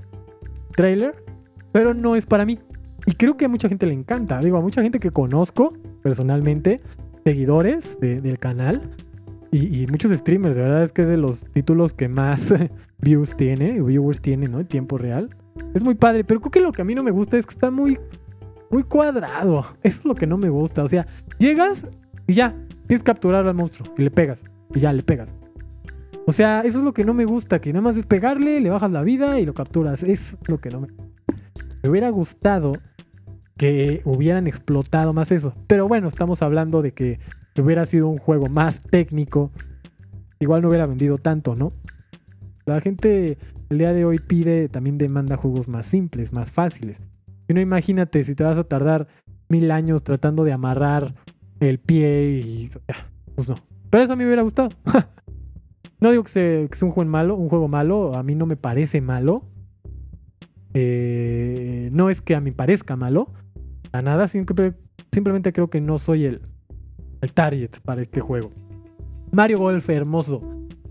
trailer, 0.75 1.23
pero 1.73 1.93
no 1.93 2.17
es 2.17 2.25
para 2.25 2.47
mí. 2.47 2.59
Y 3.05 3.13
creo 3.17 3.37
que 3.37 3.45
a 3.45 3.49
mucha 3.51 3.69
gente 3.69 3.85
le 3.85 3.93
encanta. 3.93 4.41
Digo, 4.41 4.57
a 4.57 4.63
mucha 4.63 4.81
gente 4.81 4.99
que 4.99 5.11
conozco 5.11 5.75
personalmente, 6.03 6.79
seguidores 7.23 7.99
del 8.01 8.39
canal 8.39 8.89
y, 9.51 9.83
y, 9.83 9.87
muchos 9.89 10.11
streamers. 10.11 10.57
De 10.57 10.63
verdad 10.63 10.85
es 10.85 10.93
que 10.93 11.03
es 11.03 11.09
de 11.09 11.19
los 11.19 11.45
títulos 11.53 11.93
que 11.93 12.09
más 12.09 12.55
views 12.99 13.37
tiene, 13.37 13.83
viewers 13.83 14.23
tiene, 14.23 14.49
¿no? 14.49 14.59
En 14.59 14.67
tiempo 14.67 14.97
real. 14.97 15.37
Es 15.75 15.83
muy 15.83 15.97
padre, 15.97 16.25
pero 16.25 16.41
creo 16.41 16.51
que 16.51 16.61
lo 16.63 16.73
que 16.73 16.81
a 16.81 16.87
mí 16.87 16.95
no 16.95 17.03
me 17.03 17.11
gusta 17.11 17.37
es 17.37 17.45
que 17.45 17.53
está 17.53 17.71
muy, 17.71 17.99
muy 18.71 18.85
cuadrado. 18.85 19.67
Eso 19.83 19.99
es 19.99 20.05
lo 20.07 20.15
que 20.15 20.27
no 20.27 20.39
me 20.39 20.49
gusta. 20.49 20.83
O 20.83 20.89
sea, 20.89 21.07
llegas 21.39 21.91
y 22.27 22.35
ya, 22.35 22.55
tienes 22.87 23.03
que 23.03 23.07
capturar 23.07 23.47
al 23.47 23.55
monstruo 23.55 23.93
y 23.97 24.03
le 24.03 24.11
pegas. 24.11 24.45
Y 24.75 24.81
ya, 24.81 24.93
le 24.93 25.03
pegas. 25.03 25.33
O 26.27 26.33
sea, 26.33 26.61
eso 26.61 26.79
es 26.79 26.85
lo 26.85 26.95
que 26.95 27.05
no 27.05 27.15
me 27.15 27.25
gusta, 27.25 27.61
que 27.61 27.73
nada 27.73 27.83
más 27.83 27.97
es 27.97 28.07
pegarle, 28.07 28.61
le 28.61 28.71
bajas 28.71 28.91
la 28.91 29.03
vida 29.03 29.41
y 29.41 29.47
lo 29.47 29.55
capturas. 29.55 30.03
Es 30.03 30.37
lo 30.47 30.59
que 30.59 30.71
no 30.71 30.81
me... 30.81 30.89
Me 31.83 31.89
hubiera 31.89 32.11
gustado 32.11 32.75
que 33.57 34.03
hubieran 34.05 34.47
explotado 34.47 35.13
más 35.13 35.33
eso. 35.33 35.55
Pero 35.67 35.89
bueno, 35.89 36.09
estamos 36.09 36.43
hablando 36.43 36.81
de 36.81 36.93
que 36.93 37.19
hubiera 37.59 37.87
sido 37.87 38.09
un 38.09 38.19
juego 38.19 38.49
más 38.49 38.83
técnico. 38.83 39.51
Igual 40.39 40.63
no 40.63 40.69
hubiera 40.69 40.87
vendido 40.87 41.19
tanto, 41.19 41.57
¿no? 41.57 41.73
La 42.67 42.81
gente 42.81 43.37
el 43.69 43.79
día 43.79 43.93
de 43.93 44.05
hoy 44.05 44.19
pide, 44.19 44.69
también 44.69 44.99
demanda 44.99 45.37
juegos 45.37 45.67
más 45.67 45.87
simples, 45.87 46.33
más 46.33 46.53
fáciles. 46.53 47.03
Y 47.49 47.55
no 47.55 47.61
imagínate 47.61 48.23
si 48.23 48.35
te 48.35 48.45
vas 48.45 48.59
a 48.59 48.65
tardar 48.65 49.09
mil 49.49 49.71
años 49.71 50.05
tratando 50.05 50.45
de 50.45 50.53
amarrar 50.53 51.15
el 51.69 51.79
pie 51.79 52.43
y... 52.45 52.71
Pues 53.35 53.49
no. 53.49 53.57
Pero 53.91 54.05
eso 54.05 54.13
a 54.13 54.17
mí 54.17 54.23
me 54.23 54.29
hubiera 54.29 54.43
gustado. 54.43 54.71
no 56.01 56.11
digo 56.11 56.25
que 56.25 56.31
sea, 56.31 56.87
un 56.87 56.93
juego 56.93 57.11
malo, 57.11 57.37
un 57.37 57.49
juego 57.49 57.69
malo, 57.69 58.15
a 58.15 58.23
mí 58.23 58.35
no 58.35 58.47
me 58.47 58.57
parece 58.57 59.01
malo. 59.01 59.45
Eh, 60.75 61.91
no 61.93 62.11
es 62.11 62.23
que 62.23 62.35
a 62.35 62.41
mí 62.41 62.51
parezca 62.51 62.97
malo, 62.97 63.31
a 63.93 64.01
nada, 64.01 64.27
simplemente 64.27 65.53
creo 65.53 65.69
que 65.69 65.83
no 65.83 65.99
soy 65.99 66.25
el, 66.25 66.43
el 67.21 67.33
target 67.33 67.71
para 67.85 68.01
este 68.01 68.21
juego. 68.21 68.51
Mario 69.31 69.59
Golf, 69.59 69.89
hermoso. 69.91 70.41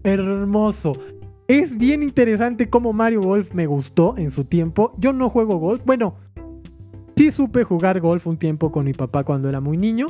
Hermoso. 0.04 0.94
Es 1.48 1.78
bien 1.78 2.02
interesante 2.02 2.70
cómo 2.70 2.94
Mario 2.94 3.22
Golf 3.22 3.54
me 3.54 3.66
gustó 3.66 4.16
en 4.18 4.32
su 4.32 4.46
tiempo. 4.46 4.94
Yo 4.98 5.14
no 5.14 5.30
juego 5.30 5.58
golf. 5.58 5.82
Bueno, 5.86 6.16
sí 7.16 7.32
supe 7.32 7.64
jugar 7.64 8.00
golf 8.00 8.26
un 8.26 8.38
tiempo 8.38 8.72
con 8.72 8.86
mi 8.86 8.94
papá 8.94 9.24
cuando 9.24 9.50
era 9.50 9.60
muy 9.60 9.78
niño. 9.78 10.08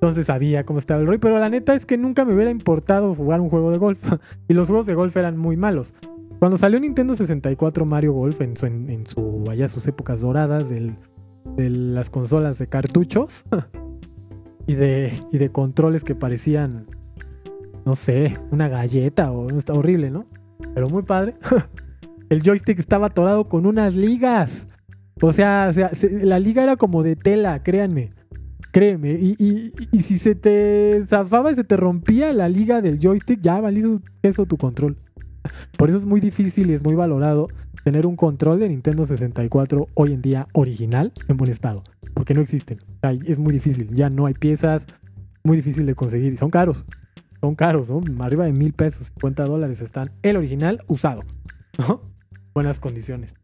Entonces 0.00 0.26
sabía 0.26 0.64
cómo 0.64 0.78
estaba 0.78 1.00
el 1.00 1.06
rollo. 1.06 1.20
Pero 1.20 1.38
la 1.38 1.48
neta 1.48 1.74
es 1.74 1.86
que 1.86 1.98
nunca 1.98 2.24
me 2.24 2.34
hubiera 2.34 2.50
importado 2.50 3.14
jugar 3.14 3.40
un 3.40 3.50
juego 3.50 3.70
de 3.70 3.78
golf. 3.78 4.00
y 4.48 4.54
los 4.54 4.68
juegos 4.68 4.86
de 4.86 4.94
golf 4.94 5.16
eran 5.16 5.36
muy 5.36 5.56
malos. 5.56 5.94
Cuando 6.38 6.56
salió 6.56 6.80
Nintendo 6.80 7.14
64 7.14 7.84
Mario 7.84 8.14
Golf 8.14 8.40
en 8.40 8.56
su, 8.56 8.64
en, 8.64 9.06
su 9.06 9.44
allá 9.50 9.68
sus 9.68 9.86
épocas 9.86 10.22
doradas 10.22 10.70
de 10.70 10.96
las 11.68 12.08
consolas 12.08 12.58
de 12.58 12.66
cartuchos 12.66 13.44
y, 14.66 14.72
de, 14.72 15.12
y 15.30 15.36
de 15.36 15.52
controles 15.52 16.02
que 16.02 16.14
parecían, 16.14 16.86
no 17.84 17.94
sé, 17.94 18.38
una 18.50 18.68
galleta 18.68 19.30
o 19.32 19.50
está 19.50 19.74
horrible, 19.74 20.10
¿no? 20.10 20.24
pero 20.74 20.88
muy 20.88 21.02
padre. 21.02 21.34
el 22.28 22.42
joystick 22.42 22.78
estaba 22.78 23.08
atorado 23.08 23.48
con 23.48 23.66
unas 23.66 23.96
ligas. 23.96 24.66
O 25.20 25.32
sea, 25.32 25.70
la 26.22 26.38
liga 26.38 26.62
era 26.62 26.76
como 26.76 27.02
de 27.02 27.16
tela, 27.16 27.62
créanme. 27.62 28.12
Créeme. 28.72 29.12
Y, 29.12 29.72
si 30.02 30.18
se 30.18 30.34
te 30.34 31.04
zafaba 31.06 31.52
y 31.52 31.54
se 31.54 31.64
te 31.64 31.76
rompía 31.76 32.32
la 32.32 32.48
liga 32.48 32.80
del 32.80 32.98
joystick, 32.98 33.40
ya 33.40 33.60
valió 33.60 34.00
eso 34.22 34.46
tu 34.46 34.56
control. 34.56 34.96
Por 35.76 35.88
eso 35.88 35.98
es 35.98 36.04
muy 36.04 36.20
difícil 36.20 36.70
y 36.70 36.74
es 36.74 36.84
muy 36.84 36.94
valorado 36.94 37.48
tener 37.84 38.06
un 38.06 38.16
control 38.16 38.60
de 38.60 38.68
Nintendo 38.68 39.06
64 39.06 39.88
hoy 39.94 40.12
en 40.12 40.22
día 40.22 40.48
original 40.52 41.12
en 41.28 41.36
buen 41.36 41.50
estado. 41.50 41.82
Porque 42.14 42.34
no 42.34 42.40
existen. 42.40 42.78
es 43.26 43.38
muy 43.38 43.52
difícil. 43.52 43.88
Ya 43.94 44.10
no 44.10 44.26
hay 44.26 44.34
piezas. 44.34 44.86
Muy 45.42 45.56
difícil 45.56 45.86
de 45.86 45.94
conseguir. 45.94 46.32
Y 46.32 46.36
son 46.36 46.50
caros 46.50 46.84
son 47.40 47.54
caros, 47.54 47.90
¿no? 47.90 48.00
Arriba 48.22 48.44
de 48.44 48.52
mil 48.52 48.72
pesos, 48.72 49.08
50 49.08 49.44
dólares 49.44 49.80
están. 49.80 50.10
El 50.22 50.36
original 50.36 50.82
usado, 50.86 51.22
¿no? 51.78 52.02
Buenas 52.54 52.80
condiciones. 52.80 53.34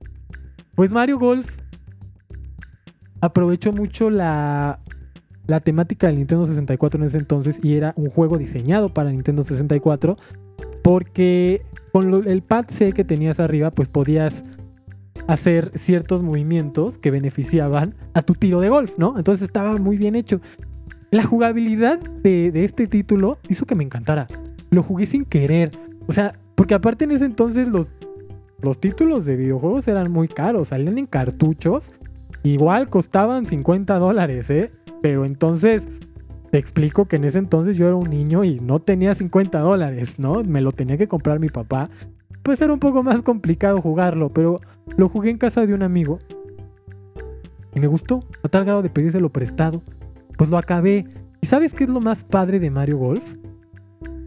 Pues 0.75 0.93
Mario 0.93 1.19
Golf 1.19 1.59
aprovechó 3.21 3.73
mucho 3.73 4.11
la, 4.11 4.81
la 5.47 5.61
temática 5.61 6.07
del 6.07 6.16
Nintendo 6.16 6.47
64 6.47 7.01
en 7.01 7.07
ese 7.07 7.18
entonces 7.18 7.61
y 7.62 7.74
era 7.74 7.92
un 7.97 8.11
juego 8.11 8.38
diseñado 8.38 8.92
para 8.92 9.11
Nintendo 9.11 9.42
64 9.42 10.16
porque 10.82 11.62
con 11.92 12.28
el 12.28 12.42
pad 12.42 12.66
C 12.68 12.92
que 12.92 13.05
tenías 13.05 13.40
arriba 13.40 13.70
pues 13.70 13.88
podías 13.88 14.42
hacer 15.26 15.72
ciertos 15.74 16.22
movimientos 16.22 16.99
que 16.99 17.11
beneficiaban 17.11 17.94
a 18.14 18.22
tu 18.22 18.34
tiro 18.34 18.61
de 18.61 18.68
golf, 18.68 18.94
¿no? 18.99 19.14
Entonces 19.16 19.42
estaba 19.42 19.76
muy 19.76 19.97
bien 19.97 20.14
hecho. 20.14 20.40
La 21.11 21.24
jugabilidad 21.24 21.99
de, 21.99 22.53
este 22.64 22.86
título 22.86 23.38
hizo 23.49 23.66
que 23.66 23.74
me 23.74 23.84
encantara. 23.84 24.26
Lo 24.70 24.82
jugué 24.82 25.07
sin 25.07 25.24
querer. 25.24 25.70
O 26.07 26.12
sea, 26.12 26.38
porque 26.55 26.74
aparte 26.74 27.05
en 27.05 27.12
ese 27.12 27.24
entonces 27.24 27.68
los, 27.68 27.90
los 28.61 28.80
títulos 28.80 29.24
de 29.24 29.36
videojuegos 29.36 29.88
eran 29.88 30.11
muy 30.11 30.28
caros. 30.28 30.68
Salían 30.68 30.99
en 30.99 31.07
cartuchos. 31.07 31.92
Igual 32.42 32.88
costaban 32.88 33.47
50 33.47 33.99
dólares, 33.99 34.51
¿eh? 34.51 34.70
Pero 35.03 35.24
entonces 35.24 35.88
te 36.51 36.59
explico 36.59 37.07
que 37.07 37.16
en 37.16 37.24
ese 37.24 37.38
entonces 37.38 37.76
yo 37.76 37.86
era 37.86 37.97
un 37.97 38.11
niño 38.11 38.44
y 38.44 38.61
no 38.61 38.78
tenía 38.78 39.14
50 39.14 39.59
dólares, 39.61 40.18
¿no? 40.18 40.42
Me 40.44 40.61
lo 40.61 40.72
tenía 40.72 40.97
que 40.97 41.09
comprar 41.09 41.40
mi 41.40 41.49
papá. 41.49 41.84
Pues 42.42 42.61
era 42.61 42.72
un 42.72 42.80
poco 42.80 43.03
más 43.03 43.22
complicado 43.22 43.80
jugarlo, 43.80 44.30
pero 44.30 44.61
lo 44.97 45.09
jugué 45.09 45.30
en 45.30 45.38
casa 45.38 45.66
de 45.66 45.74
un 45.74 45.82
amigo. 45.82 46.18
Y 47.74 47.80
me 47.80 47.88
gustó, 47.88 48.20
a 48.42 48.49
tal 48.49 48.64
grado 48.64 48.82
de 48.82 48.90
pedírselo 48.90 49.28
prestado 49.30 49.82
pues 50.36 50.51
lo 50.51 50.59
acabé. 50.59 51.07
¿Y 51.40 51.47
sabes 51.47 51.74
qué 51.74 51.84
es 51.84 51.90
lo 51.90 52.01
más 52.01 52.22
padre 52.22 52.61
de 52.61 52.70
Mario 52.70 52.99
Golf? 52.99 53.24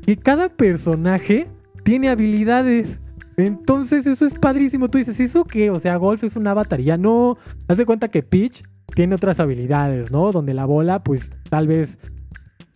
Que 0.06 0.18
cada 0.18 0.50
personaje 0.50 1.48
tiene 1.84 2.10
habilidades. 2.10 3.00
Entonces 3.38 4.06
eso 4.06 4.26
es 4.26 4.36
padrísimo. 4.36 4.90
Tú 4.90 4.98
dices, 4.98 5.20
¿eso 5.20 5.46
qué? 5.46 5.70
O 5.70 5.80
sea, 5.80 5.96
Golf 5.98 6.24
es 6.24 6.36
un 6.36 6.48
avatar. 6.48 6.80
No. 7.00 7.38
Haz 7.68 7.78
de 7.78 7.86
cuenta 7.86 8.10
que 8.10 8.24
Peach 8.24 8.64
tiene 8.96 9.16
otras 9.16 9.40
habilidades, 9.40 10.12
¿no? 10.12 10.32
Donde 10.32 10.54
la 10.54 10.66
bola, 10.66 11.04
pues 11.04 11.32
tal 11.50 11.68
vez 11.68 12.00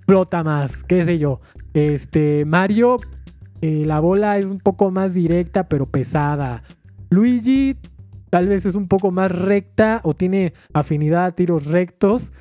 flota 0.08 0.44
más, 0.44 0.84
qué 0.84 1.06
sé 1.06 1.18
yo. 1.20 1.40
Este, 1.74 2.46
Mario, 2.46 2.98
eh, 3.62 3.84
la 3.86 4.00
bola 4.00 4.38
es 4.38 4.46
un 4.46 4.60
poco 4.60 4.92
más 4.92 5.14
directa, 5.14 5.68
pero 5.68 5.86
pesada. 5.86 6.64
Luigi, 7.10 7.78
tal 8.30 8.48
vez 8.48 8.66
es 8.66 8.76
un 8.76 8.88
poco 8.88 9.12
más 9.12 9.32
recta 9.32 10.02
o 10.04 10.14
tiene 10.14 10.54
afinidad 10.74 11.26
a 11.26 11.32
tiros 11.32 11.66
rectos 11.66 12.32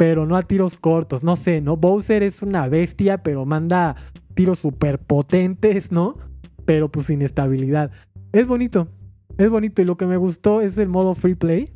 pero 0.00 0.24
no 0.24 0.34
a 0.34 0.40
tiros 0.40 0.76
cortos. 0.76 1.22
No 1.22 1.36
sé, 1.36 1.60
¿no? 1.60 1.76
Bowser 1.76 2.22
es 2.22 2.40
una 2.40 2.66
bestia, 2.68 3.22
pero 3.22 3.44
manda 3.44 3.96
tiros 4.32 4.60
súper 4.60 4.98
potentes, 4.98 5.92
¿no? 5.92 6.16
Pero 6.64 6.90
pues 6.90 7.04
sin 7.04 7.20
estabilidad. 7.20 7.90
Es 8.32 8.46
bonito, 8.46 8.88
es 9.36 9.50
bonito. 9.50 9.82
Y 9.82 9.84
lo 9.84 9.98
que 9.98 10.06
me 10.06 10.16
gustó 10.16 10.62
es 10.62 10.78
el 10.78 10.88
modo 10.88 11.14
free 11.14 11.34
play. 11.34 11.68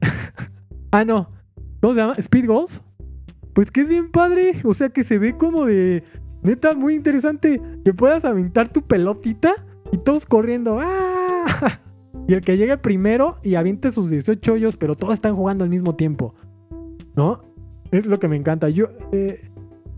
ah, 0.90 1.04
no. 1.04 1.30
¿Cómo 1.80 1.94
se 1.94 2.00
llama? 2.00 2.14
Speed 2.18 2.46
Golf. 2.46 2.80
Pues 3.54 3.70
que 3.70 3.82
es 3.82 3.88
bien 3.88 4.10
padre. 4.10 4.60
O 4.64 4.74
sea 4.74 4.90
que 4.90 5.04
se 5.04 5.18
ve 5.18 5.36
como 5.36 5.66
de. 5.66 6.04
Neta, 6.42 6.74
muy 6.74 6.94
interesante. 6.94 7.60
Que 7.84 7.94
puedas 7.94 8.24
aventar 8.24 8.72
tu 8.72 8.82
pelotita 8.82 9.52
y 9.92 9.98
todos 9.98 10.26
corriendo. 10.26 10.78
¡Ah! 10.80 11.80
Y 12.28 12.34
el 12.34 12.42
que 12.42 12.56
llegue 12.56 12.76
primero 12.76 13.38
y 13.42 13.56
aviente 13.56 13.90
sus 13.90 14.08
18 14.08 14.52
hoyos, 14.52 14.76
pero 14.76 14.94
todos 14.94 15.14
están 15.14 15.34
jugando 15.34 15.64
al 15.64 15.70
mismo 15.70 15.96
tiempo. 15.96 16.34
¿No? 17.16 17.42
Es 17.90 18.06
lo 18.06 18.20
que 18.20 18.28
me 18.28 18.36
encanta. 18.36 18.68
Yo, 18.68 18.86
eh, 19.10 19.48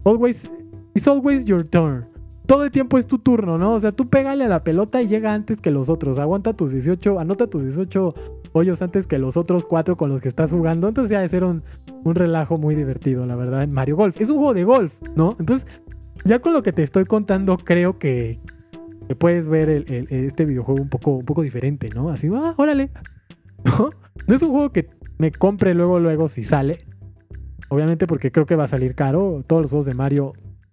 always, 0.04 0.48
it's 0.94 1.06
always 1.06 1.44
your 1.44 1.64
turn. 1.64 2.06
Todo 2.46 2.64
el 2.64 2.70
tiempo 2.70 2.96
es 2.96 3.06
tu 3.06 3.18
turno, 3.18 3.58
¿no? 3.58 3.74
O 3.74 3.80
sea, 3.80 3.92
tú 3.92 4.08
pégale 4.08 4.44
a 4.44 4.48
la 4.48 4.64
pelota 4.64 5.02
y 5.02 5.08
llega 5.08 5.34
antes 5.34 5.60
que 5.60 5.70
los 5.70 5.88
otros. 5.88 6.18
Aguanta 6.18 6.54
tus 6.54 6.72
18, 6.72 7.20
anota 7.20 7.48
tus 7.48 7.64
18 7.64 8.14
hoyos 8.52 8.82
antes 8.82 9.06
que 9.06 9.18
los 9.18 9.36
otros 9.36 9.66
cuatro 9.66 9.96
con 9.96 10.10
los 10.10 10.20
que 10.20 10.28
estás 10.28 10.50
jugando. 10.50 10.88
Entonces 10.88 11.10
ya 11.10 11.20
de 11.20 11.28
ser 11.28 11.44
un, 11.44 11.62
un 12.04 12.14
relajo 12.14 12.58
muy 12.58 12.74
divertido, 12.74 13.26
la 13.26 13.36
verdad, 13.36 13.62
en 13.62 13.72
Mario 13.72 13.96
Golf. 13.96 14.20
Es 14.20 14.28
un 14.28 14.36
juego 14.36 14.54
de 14.54 14.64
golf, 14.64 14.94
¿no? 15.16 15.36
Entonces, 15.38 15.66
ya 16.24 16.40
con 16.40 16.52
lo 16.52 16.62
que 16.62 16.72
te 16.72 16.82
estoy 16.82 17.04
contando, 17.04 17.56
creo 17.56 17.98
que 17.98 18.38
que 19.08 19.16
puedes 19.16 19.48
ver 19.48 19.68
este 20.10 20.44
videojuego 20.44 20.80
un 20.80 20.88
poco, 20.88 21.12
un 21.12 21.24
poco 21.24 21.42
diferente, 21.42 21.88
¿no? 21.94 22.10
Así, 22.10 22.28
ah, 22.32 22.54
órale. 22.56 22.90
¿No? 23.64 23.90
Es 24.26 24.42
un 24.42 24.50
juego 24.50 24.72
que 24.72 24.88
me 25.18 25.32
compre 25.32 25.74
luego, 25.74 25.98
luego 25.98 26.28
si 26.28 26.44
sale. 26.44 26.78
Obviamente 27.68 28.06
porque 28.06 28.30
creo 28.30 28.46
que 28.46 28.56
va 28.56 28.64
a 28.64 28.68
salir 28.68 28.94
caro. 28.94 29.42
Todos 29.46 29.62
los 29.62 29.70
juegos 29.70 29.86
de 29.86 29.94
Mario 29.94 30.32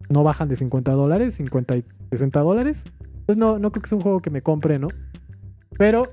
no 0.10 0.24
bajan 0.24 0.50
de 0.50 0.56
50 0.56 0.92
dólares, 0.92 1.36
50 1.36 1.78
y 1.78 1.86
60 2.12 2.40
dólares. 2.42 2.84
Pues 3.26 3.38
no, 3.38 3.60
no 3.60 3.72
creo 3.72 3.82
que 3.82 3.90
sea 3.90 3.98
un 3.98 4.04
juego 4.04 4.22
que 4.22 4.30
me 4.30 4.42
compre, 4.42 4.80
¿no? 4.80 4.88
Pero 5.78 6.12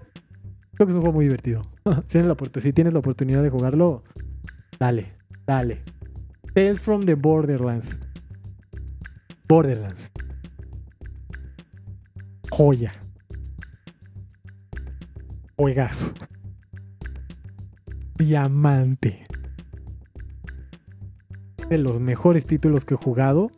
creo 0.76 0.86
que 0.86 0.92
es 0.92 0.96
un 0.96 1.00
juego 1.00 1.14
muy 1.14 1.24
divertido. 1.24 1.62
si, 2.06 2.72
tienes 2.72 2.92
la, 2.92 2.98
oportunidad 2.98 3.42
de 3.42 3.50
jugarlo, 3.50 4.04
dale, 4.78 5.06
dale. 5.46 5.82
Tales 6.54 6.80
from 6.80 7.04
the 7.06 7.14
Borderlands. 7.14 7.98
Borderlands. 9.48 10.10
Joya. 12.50 12.92
Juegazo. 15.56 16.12
Diamante. 18.18 19.24
De 21.70 21.78
los 21.78 22.00
mejores 22.00 22.46
títulos 22.46 22.84
que 22.84 22.94
he 22.94 22.96
jugado 22.96 23.50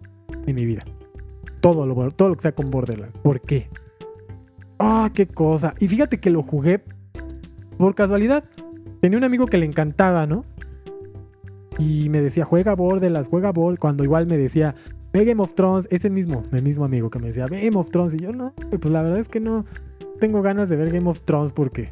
en 0.46 0.54
mi 0.54 0.64
vida. 0.64 0.82
Todo 1.60 1.84
lo, 1.84 2.10
todo 2.12 2.28
lo 2.30 2.36
que 2.36 2.42
sea 2.42 2.54
con 2.54 2.70
Borderlands. 2.70 3.18
¿Por 3.18 3.40
qué? 3.40 3.68
Ah, 4.78 5.10
qué 5.12 5.26
cosa. 5.26 5.74
Y 5.80 5.88
fíjate 5.88 6.20
que 6.20 6.30
lo 6.30 6.42
jugué 6.42 6.84
por 7.78 7.94
casualidad. 7.94 8.44
Tenía 9.00 9.16
un 9.16 9.24
amigo 9.24 9.46
que 9.46 9.56
le 9.56 9.66
encantaba, 9.66 10.26
¿no? 10.26 10.44
Y 11.78 12.08
me 12.08 12.20
decía, 12.20 12.44
juega 12.44 12.74
Borderlands, 12.74 13.28
juega 13.28 13.52
Borderlands. 13.52 13.80
Cuando 13.80 14.04
igual 14.04 14.26
me 14.26 14.36
decía, 14.36 14.74
ve 15.12 15.24
Game 15.24 15.42
of 15.42 15.54
Thrones. 15.54 15.86
Es 15.90 16.04
el 16.04 16.10
mismo, 16.10 16.42
el 16.52 16.62
mismo 16.62 16.84
amigo 16.84 17.08
que 17.08 17.18
me 17.18 17.28
decía, 17.28 17.46
ve 17.46 17.64
Game 17.64 17.78
of 17.78 17.90
Thrones. 17.90 18.14
Y 18.14 18.18
yo, 18.18 18.32
no, 18.32 18.52
pues 18.68 18.92
la 18.92 19.02
verdad 19.02 19.18
es 19.18 19.28
que 19.28 19.40
no 19.40 19.64
tengo 20.20 20.42
ganas 20.42 20.68
de 20.68 20.76
ver 20.76 20.90
Game 20.92 21.08
of 21.08 21.20
Thrones 21.22 21.52
porque 21.52 21.90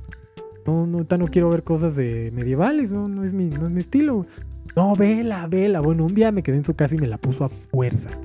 no, 0.66 0.86
no, 0.86 1.06
no 1.08 1.26
quiero 1.28 1.48
ver 1.48 1.62
cosas 1.62 1.94
de 1.94 2.32
medievales. 2.34 2.90
No, 2.90 3.08
no, 3.08 3.22
es, 3.24 3.32
mi, 3.32 3.48
no 3.48 3.66
es 3.66 3.72
mi 3.72 3.80
estilo. 3.80 4.26
No, 4.74 4.96
vela, 4.96 5.46
vela. 5.46 5.80
Bueno, 5.80 6.04
un 6.04 6.14
día 6.14 6.32
me 6.32 6.42
quedé 6.42 6.56
en 6.56 6.64
su 6.64 6.74
casa 6.74 6.96
y 6.96 6.98
me 6.98 7.06
la 7.06 7.18
puso 7.18 7.44
a 7.44 7.48
fuerzas. 7.48 8.20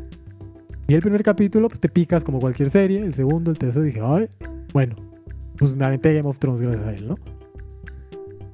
Y 0.88 0.96
el 0.96 1.02
primer 1.02 1.24
capítulo, 1.24 1.70
pues 1.70 1.80
te 1.80 1.88
picas 1.88 2.24
como 2.24 2.40
cualquier 2.40 2.70
serie. 2.70 3.02
El 3.02 3.14
segundo, 3.14 3.52
el 3.52 3.58
tercero, 3.58 3.86
dije, 3.86 4.02
ay, 4.04 4.28
bueno, 4.74 4.96
pues 5.58 5.76
me 5.76 5.86
aventé 5.86 6.14
Game 6.14 6.28
of 6.28 6.40
Thrones 6.40 6.60
gracias 6.60 6.86
a 6.86 6.94
él, 6.94 7.08
¿no? 7.08 7.16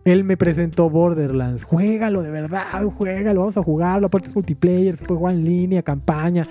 Él 0.07 0.23
me 0.23 0.37
presentó 0.37 0.89
Borderlands. 0.89 1.65
Juégalo, 1.65 2.21
de 2.21 2.31
verdad, 2.31 2.63
juégalo, 2.95 3.41
vamos 3.41 3.57
a 3.57 3.63
jugarlo. 3.63 4.07
Aparte 4.07 4.29
es 4.29 4.35
multiplayer, 4.35 4.95
se 4.95 5.05
puede 5.05 5.19
jugar 5.19 5.33
en 5.35 5.43
línea, 5.43 5.83
campaña. 5.83 6.47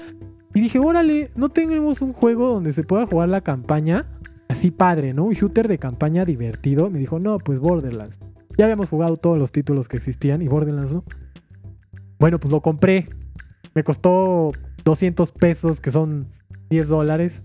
Y 0.52 0.60
dije, 0.60 0.78
órale, 0.78 1.30
¿no 1.36 1.48
tenemos 1.48 2.02
un 2.02 2.12
juego 2.12 2.48
donde 2.48 2.74
se 2.74 2.82
pueda 2.82 3.06
jugar 3.06 3.30
la 3.30 3.40
campaña? 3.40 4.04
Así 4.48 4.70
padre, 4.70 5.14
¿no? 5.14 5.24
Un 5.24 5.32
shooter 5.32 5.68
de 5.68 5.78
campaña 5.78 6.26
divertido. 6.26 6.90
Me 6.90 6.98
dijo, 6.98 7.18
no, 7.18 7.38
pues 7.38 7.58
Borderlands. 7.58 8.20
Ya 8.58 8.66
habíamos 8.66 8.90
jugado 8.90 9.16
todos 9.16 9.38
los 9.38 9.52
títulos 9.52 9.88
que 9.88 9.96
existían 9.96 10.42
y 10.42 10.48
Borderlands, 10.48 10.92
¿no? 10.92 11.04
Bueno, 12.18 12.38
pues 12.38 12.52
lo 12.52 12.60
compré. 12.60 13.06
Me 13.74 13.82
costó 13.84 14.52
200 14.84 15.32
pesos, 15.32 15.80
que 15.80 15.90
son 15.90 16.28
10 16.68 16.88
dólares. 16.88 17.42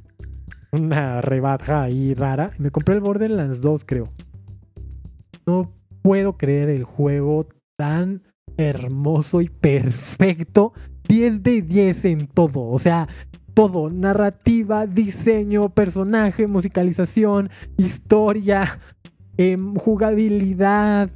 Una 0.74 1.22
rebaja 1.22 1.84
ahí 1.84 2.14
rara. 2.16 2.48
Me 2.60 2.70
compré 2.70 2.96
el 2.96 3.02
Borderlands 3.02 3.62
2, 3.62 3.86
creo. 3.86 4.10
No 5.46 5.81
puedo 6.02 6.38
creer 6.38 6.70
el 6.70 6.84
juego 6.84 7.48
tan 7.78 8.24
hermoso 8.58 9.42
y 9.42 9.50
perfecto. 9.50 10.74
10 11.08 11.44
de 11.44 11.62
10 11.62 12.06
en 12.06 12.28
todo. 12.28 12.64
O 12.64 12.80
sea, 12.80 13.08
todo. 13.54 13.90
Narrativa, 13.90 14.88
diseño, 14.88 15.70
personaje, 15.70 16.48
musicalización, 16.48 17.50
historia, 17.78 18.80
em, 19.38 19.76
jugabilidad. 19.76 21.10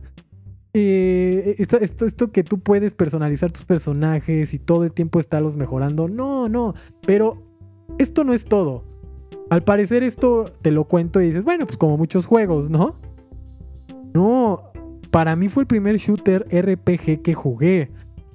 eh, 0.77 1.55
esto, 1.59 1.77
esto, 1.79 2.05
esto 2.05 2.31
que 2.33 2.43
tú 2.43 2.59
puedes 2.59 2.93
personalizar 2.93 3.49
tus 3.49 3.63
personajes 3.63 4.53
y 4.53 4.59
todo 4.59 4.83
el 4.83 4.91
tiempo 4.91 5.21
estarlos 5.21 5.55
mejorando. 5.55 6.09
No, 6.09 6.49
no. 6.49 6.73
Pero 7.07 7.43
esto 7.97 8.25
no 8.25 8.33
es 8.33 8.43
todo. 8.43 8.83
Al 9.49 9.63
parecer 9.63 10.03
esto 10.03 10.51
te 10.61 10.71
lo 10.71 10.85
cuento 10.85 11.21
y 11.21 11.27
dices, 11.27 11.45
bueno, 11.45 11.65
pues 11.65 11.77
como 11.77 11.97
muchos 11.97 12.25
juegos, 12.25 12.69
¿no? 12.69 12.99
No, 14.13 14.71
para 15.15 15.37
mí 15.37 15.47
fue 15.47 15.63
el 15.63 15.67
primer 15.67 15.95
shooter 15.95 16.45
RPG 16.51 17.21
que 17.21 17.33
jugué. 17.33 17.89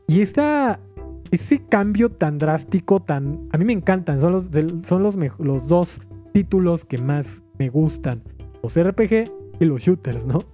Y 0.06 0.22
esta, 0.22 0.80
ese 1.30 1.62
cambio 1.66 2.10
tan 2.10 2.38
drástico, 2.38 3.00
tan... 3.00 3.50
A 3.52 3.58
mí 3.58 3.66
me 3.66 3.74
encantan, 3.74 4.18
son 4.18 4.32
los, 4.32 4.48
son 4.82 5.02
los, 5.02 5.14
los 5.38 5.68
dos 5.68 6.00
títulos 6.32 6.86
que 6.86 6.96
más 6.96 7.42
me 7.58 7.68
gustan. 7.68 8.22
Los 8.62 8.82
RPG 8.82 9.28
y 9.60 9.64
los 9.66 9.82
shooters, 9.82 10.24
¿no? 10.24 10.46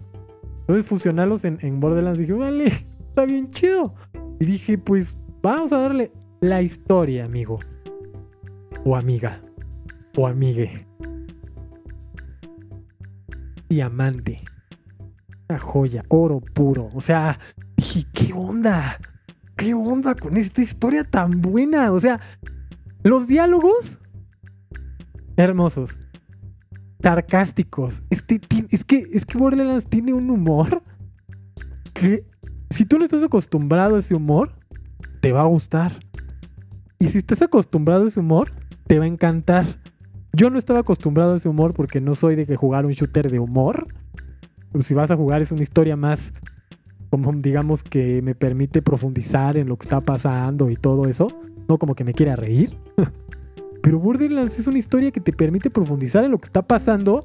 Entonces 0.62 0.85
fusionarlos 0.87 1.45
en, 1.45 1.59
en 1.61 1.79
Borderlands 1.79 2.18
dije, 2.18 2.33
órale, 2.33 2.72
está 3.09 3.24
bien 3.24 3.53
chido. 3.53 3.95
Y 4.41 4.47
dije, 4.47 4.79
pues 4.79 5.16
vamos 5.43 5.72
a 5.72 5.79
darle 5.79 6.11
la 6.41 6.61
historia, 6.61 7.24
amigo. 7.24 7.61
O 8.85 8.97
amiga. 8.97 9.41
O 10.16 10.27
amigue. 10.27 10.89
Diamante. 13.68 14.41
Una 15.49 15.59
joya, 15.59 16.03
oro 16.09 16.40
puro. 16.40 16.88
O 16.94 17.01
sea, 17.01 17.38
dije, 17.76 18.05
¿qué 18.12 18.32
onda? 18.32 18.99
¿Qué 19.57 19.74
onda 19.74 20.14
con 20.14 20.36
esta 20.36 20.61
historia 20.62 21.05
tan 21.05 21.40
buena? 21.40 21.92
O 21.92 22.01
sea, 22.01 22.20
los 23.05 23.26
diálogos 23.26 23.99
hermosos, 25.36 25.97
sarcásticos. 27.03 28.03
Ti- 28.26 28.66
es 28.70 28.84
que 28.84 29.07
es 29.12 29.24
que 29.24 29.38
Borderlands 29.38 29.88
tiene 29.88 30.12
un 30.12 30.30
humor 30.30 30.82
que 31.94 32.26
si 32.70 32.84
tú 32.84 32.99
no 32.99 33.05
estás 33.05 33.22
acostumbrado 33.22 33.97
a 33.97 34.01
ese 34.01 34.14
humor, 34.14 34.51
te 35.20 35.32
va 35.32 35.42
a 35.42 35.47
gustar. 35.47 35.92
Y 36.99 37.09
si 37.09 37.18
estás 37.18 37.42
acostumbrado 37.42 38.05
a 38.05 38.09
ese 38.09 38.20
humor, 38.20 38.51
te 38.86 38.99
va 38.99 39.05
a 39.05 39.09
encantar. 39.09 39.66
Yo 40.32 40.51
no 40.51 40.59
estaba 40.59 40.80
acostumbrado 40.80 41.34
a 41.34 41.36
ese 41.36 41.49
humor 41.49 41.72
porque 41.72 42.01
no 42.01 42.14
soy 42.14 42.34
de 42.34 42.47
que 42.47 42.57
jugar 42.57 42.84
un 42.84 42.92
shooter 42.92 43.30
de 43.30 43.38
humor. 43.38 43.86
Si 44.82 44.94
vas 44.94 45.10
a 45.10 45.16
jugar 45.16 45.42
es 45.42 45.52
una 45.52 45.62
historia 45.62 45.96
más 45.96 46.32
como 47.10 47.32
digamos 47.32 47.82
que 47.82 48.20
me 48.22 48.34
permite 48.34 48.82
profundizar 48.82 49.56
en 49.56 49.68
lo 49.68 49.76
que 49.76 49.84
está 49.84 50.00
pasando 50.00 50.70
y 50.70 50.76
todo 50.76 51.06
eso, 51.06 51.28
no 51.68 51.78
como 51.78 51.94
que 51.94 52.04
me 52.04 52.12
quiera 52.12 52.36
reír. 52.36 52.76
Pero 53.82 53.98
Borderlands 53.98 54.58
es 54.58 54.66
una 54.66 54.78
historia 54.78 55.10
que 55.10 55.20
te 55.20 55.32
permite 55.32 55.70
profundizar 55.70 56.24
en 56.24 56.32
lo 56.32 56.38
que 56.38 56.46
está 56.46 56.62
pasando, 56.62 57.24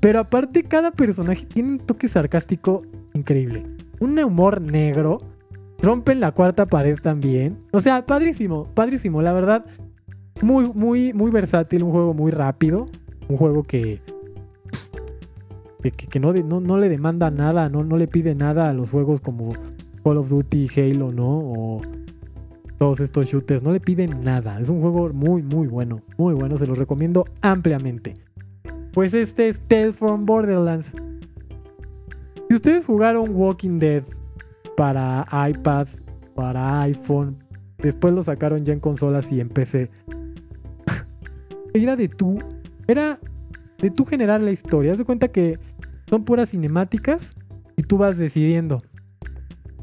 pero 0.00 0.20
aparte 0.20 0.62
cada 0.62 0.90
personaje 0.90 1.44
tiene 1.44 1.72
un 1.72 1.78
toque 1.78 2.08
sarcástico 2.08 2.82
increíble. 3.12 3.66
Un 4.00 4.18
humor 4.18 4.62
negro, 4.62 5.18
rompen 5.82 6.20
la 6.20 6.32
cuarta 6.32 6.64
pared 6.64 6.96
también. 7.02 7.58
O 7.72 7.82
sea, 7.82 8.06
padrísimo, 8.06 8.64
padrísimo, 8.72 9.20
la 9.20 9.34
verdad. 9.34 9.66
Muy, 10.40 10.72
muy, 10.72 11.12
muy 11.12 11.30
versátil, 11.30 11.82
un 11.82 11.90
juego 11.90 12.14
muy 12.14 12.30
rápido, 12.30 12.86
un 13.28 13.36
juego 13.36 13.64
que 13.64 14.00
que, 15.82 16.20
no, 16.20 16.32
no, 16.32 16.60
no 16.60 16.78
le 16.78 16.88
demanda 16.88 17.30
nada, 17.30 17.68
no, 17.68 17.84
no 17.84 17.96
le 17.96 18.08
pide 18.08 18.34
nada 18.34 18.68
a 18.68 18.72
los 18.72 18.90
juegos 18.90 19.20
como 19.20 19.50
Call 20.02 20.16
of 20.18 20.28
Duty, 20.28 20.68
Halo, 20.76 21.12
¿no? 21.12 21.28
O 21.28 21.82
todos 22.78 23.00
estos 23.00 23.28
shooters, 23.28 23.62
no 23.62 23.72
le 23.72 23.80
piden 23.80 24.22
nada. 24.22 24.60
Es 24.60 24.68
un 24.68 24.80
juego 24.80 25.12
muy, 25.12 25.42
muy 25.42 25.66
bueno, 25.66 26.00
muy 26.16 26.34
bueno, 26.34 26.58
se 26.58 26.66
los 26.66 26.78
recomiendo 26.78 27.24
ampliamente. 27.42 28.14
Pues 28.92 29.14
este 29.14 29.48
es 29.48 29.60
Tales 29.68 29.96
from 29.96 30.26
Borderlands. 30.26 30.92
Si 32.48 32.54
ustedes 32.54 32.86
jugaron 32.86 33.34
Walking 33.34 33.78
Dead 33.78 34.04
para 34.76 35.26
iPad, 35.50 35.88
para 36.34 36.82
iPhone, 36.82 37.36
después 37.78 38.14
lo 38.14 38.22
sacaron 38.22 38.64
ya 38.64 38.72
en 38.72 38.80
consolas 38.80 39.30
y 39.32 39.40
en 39.40 39.48
PC. 39.48 39.90
era 41.74 41.96
de 41.96 42.08
tú, 42.08 42.38
era 42.86 43.18
de 43.78 43.90
tú 43.90 44.04
generar 44.04 44.40
la 44.40 44.50
historia. 44.50 44.92
Haz 44.92 44.98
de 44.98 45.04
cuenta 45.04 45.28
que 45.28 45.58
son 46.08 46.24
puras 46.24 46.50
cinemáticas 46.50 47.36
y 47.76 47.82
tú 47.82 47.98
vas 47.98 48.18
decidiendo. 48.18 48.82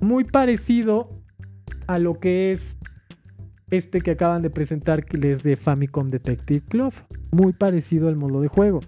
Muy 0.02 0.24
parecido 0.24 1.10
a 1.88 2.00
lo 2.00 2.20
que 2.20 2.52
es 2.52 2.78
este 3.72 4.02
que 4.02 4.12
acaban 4.12 4.42
de 4.42 4.50
presentar 4.50 5.06
que 5.06 5.32
es 5.32 5.44
de 5.44 5.56
Famicom 5.56 6.10
Detective 6.10 6.62
Club. 6.68 6.94
Muy 7.32 7.54
parecido 7.54 8.08
al 8.08 8.16
modo 8.16 8.42
de 8.42 8.48
juego. 8.48 8.80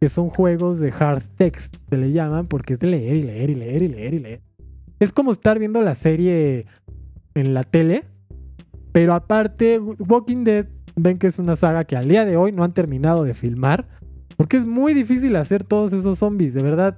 Que 0.00 0.08
son 0.08 0.28
juegos 0.28 0.78
de 0.78 0.92
hard 0.92 1.22
text, 1.36 1.76
se 1.88 1.96
le 1.96 2.12
llaman, 2.12 2.46
porque 2.46 2.74
es 2.74 2.78
de 2.78 2.86
leer 2.88 3.16
y 3.16 3.22
leer 3.22 3.50
y 3.50 3.54
leer 3.54 3.82
y 3.82 3.88
leer 3.88 4.14
y 4.14 4.18
leer. 4.18 4.40
Es 5.00 5.12
como 5.12 5.32
estar 5.32 5.58
viendo 5.58 5.82
la 5.82 5.94
serie 5.94 6.66
en 7.34 7.54
la 7.54 7.64
tele. 7.64 8.02
Pero 8.92 9.14
aparte, 9.14 9.78
Walking 9.78 10.44
Dead, 10.44 10.66
ven 10.96 11.18
que 11.18 11.26
es 11.26 11.38
una 11.38 11.56
saga 11.56 11.84
que 11.84 11.96
al 11.96 12.08
día 12.08 12.24
de 12.24 12.36
hoy 12.36 12.52
no 12.52 12.64
han 12.64 12.74
terminado 12.74 13.24
de 13.24 13.34
filmar. 13.34 13.88
Porque 14.38 14.56
es 14.56 14.64
muy 14.64 14.94
difícil 14.94 15.34
hacer 15.34 15.64
todos 15.64 15.92
esos 15.92 16.20
zombies, 16.20 16.54
de 16.54 16.62
verdad. 16.62 16.96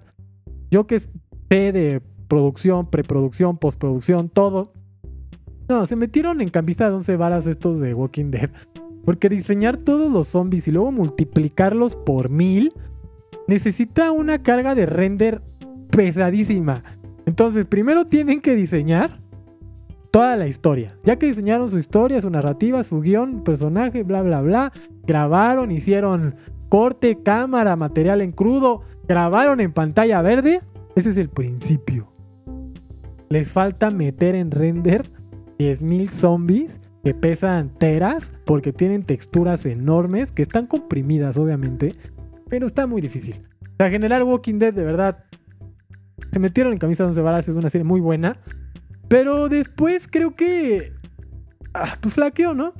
Yo 0.70 0.86
que 0.86 1.00
sé 1.00 1.08
de 1.48 2.02
producción, 2.28 2.90
preproducción, 2.90 3.56
postproducción, 3.56 4.28
todo. 4.28 4.74
No, 5.66 5.86
se 5.86 5.96
metieron 5.96 6.42
en 6.42 6.50
camisa 6.50 6.90
de 6.90 6.96
11 6.96 7.16
varas 7.16 7.46
estos 7.46 7.80
de 7.80 7.94
Walking 7.94 8.30
Dead. 8.30 8.50
Porque 9.06 9.30
diseñar 9.30 9.78
todos 9.78 10.12
los 10.12 10.28
zombies 10.28 10.68
y 10.68 10.70
luego 10.70 10.92
multiplicarlos 10.92 11.96
por 11.96 12.28
mil 12.28 12.74
necesita 13.48 14.12
una 14.12 14.42
carga 14.42 14.74
de 14.74 14.84
render 14.84 15.40
pesadísima. 15.90 16.84
Entonces, 17.24 17.64
primero 17.64 18.04
tienen 18.04 18.42
que 18.42 18.54
diseñar 18.54 19.18
toda 20.10 20.36
la 20.36 20.46
historia. 20.46 20.94
Ya 21.04 21.16
que 21.16 21.24
diseñaron 21.24 21.70
su 21.70 21.78
historia, 21.78 22.20
su 22.20 22.28
narrativa, 22.28 22.84
su 22.84 23.00
guion, 23.00 23.44
personaje, 23.44 24.02
bla, 24.02 24.20
bla, 24.20 24.42
bla, 24.42 24.72
grabaron, 25.06 25.70
hicieron 25.70 26.34
corte, 26.70 27.18
cámara, 27.22 27.76
material 27.76 28.22
en 28.22 28.32
crudo, 28.32 28.82
grabaron 29.06 29.60
en 29.60 29.72
pantalla 29.72 30.22
verde, 30.22 30.60
ese 30.94 31.10
es 31.10 31.18
el 31.18 31.28
principio. 31.28 32.10
Les 33.28 33.52
falta 33.52 33.90
meter 33.90 34.34
en 34.34 34.50
render 34.50 35.10
10.000 35.58 36.08
zombies 36.08 36.80
que 37.04 37.12
pesan 37.12 37.70
teras 37.76 38.30
porque 38.46 38.72
tienen 38.72 39.02
texturas 39.02 39.66
enormes 39.66 40.32
que 40.32 40.42
están 40.42 40.66
comprimidas 40.66 41.36
obviamente, 41.36 41.92
pero 42.48 42.66
está 42.66 42.86
muy 42.86 43.02
difícil. 43.02 43.40
O 43.62 43.76
sea, 43.76 43.90
generar 43.90 44.22
Walking 44.22 44.58
Dead 44.58 44.72
de 44.72 44.84
verdad 44.84 45.24
se 46.30 46.38
metieron 46.38 46.72
en 46.72 46.78
camisa 46.78 47.02
de 47.02 47.08
once 47.08 47.20
varas, 47.20 47.48
es 47.48 47.54
una 47.54 47.70
serie 47.70 47.84
muy 47.84 48.00
buena, 48.00 48.38
pero 49.08 49.48
después 49.48 50.06
creo 50.08 50.36
que 50.36 50.92
ah, 51.74 51.98
pues 52.00 52.14
flaqueó, 52.14 52.54
¿no? 52.54 52.74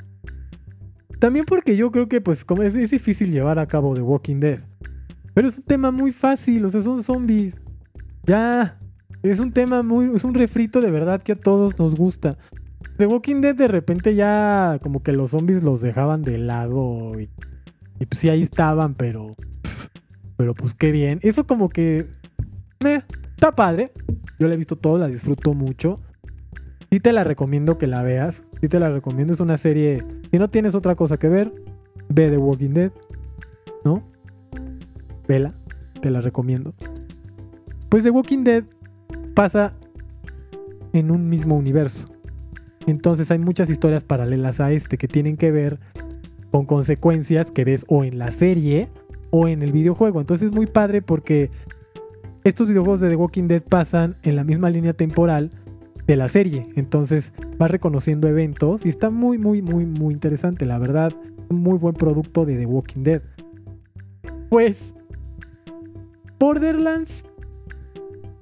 También 1.21 1.45
porque 1.45 1.77
yo 1.77 1.93
creo 1.93 2.09
que 2.09 2.21
pues 2.21 2.45
como 2.45 2.63
es, 2.63 2.75
difícil 2.75 3.31
llevar 3.31 3.59
a 3.59 3.67
cabo 3.67 3.95
The 3.95 4.01
Walking 4.01 4.41
Dead. 4.41 4.61
Pero 5.35 5.47
es 5.47 5.59
un 5.59 5.63
tema 5.63 5.93
muy 5.93 6.11
fácil, 6.11 6.65
o 6.65 6.71
sea, 6.71 6.83
son 6.83 7.05
zombies. 7.05 7.57
Ya, 8.25 8.79
es 9.23 9.39
un 9.39 9.53
tema 9.53 9.83
muy, 9.83 10.17
es 10.17 10.25
un 10.25 10.35
refrito 10.35 10.81
de 10.81 10.91
verdad 10.91 11.23
que 11.23 11.33
a 11.33 11.37
todos 11.37 11.79
nos 11.79 11.95
gusta. 11.95 12.37
The 12.97 13.07
Walking 13.07 13.41
Dead 13.43 13.55
de 13.55 13.69
repente 13.69 14.15
ya 14.15 14.81
como 14.83 15.03
que 15.03 15.13
los 15.13 15.31
zombies 15.31 15.63
los 15.63 15.81
dejaban 15.81 16.23
de 16.23 16.39
lado 16.39 17.21
y, 17.21 17.31
y 18.01 18.07
pues 18.07 18.19
sí 18.19 18.29
ahí 18.29 18.43
estaban, 18.43 18.95
pero 18.95 19.31
pero 20.41 20.55
pues 20.55 20.73
qué 20.73 20.91
bien. 20.91 21.19
Eso 21.21 21.47
como 21.47 21.69
que 21.69 22.07
eh, 22.87 23.03
está 23.35 23.55
padre. 23.55 23.93
Yo 24.39 24.49
la 24.49 24.55
he 24.55 24.57
visto 24.57 24.77
todo, 24.77 24.97
la 24.97 25.07
disfruto 25.07 25.53
mucho. 25.53 26.01
Sí 26.91 26.99
te 26.99 27.13
la 27.13 27.25
recomiendo 27.25 27.77
que 27.77 27.87
la 27.87 28.03
veas. 28.03 28.43
Sí 28.61 28.69
te 28.69 28.79
la 28.79 28.91
recomiendo. 28.91 29.33
Es 29.33 29.41
una 29.41 29.57
serie. 29.57 30.05
Si 30.31 30.39
no 30.39 30.49
tienes 30.49 30.75
otra 30.75 30.95
cosa 30.95 31.17
que 31.17 31.29
ver, 31.29 31.53
ve 32.09 32.29
The 32.29 32.39
Walking 32.39 32.71
Dead. 32.71 32.93
¿No? 33.85 34.03
Vela. 35.27 35.51
Te 36.01 36.11
la 36.11 36.21
recomiendo. 36.21 36.73
Pues 37.89 38.03
The 38.03 38.11
Walking 38.11 38.45
Dead 38.45 38.65
pasa 39.35 39.75
en 40.93 41.11
un 41.11 41.29
mismo 41.29 41.57
universo. 41.57 42.07
Entonces 42.87 43.31
hay 43.31 43.39
muchas 43.39 43.71
historias 43.71 44.05
paralelas 44.05 44.61
a 44.61 44.73
este 44.73 44.99
que 44.99 45.09
tienen 45.09 45.37
que 45.37 45.51
ver 45.51 45.79
con 46.51 46.67
consecuencias 46.67 47.51
que 47.51 47.65
ves 47.65 47.85
o 47.89 48.05
en 48.05 48.19
la 48.19 48.31
serie 48.31 48.89
o 49.31 49.49
en 49.49 49.63
el 49.63 49.73
videojuego. 49.73 50.21
Entonces 50.21 50.49
es 50.49 50.55
muy 50.55 50.67
padre 50.67 51.03
porque 51.03 51.51
estos 52.45 52.69
videojuegos 52.69 53.01
de 53.01 53.11
The 53.11 53.17
Walking 53.17 53.49
Dead 53.49 53.63
pasan 53.63 54.17
en 54.23 54.37
la 54.37 54.45
misma 54.45 54.71
línea 54.71 54.93
temporal 54.93 55.51
de 56.11 56.17
la 56.17 56.29
serie. 56.29 56.65
Entonces 56.75 57.33
vas 57.57 57.71
reconociendo 57.71 58.27
eventos 58.27 58.85
y 58.85 58.89
está 58.89 59.11
muy, 59.11 59.39
muy, 59.39 59.63
muy, 59.63 59.87
muy 59.87 60.13
interesante. 60.13 60.67
La 60.67 60.77
verdad, 60.77 61.13
muy 61.49 61.79
buen 61.79 61.95
producto 61.95 62.45
de 62.45 62.57
The 62.57 62.67
Walking 62.67 63.05
Dead. 63.05 63.23
Pues, 64.49 64.93
Borderlands, 66.41 67.25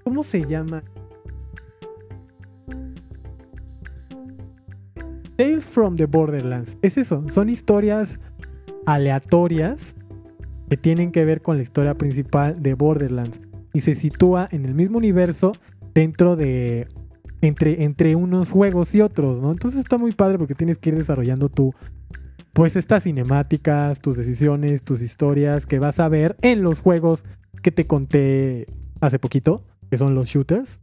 ¿cómo 0.03 0.23
se 0.23 0.47
llama? 0.47 0.83
Tales 5.37 5.67
from 5.67 5.97
the 5.97 6.07
Borderlands. 6.07 6.79
Es 6.81 6.97
eso, 6.97 7.23
son 7.29 7.51
historias 7.51 8.19
aleatorias 8.87 9.95
que 10.71 10.79
tienen 10.79 11.13
que 11.13 11.27
ver 11.27 11.43
con 11.43 11.59
la 11.59 11.63
historia 11.63 11.99
principal 11.99 12.63
de 12.63 12.73
Borderlands 12.73 13.43
y 13.75 13.83
se 13.83 13.95
sitúa 13.95 14.49
en 14.53 14.65
el 14.65 14.75
mismo 14.75 14.97
universo 14.97 15.53
dentro 15.93 16.35
de 16.35 16.89
entre, 17.41 17.85
entre 17.85 18.17
unos 18.17 18.51
juegos 18.51 18.95
y 18.95 19.01
otros, 19.01 19.41
¿no? 19.41 19.53
Entonces 19.53 19.81
está 19.81 19.99
muy 19.99 20.13
padre 20.13 20.39
porque 20.39 20.55
tienes 20.55 20.79
que 20.79 20.91
ir 20.91 20.97
desarrollando 20.97 21.49
tú 21.49 21.75
pues 22.53 22.75
estas 22.75 23.05
cinemáticas, 23.05 24.01
tus 24.01 24.17
decisiones, 24.17 24.83
tus 24.83 25.01
historias 25.01 25.65
que 25.65 25.79
vas 25.79 26.01
a 26.01 26.09
ver 26.09 26.37
en 26.43 26.63
los 26.63 26.81
juegos 26.81 27.25
que 27.63 27.71
te 27.71 27.87
conté 27.87 28.67
hace 29.01 29.21
poquito, 29.21 29.63
que 29.91 29.97
son 29.97 30.17
los 30.17 30.29
shooters. 30.29 30.81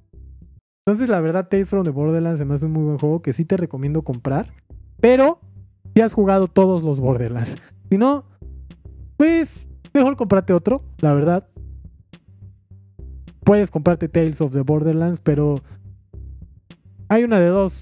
Entonces, 0.86 1.10
la 1.10 1.20
verdad, 1.20 1.50
Tales 1.50 1.68
from 1.68 1.84
the 1.84 1.90
Borderlands 1.90 2.40
se 2.40 2.46
me 2.46 2.56
un 2.56 2.72
muy 2.72 2.84
buen 2.84 2.98
juego 2.98 3.22
que 3.22 3.34
sí 3.34 3.44
te 3.44 3.58
recomiendo 3.58 4.04
comprar. 4.04 4.54
Pero 5.02 5.42
si 5.94 6.02
has 6.02 6.14
jugado 6.14 6.48
todos 6.48 6.84
los 6.84 7.00
Borderlands. 7.00 7.58
Si 7.90 7.98
no, 7.98 8.26
pues 9.18 9.68
mejor 9.94 10.16
comprate 10.16 10.54
otro, 10.54 10.82
la 11.00 11.14
verdad. 11.14 11.48
Puedes 13.44 13.70
comprarte 13.70 14.10
Tales 14.10 14.42
of 14.42 14.54
the 14.54 14.62
Borderlands, 14.62 15.20
pero 15.20 15.62
hay 17.16 17.24
una 17.24 17.40
de 17.40 17.48
dos. 17.48 17.82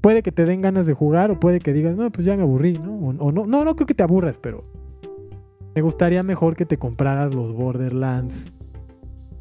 Puede 0.00 0.22
que 0.22 0.32
te 0.32 0.44
den 0.44 0.62
ganas 0.62 0.86
de 0.86 0.94
jugar 0.94 1.30
o 1.30 1.38
puede 1.38 1.60
que 1.60 1.72
digas, 1.72 1.96
no, 1.96 2.10
pues 2.10 2.26
ya 2.26 2.36
me 2.36 2.42
aburrí, 2.42 2.74
¿no? 2.74 2.94
O, 2.94 3.32
no, 3.32 3.46
no, 3.46 3.64
no 3.64 3.76
creo 3.76 3.86
que 3.86 3.94
te 3.94 4.02
aburras, 4.02 4.38
pero 4.38 4.62
me 5.74 5.82
gustaría 5.82 6.22
mejor 6.22 6.56
que 6.56 6.66
te 6.66 6.76
compraras 6.76 7.34
los 7.34 7.52
Borderlands 7.52 8.50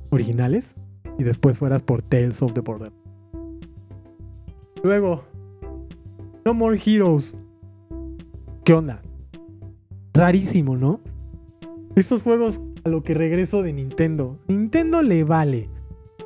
originales 0.09 0.75
y 1.17 1.23
después 1.23 1.57
fueras 1.57 1.81
por 1.81 2.01
Tales 2.01 2.41
of 2.41 2.53
the 2.53 2.61
Border. 2.61 2.91
Luego, 4.83 5.23
No 6.45 6.53
More 6.53 6.79
Heroes. 6.83 7.35
¿Qué 8.63 8.73
onda? 8.73 9.01
Rarísimo, 10.13 10.77
¿no? 10.77 10.99
Estos 11.95 12.23
juegos 12.23 12.59
a 12.83 12.89
lo 12.89 13.03
que 13.03 13.13
regreso 13.13 13.61
de 13.63 13.73
Nintendo. 13.73 14.37
Nintendo 14.47 15.01
le 15.01 15.23
vale. 15.23 15.69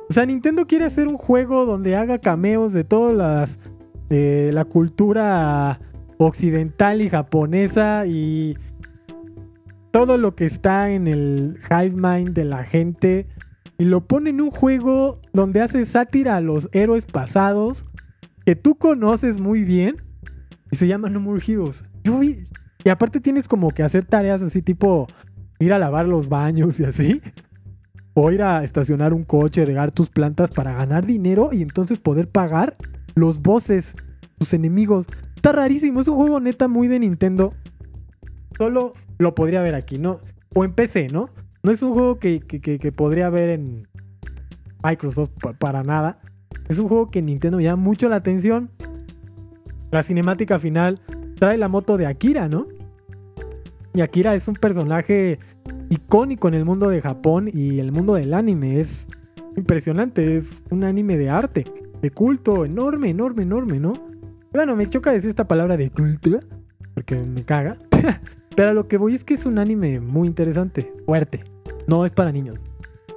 O 0.08 0.12
sea, 0.12 0.24
Nintendo 0.26 0.66
quiere 0.66 0.84
hacer 0.84 1.08
un 1.08 1.16
juego 1.16 1.66
donde 1.66 1.96
haga 1.96 2.18
cameos 2.18 2.72
de 2.72 2.84
todas 2.84 3.16
las. 3.16 3.58
de 4.08 4.52
la 4.52 4.64
cultura 4.64 5.80
occidental 6.18 7.02
y 7.02 7.08
japonesa 7.08 8.06
y 8.06 8.56
todo 9.90 10.18
lo 10.18 10.34
que 10.34 10.46
está 10.46 10.90
en 10.90 11.06
el 11.06 11.58
hive 11.70 11.94
mind 11.94 12.34
de 12.34 12.44
la 12.44 12.64
gente 12.64 13.26
y 13.78 13.84
lo 13.84 14.06
pone 14.06 14.30
en 14.30 14.40
un 14.40 14.50
juego 14.50 15.20
donde 15.32 15.60
hace 15.60 15.84
sátira 15.84 16.36
a 16.36 16.40
los 16.40 16.68
héroes 16.72 17.06
pasados 17.06 17.84
que 18.44 18.56
tú 18.56 18.76
conoces 18.76 19.38
muy 19.40 19.64
bien 19.64 19.96
y 20.70 20.76
se 20.76 20.86
llama 20.86 21.10
No 21.10 21.20
More 21.20 21.42
Heroes. 21.46 21.84
y 22.84 22.88
aparte 22.88 23.20
tienes 23.20 23.48
como 23.48 23.70
que 23.70 23.82
hacer 23.82 24.04
tareas 24.04 24.42
así 24.42 24.62
tipo 24.62 25.06
ir 25.58 25.72
a 25.72 25.78
lavar 25.78 26.06
los 26.06 26.28
baños 26.28 26.78
y 26.80 26.84
así. 26.84 27.20
O 28.18 28.30
ir 28.30 28.42
a 28.42 28.64
estacionar 28.64 29.12
un 29.12 29.24
coche, 29.24 29.66
regar 29.66 29.92
tus 29.92 30.08
plantas 30.08 30.50
para 30.50 30.72
ganar 30.72 31.04
dinero 31.04 31.50
y 31.52 31.60
entonces 31.60 31.98
poder 31.98 32.30
pagar 32.30 32.74
los 33.14 33.42
bosses, 33.42 33.94
tus 34.38 34.54
enemigos. 34.54 35.06
Está 35.34 35.52
rarísimo, 35.52 36.00
es 36.00 36.08
un 36.08 36.16
juego 36.16 36.40
neta 36.40 36.66
muy 36.66 36.88
de 36.88 36.98
Nintendo. 36.98 37.52
Solo 38.56 38.94
lo 39.18 39.34
podría 39.34 39.60
ver 39.60 39.74
aquí, 39.74 39.98
¿no? 39.98 40.20
O 40.54 40.64
en 40.64 40.72
PC, 40.72 41.08
¿no? 41.10 41.28
No 41.62 41.72
es 41.72 41.82
un 41.82 41.92
juego 41.92 42.18
que, 42.18 42.40
podría 42.96 43.28
ver 43.28 43.50
en 43.50 43.86
Microsoft 44.82 45.32
para 45.58 45.82
nada. 45.82 46.18
Es 46.68 46.78
un 46.78 46.88
juego 46.88 47.10
que 47.10 47.20
Nintendo 47.20 47.60
llama 47.60 47.82
mucho 47.82 48.08
la 48.08 48.16
atención. 48.16 48.70
La 49.90 50.02
cinemática 50.02 50.58
final 50.58 51.00
trae 51.38 51.58
la 51.58 51.68
moto 51.68 51.98
de 51.98 52.06
Akira, 52.06 52.48
¿no? 52.48 52.66
Y 53.92 54.00
Akira 54.00 54.34
es 54.34 54.48
un 54.48 54.54
personaje 54.54 55.38
icónico 55.90 56.48
en 56.48 56.54
el 56.54 56.64
mundo 56.64 56.88
de 56.88 57.00
Japón 57.00 57.48
y 57.52 57.78
el 57.78 57.92
mundo 57.92 58.14
del 58.14 58.34
anime. 58.34 58.80
Es 58.80 59.06
impresionante, 59.56 60.36
es 60.36 60.62
un 60.70 60.84
anime 60.84 61.16
de 61.16 61.30
arte, 61.30 61.64
de 62.02 62.10
culto, 62.10 62.64
enorme, 62.64 63.10
enorme, 63.10 63.42
enorme, 63.42 63.80
¿no? 63.80 63.92
Bueno, 64.52 64.76
me 64.76 64.88
choca 64.88 65.12
decir 65.12 65.30
esta 65.30 65.48
palabra 65.48 65.76
de 65.76 65.90
culto, 65.90 66.38
porque 66.94 67.16
me 67.16 67.44
caga. 67.44 67.76
Pero 68.56 68.70
a 68.70 68.72
lo 68.72 68.88
que 68.88 68.96
voy 68.96 69.14
es 69.14 69.24
que 69.24 69.34
es 69.34 69.44
un 69.44 69.58
anime 69.58 70.00
muy 70.00 70.28
interesante, 70.28 70.90
fuerte. 71.04 71.44
No 71.86 72.06
es 72.06 72.12
para 72.12 72.32
niños. 72.32 72.58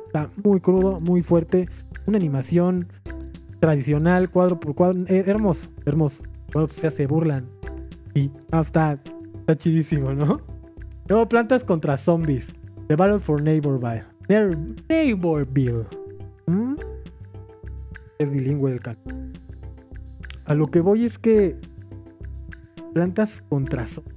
Está 0.08 0.30
muy 0.44 0.60
crudo, 0.60 1.00
muy 1.00 1.22
fuerte. 1.22 1.70
Una 2.06 2.18
animación 2.18 2.88
tradicional, 3.60 4.30
cuadro 4.30 4.60
por 4.60 4.76
cuadro. 4.76 5.06
hermoso, 5.08 5.70
hermoso. 5.86 6.24
Bueno, 6.52 6.68
pues 6.68 6.82
ya 6.82 6.92
se 6.92 7.08
burlan. 7.08 7.46
Y 8.14 8.32
está, 8.52 9.00
está 9.40 9.56
chidísimo, 9.56 10.14
¿no? 10.14 10.42
Luego 11.10 11.28
plantas 11.28 11.64
contra 11.64 11.98
zombies. 11.98 12.54
The 12.88 12.96
Battle 12.96 13.20
for 13.20 13.42
Neighborville. 13.42 14.06
Neighborville. 14.88 15.86
¿Mm? 16.48 16.76
Es 18.20 18.32
bilingüe 18.32 18.72
el 18.72 18.80
canal. 18.80 19.34
A 20.46 20.54
lo 20.54 20.68
que 20.68 20.80
voy 20.80 21.06
es 21.06 21.20
que 21.20 21.58
plantas 22.94 23.44
contra 23.50 23.86
zombies. 23.86 24.16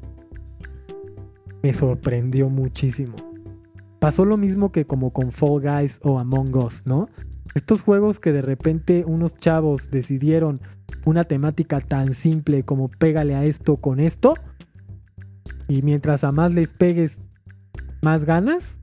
Me 1.63 1.75
sorprendió 1.75 2.49
muchísimo 2.49 3.17
pasó 4.03 4.25
lo 4.25 4.37
mismo 4.37 4.73
que 4.73 4.85
como 4.85 5.13
con 5.13 5.31
Fall 5.31 5.61
Guys 5.61 6.01
o 6.03 6.19
Among 6.19 6.57
Us, 6.57 6.83
¿no? 6.85 7.09
Estos 7.55 7.83
juegos 7.83 8.19
que 8.19 8.33
de 8.33 8.43
repente 8.43 9.05
unos 9.07 9.37
chavos 9.37 9.93
decidieron 9.93 10.61
una 11.05 11.23
temática 11.23 11.81
tan 11.81 12.13
simple 12.15 12.65
como 12.65 12.89
pégale 12.89 13.37
a 13.37 13.45
esto 13.45 13.77
con 13.77 14.01
esto 14.01 14.35
Y 15.69 15.83
mientras 15.83 16.25
a 16.25 16.33
más 16.33 16.53
les 16.53 16.73
pegues, 16.73 17.19
más 18.03 18.25
ganas. 18.25 18.79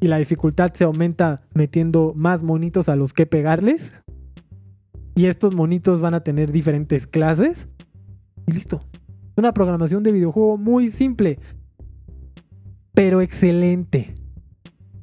Y 0.00 0.08
la 0.08 0.16
dificultad 0.16 0.72
se 0.72 0.84
aumenta 0.84 1.36
metiendo 1.52 2.14
más 2.16 2.42
monitos 2.42 2.88
a 2.88 2.96
los 2.96 3.12
que 3.12 3.26
pegarles. 3.26 3.92
Y 5.14 5.26
estos 5.26 5.54
monitos 5.54 6.00
van 6.00 6.14
a 6.14 6.20
tener 6.20 6.52
diferentes 6.52 7.06
clases. 7.06 7.68
Y 8.46 8.52
listo. 8.52 8.80
Una 9.36 9.52
programación 9.52 10.02
de 10.02 10.12
videojuego 10.12 10.56
muy 10.56 10.88
simple. 10.88 11.38
Pero 12.94 13.20
excelente. 13.20 14.14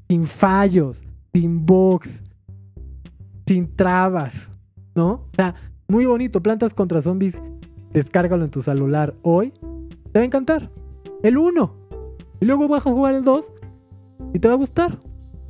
Sin 0.10 0.26
fallos. 0.26 1.04
Sin 1.34 1.66
bugs. 1.66 2.24
Sin 3.46 3.76
trabas. 3.76 4.50
¿No? 4.96 5.12
O 5.12 5.30
sea, 5.36 5.54
muy 5.88 6.08
bonito. 6.08 6.42
Plantas 6.42 6.74
contra 6.74 7.02
zombies. 7.02 7.42
Descárgalo 7.94 8.44
en 8.44 8.52
tu 8.52 8.64
celular 8.64 9.14
hoy. 9.22 9.54
Te 10.18 10.22
va 10.22 10.24
a 10.24 10.26
encantar. 10.26 10.72
El 11.22 11.38
1. 11.38 11.76
Y 12.40 12.46
luego 12.48 12.68
vas 12.68 12.88
a 12.88 12.90
jugar 12.90 13.14
el 13.14 13.24
2. 13.24 13.54
Y 14.34 14.40
te 14.40 14.48
va 14.48 14.56
a 14.56 14.58
gustar. 14.58 14.98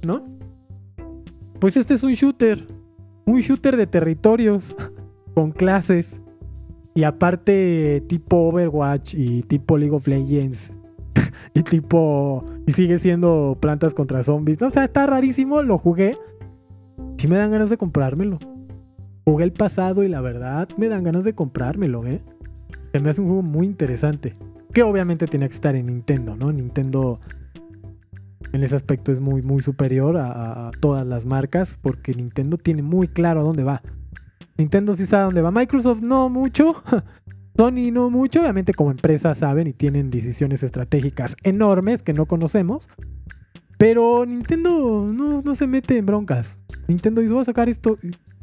¿No? 0.05 0.25
Pues 1.61 1.77
este 1.77 1.93
es 1.93 2.03
un 2.03 2.11
shooter. 2.11 2.67
Un 3.25 3.39
shooter 3.39 3.77
de 3.77 3.87
territorios. 3.87 4.75
Con 5.33 5.53
clases. 5.53 6.19
Y 6.95 7.05
aparte 7.05 8.03
tipo 8.07 8.49
Overwatch 8.49 9.13
y 9.13 9.43
tipo 9.43 9.77
League 9.77 9.95
of 9.95 10.05
Legends. 10.05 10.77
y 11.53 11.63
tipo... 11.63 12.43
Y 12.65 12.73
sigue 12.73 12.99
siendo 12.99 13.57
plantas 13.61 13.93
contra 13.93 14.21
zombies. 14.25 14.59
No, 14.59 14.67
o 14.67 14.71
sea, 14.71 14.83
está 14.83 15.07
rarísimo. 15.07 15.61
Lo 15.61 15.77
jugué. 15.77 16.17
Si 17.15 17.29
me 17.29 17.37
dan 17.37 17.51
ganas 17.51 17.69
de 17.69 17.77
comprármelo. 17.77 18.37
Jugué 19.23 19.45
el 19.45 19.53
pasado 19.53 20.03
y 20.03 20.09
la 20.09 20.19
verdad 20.19 20.67
me 20.75 20.89
dan 20.89 21.05
ganas 21.05 21.23
de 21.23 21.33
comprármelo, 21.35 22.05
¿eh? 22.05 22.21
Se 22.91 22.99
me 22.99 23.11
hace 23.11 23.21
un 23.21 23.27
juego 23.27 23.43
muy 23.43 23.65
interesante. 23.65 24.33
Que 24.73 24.83
obviamente 24.83 25.27
tiene 25.27 25.47
que 25.47 25.55
estar 25.55 25.75
en 25.75 25.87
Nintendo, 25.87 26.35
¿no? 26.35 26.51
Nintendo 26.51 27.19
en 28.53 28.63
ese 28.63 28.75
aspecto 28.75 29.11
es 29.11 29.19
muy, 29.19 29.41
muy 29.41 29.61
superior 29.61 30.17
a, 30.17 30.67
a, 30.67 30.71
todas 30.71 31.05
las 31.05 31.25
marcas 31.25 31.79
porque 31.81 32.13
Nintendo 32.13 32.57
tiene 32.57 32.81
muy 32.81 33.07
claro 33.07 33.41
a 33.41 33.43
dónde 33.43 33.63
va. 33.63 33.81
Nintendo 34.57 34.95
sí 34.95 35.05
sabe 35.05 35.23
a 35.23 35.25
dónde 35.25 35.41
va. 35.41 35.51
Microsoft 35.51 36.01
no 36.01 36.29
mucho. 36.29 36.81
Sony 37.57 37.91
no 37.91 38.09
mucho. 38.09 38.41
Obviamente 38.41 38.73
como 38.73 38.91
empresa 38.91 39.35
saben 39.35 39.67
y 39.67 39.73
tienen 39.73 40.09
decisiones 40.09 40.63
estratégicas 40.63 41.35
enormes 41.43 42.03
que 42.03 42.13
no 42.13 42.25
conocemos. 42.25 42.89
Pero 43.77 44.25
Nintendo 44.25 45.07
no, 45.11 45.41
no 45.41 45.55
se 45.55 45.67
mete 45.67 45.97
en 45.97 46.05
broncas. 46.05 46.57
Nintendo 46.87 47.21
dice, 47.21 47.33
voy 47.33 47.41
a 47.41 47.45
sacar 47.45 47.69
esto 47.69 47.97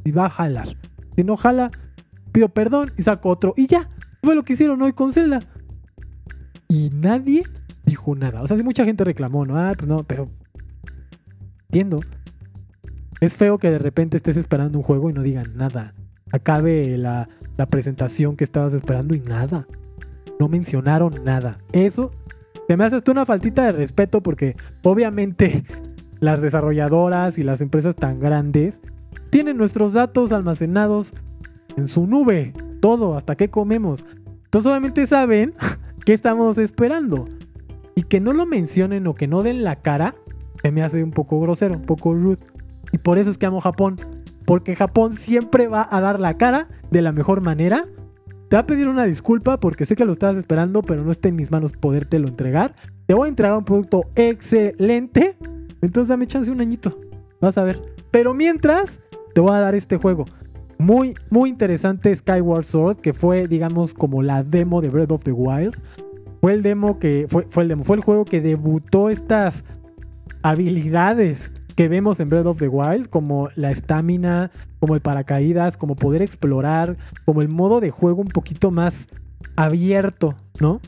y 0.04 0.12
va 0.12 0.26
a 0.26 0.30
jalar. 0.30 0.68
Si 1.16 1.24
no 1.24 1.36
jala, 1.36 1.70
pido 2.32 2.48
perdón 2.48 2.92
y 2.96 3.02
saco 3.02 3.30
otro. 3.30 3.54
Y 3.56 3.66
ya. 3.66 3.90
Fue 4.22 4.34
lo 4.34 4.42
que 4.42 4.54
hicieron 4.54 4.80
hoy 4.80 4.92
con 4.92 5.12
Zelda. 5.12 5.42
Y 6.68 6.90
nadie 6.90 7.44
dijo 7.84 8.14
nada. 8.14 8.42
O 8.42 8.46
sea, 8.46 8.56
si 8.56 8.62
mucha 8.62 8.84
gente 8.84 9.04
reclamó, 9.04 9.44
¿no? 9.44 9.58
Ah, 9.58 9.72
pues 9.76 9.88
no, 9.88 10.04
pero... 10.04 10.28
Entiendo. 11.68 12.00
Es 13.20 13.34
feo 13.34 13.58
que 13.58 13.70
de 13.70 13.78
repente 13.78 14.16
estés 14.16 14.36
esperando 14.36 14.78
un 14.78 14.84
juego 14.84 15.10
y 15.10 15.12
no 15.12 15.22
digan 15.22 15.56
nada. 15.56 15.94
Acabe 16.32 16.96
la, 16.98 17.28
la 17.56 17.66
presentación 17.66 18.36
que 18.36 18.44
estabas 18.44 18.72
esperando 18.72 19.14
y 19.14 19.20
nada. 19.20 19.66
No 20.38 20.48
mencionaron 20.48 21.24
nada. 21.24 21.58
Eso 21.72 22.10
se 22.66 22.76
me 22.76 22.84
hace 22.84 22.96
hasta 22.96 23.12
una 23.12 23.26
faltita 23.26 23.64
de 23.66 23.72
respeto 23.72 24.22
porque 24.22 24.56
obviamente 24.82 25.64
las 26.20 26.40
desarrolladoras 26.40 27.38
y 27.38 27.42
las 27.42 27.60
empresas 27.60 27.94
tan 27.94 28.20
grandes 28.20 28.80
tienen 29.30 29.56
nuestros 29.56 29.92
datos 29.92 30.32
almacenados 30.32 31.12
en 31.76 31.88
su 31.88 32.06
nube. 32.06 32.52
Todo, 32.80 33.16
hasta 33.16 33.34
qué 33.34 33.50
comemos. 33.50 34.04
Entonces 34.44 34.70
obviamente 34.70 35.06
saben 35.06 35.54
qué 36.04 36.12
estamos 36.12 36.58
esperando. 36.58 37.28
Y 37.94 38.02
que 38.02 38.20
no 38.20 38.32
lo 38.32 38.46
mencionen 38.46 39.06
o 39.06 39.14
que 39.14 39.28
no 39.28 39.42
den 39.42 39.64
la 39.64 39.76
cara, 39.76 40.14
se 40.62 40.72
me 40.72 40.82
hace 40.82 41.02
un 41.02 41.12
poco 41.12 41.40
grosero, 41.40 41.74
un 41.74 41.82
poco 41.82 42.14
rude. 42.14 42.38
Y 42.92 42.98
por 42.98 43.18
eso 43.18 43.30
es 43.30 43.38
que 43.38 43.46
amo 43.46 43.60
Japón. 43.60 43.96
Porque 44.44 44.76
Japón 44.76 45.14
siempre 45.14 45.68
va 45.68 45.86
a 45.90 46.00
dar 46.00 46.20
la 46.20 46.36
cara 46.36 46.68
de 46.90 47.02
la 47.02 47.12
mejor 47.12 47.40
manera. 47.40 47.84
Te 48.48 48.56
va 48.56 48.60
a 48.60 48.66
pedir 48.66 48.88
una 48.88 49.04
disculpa 49.04 49.58
porque 49.58 49.86
sé 49.86 49.96
que 49.96 50.04
lo 50.04 50.12
estabas 50.12 50.36
esperando, 50.36 50.82
pero 50.82 51.02
no 51.02 51.10
está 51.10 51.28
en 51.28 51.36
mis 51.36 51.50
manos 51.50 51.72
podértelo 51.72 52.28
entregar. 52.28 52.74
Te 53.06 53.14
voy 53.14 53.26
a 53.26 53.28
entregar 53.30 53.56
un 53.56 53.64
producto 53.64 54.02
excelente. 54.16 55.36
Entonces 55.80 56.08
dame 56.08 56.26
chance 56.26 56.50
un 56.50 56.60
añito. 56.60 56.98
Vas 57.40 57.58
a 57.58 57.64
ver. 57.64 57.80
Pero 58.10 58.34
mientras, 58.34 59.00
te 59.34 59.40
voy 59.40 59.52
a 59.52 59.60
dar 59.60 59.74
este 59.74 59.96
juego. 59.96 60.24
Muy, 60.84 61.14
muy 61.30 61.48
interesante 61.48 62.14
Skyward 62.14 62.66
Sword, 62.66 62.98
que 62.98 63.14
fue, 63.14 63.48
digamos, 63.48 63.94
como 63.94 64.22
la 64.22 64.42
demo 64.42 64.82
de 64.82 64.90
Breath 64.90 65.12
of 65.12 65.24
the 65.24 65.32
Wild. 65.32 65.74
Fue 66.42 66.52
el 66.52 66.62
demo 66.62 66.98
que. 66.98 67.24
Fue, 67.26 67.46
fue 67.48 67.62
el 67.62 67.70
demo. 67.70 67.84
Fue 67.84 67.96
el 67.96 68.02
juego 68.02 68.26
que 68.26 68.42
debutó 68.42 69.08
estas 69.08 69.64
habilidades 70.42 71.52
que 71.74 71.88
vemos 71.88 72.20
en 72.20 72.28
Breath 72.28 72.44
of 72.44 72.58
the 72.58 72.68
Wild, 72.68 73.08
como 73.08 73.48
la 73.54 73.70
estamina, 73.70 74.50
como 74.78 74.94
el 74.94 75.00
paracaídas, 75.00 75.78
como 75.78 75.96
poder 75.96 76.20
explorar, 76.20 76.98
como 77.24 77.40
el 77.40 77.48
modo 77.48 77.80
de 77.80 77.90
juego 77.90 78.20
un 78.20 78.28
poquito 78.28 78.70
más 78.70 79.06
abierto, 79.56 80.36
¿no? 80.60 80.82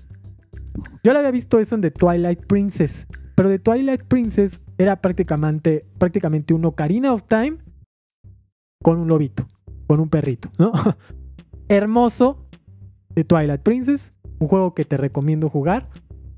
Yo 1.03 1.15
lo 1.15 1.21
había 1.21 1.31
visto 1.31 1.59
eso 1.59 1.75
en 1.75 1.81
The 1.81 1.91
Twilight 1.91 2.45
Princess, 2.47 3.07
pero 3.35 3.49
The 3.49 3.61
Twilight 3.61 4.03
Princess 4.03 4.61
era 4.77 5.01
prácticamente, 5.01 5.87
prácticamente 5.97 6.53
un 6.53 6.67
Ocarina 6.67 7.15
of 7.15 7.23
Time 7.23 7.57
con 8.83 8.99
un 8.99 9.09
lobito, 9.09 9.47
con 9.87 10.01
un 10.01 10.09
perrito, 10.09 10.51
¿no? 10.59 10.73
Hermoso 11.69 12.47
The 13.15 13.25
Twilight 13.25 13.63
Princess, 13.63 14.13
un 14.39 14.49
juego 14.49 14.75
que 14.75 14.85
te 14.85 14.97
recomiendo 14.97 15.49
jugar. 15.49 15.89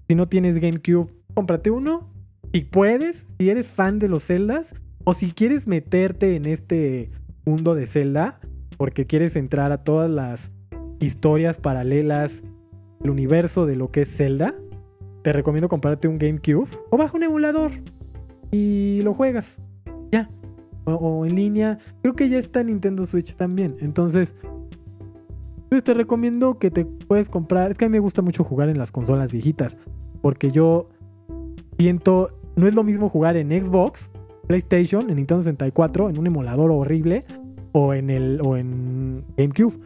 Si 0.08 0.14
no 0.14 0.28
tienes 0.28 0.58
GameCube, 0.58 1.12
cómprate 1.34 1.70
uno, 1.70 2.08
si 2.52 2.62
puedes, 2.62 3.26
si 3.38 3.50
eres 3.50 3.66
fan 3.66 3.98
de 3.98 4.08
los 4.08 4.24
Zeldas, 4.24 4.74
o 5.04 5.14
si 5.14 5.32
quieres 5.32 5.66
meterte 5.66 6.36
en 6.36 6.46
este 6.46 7.10
mundo 7.44 7.74
de 7.74 7.86
Zelda, 7.86 8.40
porque 8.76 9.06
quieres 9.06 9.36
entrar 9.36 9.72
a 9.72 9.82
todas 9.82 10.10
las 10.10 10.52
historias 11.00 11.56
paralelas, 11.56 12.42
el 13.02 13.10
universo 13.10 13.66
de 13.66 13.76
lo 13.76 13.90
que 13.90 14.02
es 14.02 14.16
Zelda, 14.16 14.54
te 15.22 15.32
recomiendo 15.32 15.68
comprarte 15.68 16.08
un 16.08 16.18
GameCube 16.18 16.68
o 16.90 16.96
baja 16.96 17.16
un 17.16 17.22
emulador 17.22 17.72
y 18.50 19.00
lo 19.02 19.14
juegas. 19.14 19.58
Ya. 20.12 20.30
O, 20.94 21.26
en 21.26 21.34
línea. 21.34 21.78
Creo 22.02 22.14
que 22.14 22.28
ya 22.28 22.38
está 22.38 22.60
en 22.60 22.68
Nintendo 22.68 23.04
Switch 23.04 23.34
también. 23.34 23.76
Entonces, 23.80 24.34
pues 25.68 25.84
te 25.84 25.94
recomiendo 25.94 26.58
que 26.58 26.70
te 26.70 26.84
puedes 26.84 27.28
comprar. 27.28 27.70
Es 27.70 27.78
que 27.78 27.84
a 27.84 27.88
mí 27.88 27.92
me 27.92 27.98
gusta 27.98 28.22
mucho 28.22 28.44
jugar 28.44 28.68
en 28.68 28.78
las 28.78 28.92
consolas 28.92 29.32
viejitas. 29.32 29.76
Porque 30.20 30.50
yo 30.50 30.88
siento 31.78 32.38
no 32.58 32.66
es 32.66 32.74
lo 32.74 32.82
mismo 32.82 33.08
jugar 33.08 33.36
en 33.36 33.50
Xbox, 33.50 34.10
PlayStation, 34.48 35.08
en 35.10 35.16
Nintendo 35.16 35.44
64, 35.44 36.10
en 36.10 36.18
un 36.18 36.26
emulador 36.26 36.72
horrible, 36.72 37.24
o 37.70 37.94
en, 37.94 38.10
el, 38.10 38.40
o 38.42 38.56
en 38.56 39.24
GameCube. 39.36 39.78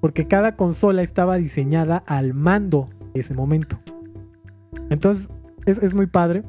Porque 0.00 0.28
cada 0.28 0.54
consola 0.54 1.02
estaba 1.02 1.36
diseñada 1.38 1.96
al 2.06 2.32
mando 2.32 2.86
de 3.14 3.22
ese 3.22 3.34
momento. 3.34 3.80
Entonces, 4.90 5.28
es, 5.66 5.82
es 5.82 5.92
muy 5.92 6.06
padre. 6.06 6.44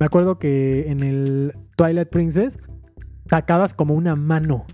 Me 0.00 0.06
acuerdo 0.06 0.38
que 0.38 0.90
en 0.90 1.02
el 1.02 1.52
Twilight 1.76 2.08
Princess 2.08 2.58
sacabas 3.32 3.72
como 3.72 3.94
una 3.94 4.14
mano. 4.14 4.66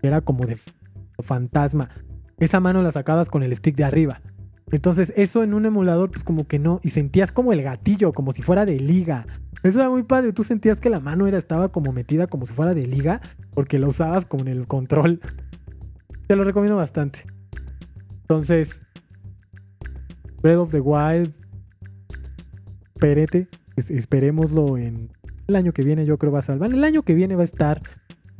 Era 0.00 0.22
como 0.22 0.46
de 0.46 0.56
fantasma. 1.18 1.90
Esa 2.38 2.60
mano 2.60 2.80
la 2.80 2.90
sacabas 2.90 3.28
con 3.28 3.42
el 3.42 3.54
stick 3.54 3.76
de 3.76 3.84
arriba. 3.84 4.22
Entonces, 4.72 5.12
eso 5.16 5.42
en 5.42 5.52
un 5.52 5.66
emulador, 5.66 6.10
pues 6.10 6.24
como 6.24 6.46
que 6.46 6.58
no. 6.58 6.80
Y 6.82 6.88
sentías 6.88 7.30
como 7.30 7.52
el 7.52 7.62
gatillo, 7.62 8.14
como 8.14 8.32
si 8.32 8.40
fuera 8.40 8.64
de 8.64 8.80
liga. 8.80 9.26
Eso 9.62 9.80
era 9.80 9.90
muy 9.90 10.02
padre. 10.02 10.32
Tú 10.32 10.44
sentías 10.44 10.80
que 10.80 10.88
la 10.88 10.98
mano 10.98 11.26
era, 11.26 11.36
estaba 11.36 11.70
como 11.70 11.92
metida 11.92 12.26
como 12.26 12.46
si 12.46 12.54
fuera 12.54 12.72
de 12.72 12.86
liga, 12.86 13.20
porque 13.52 13.78
la 13.78 13.86
usabas 13.86 14.24
como 14.24 14.44
en 14.44 14.48
el 14.48 14.66
control. 14.66 15.20
Te 16.26 16.36
lo 16.36 16.44
recomiendo 16.44 16.78
bastante. 16.78 17.26
Entonces, 18.22 18.80
Breath 20.40 20.56
of 20.56 20.70
the 20.70 20.80
Wild, 20.80 21.34
perete, 22.98 23.46
esperémoslo 23.76 24.78
en 24.78 25.12
el 25.48 25.56
año 25.56 25.72
que 25.72 25.82
viene. 25.82 26.06
Yo 26.06 26.16
creo 26.16 26.32
va 26.32 26.38
a 26.38 26.42
salvar. 26.42 26.72
El 26.72 26.82
año 26.82 27.02
que 27.02 27.12
viene 27.12 27.36
va 27.36 27.42
a 27.42 27.44
estar, 27.44 27.82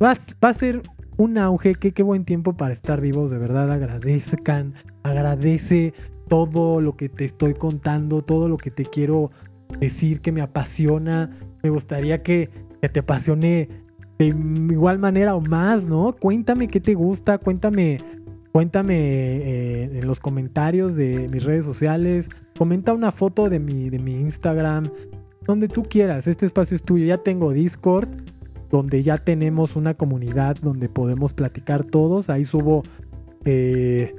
va, 0.02 0.16
va 0.44 0.48
a 0.48 0.54
ser 0.54 0.82
un 1.16 1.38
auge. 1.38 1.74
Qué, 1.74 1.92
qué 1.92 2.02
buen 2.02 2.24
tiempo 2.24 2.56
para 2.56 2.72
estar 2.72 3.00
vivos, 3.00 3.30
de 3.30 3.38
verdad. 3.38 3.70
Agradezcan, 3.70 4.74
agradece 5.02 5.94
todo 6.28 6.80
lo 6.80 6.96
que 6.96 7.08
te 7.08 7.24
estoy 7.24 7.54
contando, 7.54 8.22
todo 8.22 8.48
lo 8.48 8.56
que 8.56 8.70
te 8.70 8.84
quiero 8.84 9.30
decir 9.80 10.20
que 10.20 10.32
me 10.32 10.42
apasiona. 10.42 11.30
Me 11.62 11.70
gustaría 11.70 12.22
que, 12.22 12.50
que 12.80 12.88
te 12.88 13.00
apasione 13.00 13.68
de 14.18 14.26
igual 14.26 14.98
manera 14.98 15.34
o 15.34 15.40
más, 15.40 15.86
¿no? 15.86 16.14
Cuéntame 16.18 16.68
qué 16.68 16.80
te 16.80 16.94
gusta, 16.94 17.38
cuéntame, 17.38 18.00
cuéntame 18.52 18.94
eh, 18.96 19.82
en 19.98 20.06
los 20.06 20.20
comentarios 20.20 20.96
de 20.96 21.28
mis 21.28 21.44
redes 21.44 21.64
sociales, 21.64 22.28
comenta 22.56 22.94
una 22.94 23.12
foto 23.12 23.50
de 23.50 23.60
mi, 23.60 23.90
de 23.90 23.98
mi 23.98 24.14
Instagram, 24.14 24.90
donde 25.46 25.68
tú 25.68 25.82
quieras, 25.82 26.26
este 26.26 26.46
espacio 26.46 26.76
es 26.76 26.82
tuyo, 26.82 27.04
ya 27.04 27.18
tengo 27.18 27.52
Discord, 27.52 28.08
donde 28.70 29.02
ya 29.02 29.18
tenemos 29.18 29.76
una 29.76 29.94
comunidad 29.94 30.56
donde 30.60 30.88
podemos 30.88 31.32
platicar 31.32 31.84
todos, 31.84 32.30
ahí 32.30 32.44
subo 32.44 32.82
eh, 33.44 34.14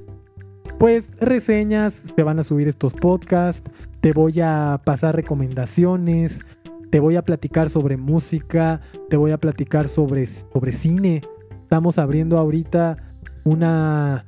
pues 0.80 1.12
reseñas, 1.20 2.04
te 2.16 2.24
van 2.24 2.40
a 2.40 2.44
subir 2.44 2.68
estos 2.68 2.94
podcasts, 2.94 3.70
te 4.00 4.14
voy 4.14 4.40
a 4.42 4.82
pasar 4.84 5.16
recomendaciones, 5.16 6.42
te 6.90 7.00
voy 7.00 7.16
a 7.16 7.24
platicar 7.24 7.70
sobre 7.70 7.98
música, 7.98 8.82
te 9.10 9.18
voy 9.18 9.32
a 9.32 9.38
platicar 9.38 9.88
sobre, 9.88 10.26
sobre 10.26 10.72
cine. 10.72 11.22
Estamos 11.64 11.98
abriendo 11.98 12.38
ahorita 12.38 12.98
una 13.44 14.26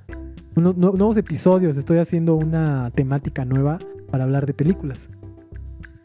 nuevos 0.56 1.16
episodios, 1.16 1.78
estoy 1.78 2.00
haciendo 2.00 2.36
una 2.36 2.92
temática 2.92 3.46
nueva 3.46 3.80
para 4.12 4.26
hablar 4.26 4.46
de 4.46 4.54
películas, 4.54 5.10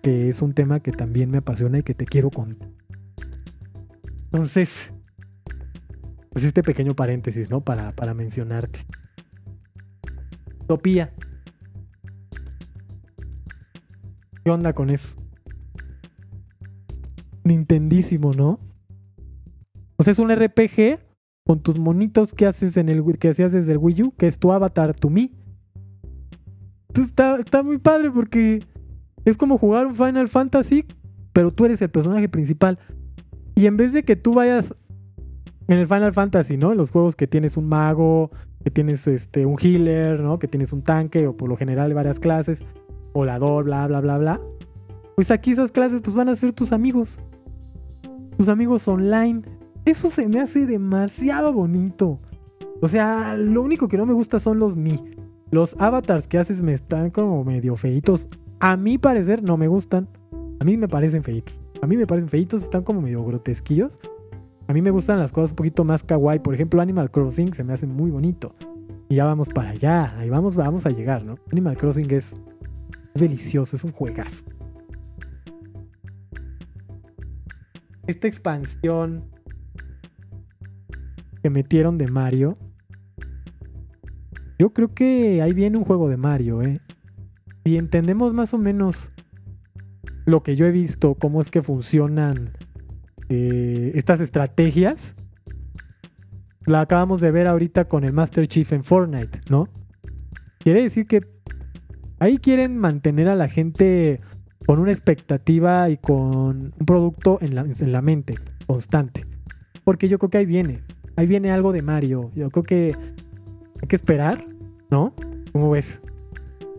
que 0.02 0.28
es 0.28 0.42
un 0.42 0.52
tema 0.52 0.80
que 0.80 0.92
también 0.92 1.30
me 1.30 1.38
apasiona 1.38 1.78
y 1.78 1.82
que 1.82 1.94
te 1.94 2.06
quiero 2.06 2.30
contar. 2.30 2.73
Entonces, 4.34 4.92
pues 6.30 6.44
este 6.44 6.64
pequeño 6.64 6.96
paréntesis, 6.96 7.50
¿no? 7.50 7.60
Para, 7.60 7.92
para 7.92 8.14
mencionarte. 8.14 8.80
Utopía. 10.62 11.14
¿Qué 14.44 14.50
onda 14.50 14.72
con 14.72 14.90
eso? 14.90 15.14
Nintendísimo, 17.44 18.32
¿no? 18.32 18.58
O 19.98 20.02
sea, 20.02 20.10
es 20.10 20.18
un 20.18 20.34
RPG 20.34 20.98
con 21.46 21.62
tus 21.62 21.78
monitos 21.78 22.32
que 22.32 22.46
haces 22.46 22.76
en 22.76 22.88
el 22.88 23.04
que 23.18 23.28
hacías 23.28 23.52
desde 23.52 23.70
el 23.70 23.78
Wii 23.78 24.02
U, 24.02 24.14
que 24.16 24.26
es 24.26 24.40
tu 24.40 24.50
avatar, 24.50 24.96
tu 24.96 25.10
Mi. 25.10 25.32
Entonces 26.88 27.10
está, 27.10 27.38
está 27.38 27.62
muy 27.62 27.78
padre 27.78 28.10
porque 28.10 28.66
es 29.24 29.36
como 29.36 29.58
jugar 29.58 29.86
un 29.86 29.94
Final 29.94 30.26
Fantasy, 30.26 30.86
pero 31.32 31.52
tú 31.52 31.66
eres 31.66 31.80
el 31.82 31.90
personaje 31.90 32.28
principal. 32.28 32.80
Y 33.54 33.66
en 33.66 33.76
vez 33.76 33.92
de 33.92 34.02
que 34.02 34.16
tú 34.16 34.34
vayas 34.34 34.74
en 35.68 35.78
el 35.78 35.86
Final 35.86 36.12
Fantasy, 36.12 36.56
¿no? 36.56 36.72
En 36.72 36.78
los 36.78 36.90
juegos 36.90 37.16
que 37.16 37.26
tienes 37.26 37.56
un 37.56 37.68
mago, 37.68 38.30
que 38.62 38.70
tienes 38.70 39.06
este, 39.06 39.46
un 39.46 39.56
healer, 39.60 40.20
¿no? 40.20 40.38
Que 40.38 40.48
tienes 40.48 40.72
un 40.72 40.82
tanque 40.82 41.26
o 41.26 41.36
por 41.36 41.48
lo 41.48 41.56
general 41.56 41.94
varias 41.94 42.18
clases, 42.18 42.62
volador, 43.12 43.64
bla, 43.64 43.86
bla, 43.86 44.00
bla, 44.00 44.18
bla. 44.18 44.40
Pues 45.14 45.30
aquí 45.30 45.52
esas 45.52 45.70
clases 45.70 46.00
pues 46.02 46.16
van 46.16 46.28
a 46.28 46.36
ser 46.36 46.52
tus 46.52 46.72
amigos. 46.72 47.18
Tus 48.36 48.48
amigos 48.48 48.88
online. 48.88 49.42
Eso 49.84 50.10
se 50.10 50.28
me 50.28 50.40
hace 50.40 50.66
demasiado 50.66 51.52
bonito. 51.52 52.20
O 52.80 52.88
sea, 52.88 53.36
lo 53.36 53.62
único 53.62 53.86
que 53.86 53.96
no 53.96 54.06
me 54.06 54.12
gusta 54.12 54.40
son 54.40 54.58
los 54.58 54.76
mi. 54.76 54.98
Los 55.50 55.76
avatars 55.78 56.26
que 56.26 56.38
haces 56.38 56.60
me 56.62 56.72
están 56.72 57.10
como 57.10 57.44
medio 57.44 57.76
feitos. 57.76 58.28
A 58.60 58.76
mi 58.76 58.98
parecer 58.98 59.44
no 59.44 59.56
me 59.56 59.68
gustan. 59.68 60.08
A 60.58 60.64
mí 60.64 60.76
me 60.76 60.88
parecen 60.88 61.22
feitos. 61.22 61.63
A 61.84 61.86
mí 61.86 61.98
me 61.98 62.06
parecen 62.06 62.30
feitos, 62.30 62.62
están 62.62 62.82
como 62.82 63.02
medio 63.02 63.22
grotesquillos. 63.22 64.00
A 64.68 64.72
mí 64.72 64.80
me 64.80 64.88
gustan 64.88 65.18
las 65.18 65.32
cosas 65.32 65.50
un 65.50 65.56
poquito 65.56 65.84
más 65.84 66.02
kawaii. 66.02 66.38
Por 66.38 66.54
ejemplo, 66.54 66.80
Animal 66.80 67.10
Crossing 67.10 67.52
se 67.52 67.62
me 67.62 67.74
hace 67.74 67.86
muy 67.86 68.10
bonito. 68.10 68.54
Y 69.10 69.16
ya 69.16 69.26
vamos 69.26 69.50
para 69.50 69.68
allá. 69.68 70.16
Ahí 70.16 70.30
vamos, 70.30 70.56
vamos 70.56 70.86
a 70.86 70.90
llegar, 70.90 71.26
¿no? 71.26 71.36
Animal 71.52 71.76
Crossing 71.76 72.10
es, 72.10 72.34
delicioso, 73.14 73.76
es 73.76 73.84
un 73.84 73.92
juegazo. 73.92 74.46
Esta 78.06 78.28
expansión 78.28 79.24
que 81.42 81.50
metieron 81.50 81.98
de 81.98 82.06
Mario. 82.08 82.56
Yo 84.58 84.72
creo 84.72 84.94
que 84.94 85.42
ahí 85.42 85.52
viene 85.52 85.76
un 85.76 85.84
juego 85.84 86.08
de 86.08 86.16
Mario, 86.16 86.62
¿eh? 86.62 86.78
Si 87.66 87.76
entendemos 87.76 88.32
más 88.32 88.54
o 88.54 88.58
menos 88.58 89.10
lo 90.24 90.42
que 90.42 90.56
yo 90.56 90.66
he 90.66 90.70
visto, 90.70 91.14
cómo 91.14 91.40
es 91.40 91.50
que 91.50 91.62
funcionan 91.62 92.52
eh, 93.28 93.92
estas 93.94 94.20
estrategias, 94.20 95.14
la 96.66 96.80
acabamos 96.80 97.20
de 97.20 97.30
ver 97.30 97.46
ahorita 97.46 97.86
con 97.86 98.04
el 98.04 98.12
Master 98.12 98.46
Chief 98.46 98.72
en 98.72 98.84
Fortnite, 98.84 99.40
¿no? 99.50 99.68
Quiere 100.58 100.82
decir 100.82 101.06
que 101.06 101.20
ahí 102.18 102.38
quieren 102.38 102.78
mantener 102.78 103.28
a 103.28 103.34
la 103.34 103.48
gente 103.48 104.20
con 104.66 104.78
una 104.78 104.92
expectativa 104.92 105.90
y 105.90 105.98
con 105.98 106.72
un 106.78 106.86
producto 106.86 107.38
en 107.42 107.54
la, 107.54 107.62
en 107.62 107.92
la 107.92 108.00
mente 108.00 108.34
constante. 108.66 109.24
Porque 109.84 110.08
yo 110.08 110.18
creo 110.18 110.30
que 110.30 110.38
ahí 110.38 110.46
viene 110.46 110.82
ahí 111.16 111.26
viene 111.26 111.50
algo 111.50 111.72
de 111.72 111.82
Mario. 111.82 112.30
Yo 112.34 112.50
creo 112.50 112.64
que 112.64 112.96
hay 113.80 113.88
que 113.88 113.96
esperar, 113.96 114.46
¿no? 114.90 115.14
¿Cómo 115.52 115.70
ves? 115.70 116.00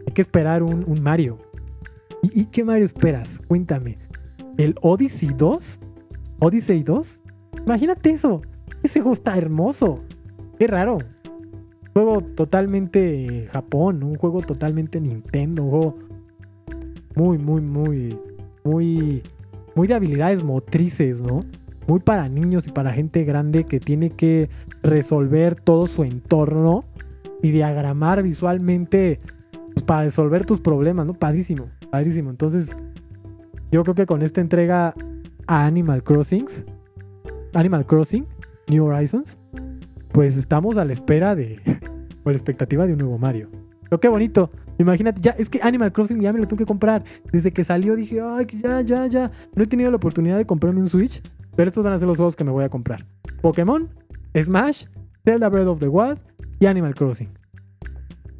Hay 0.08 0.14
que 0.14 0.22
esperar 0.22 0.64
un, 0.64 1.02
Mario. 1.02 1.40
¿Y, 2.34 2.46
qué 2.46 2.64
Mario 2.64 2.86
esperas? 2.86 3.40
Cuéntame. 3.48 3.98
¿El 4.58 4.76
Odyssey 4.82 5.30
2? 5.36 5.80
¿Odyssey 6.40 6.84
2? 6.84 7.20
Imagínate 7.66 8.10
eso. 8.12 8.42
Ese 8.84 9.02
juego 9.02 9.14
está 9.14 9.38
hermoso. 9.38 10.00
Qué 10.58 10.68
raro. 10.68 11.00
Juego 11.94 12.22
totalmente 12.22 13.48
Japón, 13.52 14.04
un 14.04 14.16
juego 14.16 14.42
totalmente 14.42 15.00
Nintendo, 15.00 15.64
un 15.64 15.70
juego 15.70 16.00
muy, 17.16 17.38
muy, 17.38 17.62
muy, 17.62 18.20
muy, 18.64 19.24
muy 19.76 19.88
de 19.88 19.94
habilidades 19.94 20.44
motrices, 20.44 21.22
¿no? 21.22 21.40
muy 21.88 22.00
para 22.00 22.28
niños 22.30 22.68
y 22.68 22.72
para 22.72 22.94
gente 22.94 23.24
grande 23.24 23.66
que 23.66 23.80
tiene 23.80 24.10
que 24.10 24.50
resolver 24.82 25.56
todo 25.56 25.88
su 25.88 26.04
entorno 26.04 26.84
y 27.42 27.52
diagramar 27.52 28.24
visualmente 28.24 29.20
pues, 29.74 29.84
para 29.84 30.04
resolver 30.04 30.46
tus 30.46 30.62
problemas, 30.62 31.06
¿no? 31.06 31.14
Padrísimo, 31.14 31.70
padrísimo. 31.96 32.30
Entonces, 32.30 32.76
yo 33.72 33.84
creo 33.84 33.96
que 33.96 34.06
con 34.06 34.22
esta 34.22 34.42
entrega 34.42 34.94
a 35.48 35.66
Animal 35.66 36.04
Crossing, 36.04 36.46
Animal 37.54 37.86
Crossing, 37.86 38.28
New 38.68 38.84
Horizons, 38.84 39.38
pues 40.12 40.36
estamos 40.36 40.76
a 40.76 40.84
la 40.84 40.92
espera 40.92 41.36
de, 41.36 41.62
o 42.26 42.30
la 42.30 42.36
expectativa 42.36 42.86
de 42.86 42.92
un 42.92 43.00
nuevo 43.00 43.18
Mario. 43.18 43.50
Pero 43.84 44.02
qué 44.02 44.10
bonito. 44.10 44.52
Imagínate, 44.78 45.22
ya, 45.22 45.32
es 45.32 45.50
que 45.50 45.62
Animal 45.64 45.94
Crossing 45.94 46.20
ya 46.20 46.34
me 46.34 46.40
lo 46.40 46.48
tengo 46.50 46.58
que 46.58 46.66
comprar. 46.66 47.02
Desde 47.32 47.52
que 47.52 47.64
salió 47.64 47.96
dije, 47.96 48.20
ay, 48.22 48.46
ya, 48.62 48.82
ya, 48.82 49.08
ya. 49.08 49.32
No 49.56 49.64
he 49.64 49.68
tenido 49.68 49.90
la 49.90 49.96
oportunidad 49.96 50.36
de 50.36 50.46
comprarme 50.46 50.82
un 50.82 50.90
Switch. 50.90 51.22
Pero 51.56 51.70
estos 51.70 51.82
van 51.82 51.94
a 51.94 52.00
ser 52.00 52.10
los 52.10 52.18
juegos 52.18 52.36
que 52.36 52.44
me 52.44 52.52
voy 52.52 52.66
a 52.66 52.70
comprar. 52.70 53.06
Pokémon, 53.42 53.88
Smash, 54.36 54.88
Zelda 55.24 55.48
Breath 55.48 55.68
of 55.68 55.80
the 55.80 55.88
Wild 55.88 56.20
y 56.60 56.66
Animal 56.66 56.94
Crossing. 56.94 57.30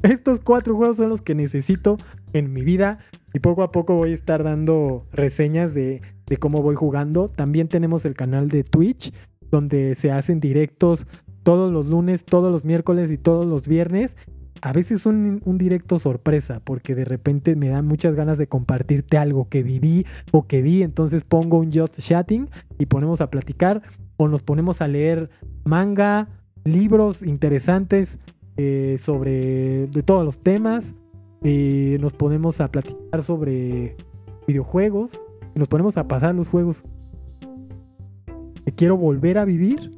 Estos 0.02 0.42
cuatro 0.42 0.76
juegos 0.76 0.98
son 0.98 1.08
los 1.08 1.22
que 1.22 1.36
necesito 1.36 1.96
en 2.34 2.52
mi 2.52 2.64
vida 2.64 3.00
y 3.36 3.42
poco 3.42 3.64
a 3.64 3.72
poco 3.74 3.96
voy 3.96 4.12
a 4.12 4.14
estar 4.14 4.44
dando 4.44 5.06
reseñas 5.12 5.74
de, 5.74 6.02
de 6.26 6.38
cómo 6.38 6.62
voy 6.62 6.76
jugando. 6.76 7.28
También 7.28 7.68
tenemos 7.68 8.06
el 8.06 8.14
canal 8.14 8.48
de 8.48 8.64
Twitch 8.64 9.14
donde 9.52 9.94
se 9.96 10.10
hacen 10.10 10.40
directos 10.40 11.06
todos 11.44 11.70
los 11.70 11.88
lunes, 11.88 12.24
todos 12.24 12.50
los 12.50 12.64
miércoles 12.64 13.12
y 13.12 13.18
todos 13.18 13.46
los 13.46 13.68
viernes. 13.68 14.16
A 14.62 14.72
veces 14.72 15.06
un, 15.06 15.42
un 15.44 15.58
directo 15.58 16.00
sorpresa, 16.00 16.62
porque 16.64 16.96
de 16.96 17.04
repente 17.04 17.58
me 17.58 17.68
dan 17.68 17.86
muchas 17.86 18.16
ganas 18.16 18.38
de 18.38 18.48
compartirte 18.48 19.18
algo 19.18 19.50
que 19.50 19.64
viví 19.64 20.06
o 20.32 20.48
que 20.48 20.62
vi, 20.62 20.82
entonces 20.82 21.26
pongo 21.26 21.58
un 21.58 21.74
just 21.74 22.00
chatting 22.00 22.50
y 22.80 22.86
ponemos 22.86 23.20
a 23.20 23.30
platicar 23.30 23.82
o 24.16 24.30
nos 24.30 24.44
ponemos 24.44 24.82
a 24.82 24.88
leer 24.88 25.30
manga, 25.66 26.30
libros 26.64 27.22
interesantes 27.22 28.18
eh, 28.56 28.98
sobre 28.98 29.88
de 29.88 30.04
todos 30.04 30.24
los 30.24 30.40
temas, 30.40 30.94
y 31.44 31.98
nos 32.00 32.14
ponemos 32.14 32.62
a 32.62 32.72
platicar 32.72 33.24
sobre 33.24 33.96
videojuegos 34.48 35.12
nos 35.56 35.68
ponemos 35.68 35.98
a 35.98 36.08
pasar 36.08 36.36
los 36.36 36.50
juegos 36.50 36.84
que 38.66 38.72
quiero 38.74 38.98
volver 38.98 39.38
a 39.38 39.46
vivir 39.46 39.92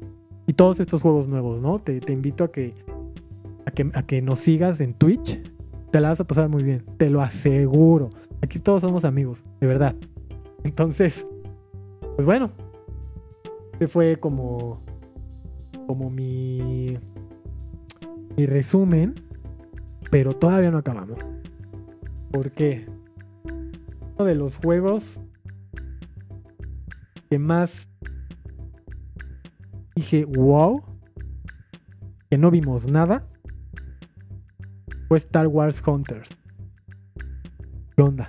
y 0.46 0.52
todos 0.52 0.80
estos 0.80 1.02
juegos 1.02 1.26
nuevos, 1.28 1.60
¿no? 1.60 1.78
Te, 1.78 2.00
invito 2.12 2.44
a 2.44 2.52
que 2.52 2.74
a 3.92 4.02
que, 4.02 4.22
nos 4.22 4.38
sigas 4.38 4.80
en 4.80 4.94
Twitch, 4.94 5.42
te 5.90 6.00
la 6.00 6.10
vas 6.10 6.20
a 6.20 6.26
pasar 6.26 6.48
muy 6.48 6.62
bien, 6.62 6.84
te 6.96 7.10
lo 7.10 7.20
aseguro. 7.20 8.08
Aquí 8.40 8.58
todos 8.58 8.80
somos 8.80 9.04
amigos, 9.04 9.42
de 9.60 9.66
verdad. 9.66 9.94
Entonces, 10.64 11.26
pues 12.16 12.24
bueno, 12.24 12.50
este 13.72 13.88
fue 13.88 14.16
como, 14.16 14.80
como 15.86 16.08
mi, 16.08 16.96
mi 18.36 18.46
resumen, 18.46 19.16
pero 20.10 20.34
todavía 20.34 20.70
no 20.70 20.78
acabamos. 20.78 21.18
¿Por 22.30 22.52
qué? 22.52 22.86
Uno 24.16 24.24
de 24.24 24.34
los 24.34 24.56
juegos 24.56 25.20
que 27.30 27.38
más 27.38 27.88
dije, 29.94 30.24
wow, 30.24 30.82
que 32.30 32.38
no 32.38 32.50
vimos 32.50 32.86
nada, 32.86 33.26
fue 35.08 35.18
Star 35.18 35.46
Wars 35.46 35.82
Hunters. 35.86 36.30
¿Qué 37.96 38.02
onda? 38.02 38.28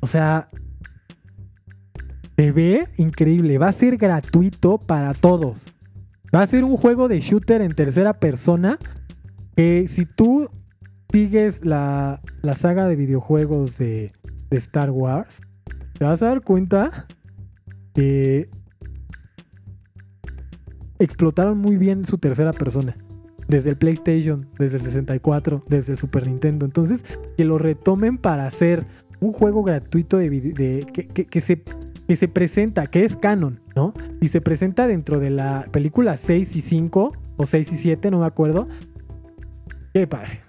O 0.00 0.06
sea, 0.06 0.48
se 2.36 2.52
ve 2.52 2.88
increíble. 2.96 3.58
Va 3.58 3.68
a 3.68 3.72
ser 3.72 3.96
gratuito 3.96 4.78
para 4.78 5.12
todos. 5.14 5.70
Va 6.34 6.42
a 6.42 6.46
ser 6.46 6.64
un 6.64 6.76
juego 6.76 7.08
de 7.08 7.20
shooter 7.20 7.60
en 7.60 7.74
tercera 7.74 8.14
persona 8.14 8.78
que 9.60 9.88
si 9.88 10.06
tú 10.06 10.48
sigues 11.12 11.66
la, 11.66 12.22
la 12.40 12.54
saga 12.54 12.88
de 12.88 12.96
videojuegos 12.96 13.76
de, 13.76 14.10
Star 14.50 14.90
Wars, 14.90 15.42
te 15.98 16.04
vas 16.06 16.22
a 16.22 16.28
dar 16.28 16.40
cuenta 16.40 17.06
que 17.94 18.48
explotaron 20.98 21.58
muy 21.58 21.76
bien 21.76 22.06
su 22.06 22.16
tercera 22.16 22.54
persona. 22.54 22.96
desde 23.48 23.68
el 23.68 23.76
PlayStation, 23.76 24.48
desde 24.58 24.78
el 24.78 24.82
64, 24.82 25.62
desde 25.68 25.92
el 25.92 25.98
Super 25.98 26.26
Nintendo. 26.26 26.64
Entonces, 26.64 27.04
que 27.36 27.44
lo 27.44 27.58
retomen 27.58 28.16
para 28.16 28.46
hacer 28.46 28.86
un 29.20 29.32
juego 29.32 29.62
gratuito 29.62 30.16
de, 30.16 30.30
de 30.30 30.86
que, 30.90 31.06
que, 31.06 31.40
se, 31.42 31.62
que 32.08 32.16
se 32.16 32.28
presenta, 32.28 32.86
que 32.86 33.04
es 33.04 33.14
canon, 33.14 33.60
¿no? 33.76 33.92
Y 34.22 34.28
se 34.28 34.40
presenta 34.40 34.86
dentro 34.86 35.20
de 35.20 35.28
la 35.28 35.66
película 35.70 36.16
6 36.16 36.56
y 36.56 36.60
5, 36.62 37.12
o 37.40 37.46
6 37.46 37.72
y 37.72 37.76
7, 37.76 38.10
no 38.10 38.20
me 38.20 38.26
acuerdo. 38.26 38.66
Qué 39.92 40.06
padre. 40.06 40.40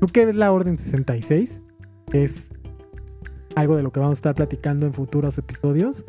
¿Tú 0.00 0.06
qué 0.06 0.24
ves 0.24 0.34
la 0.34 0.50
Orden 0.50 0.78
66? 0.78 1.60
Es 2.12 2.48
algo 3.54 3.76
de 3.76 3.82
lo 3.82 3.92
que 3.92 4.00
vamos 4.00 4.16
a 4.16 4.20
estar 4.20 4.34
platicando 4.34 4.86
en 4.86 4.94
futuros 4.94 5.36
episodios. 5.36 6.04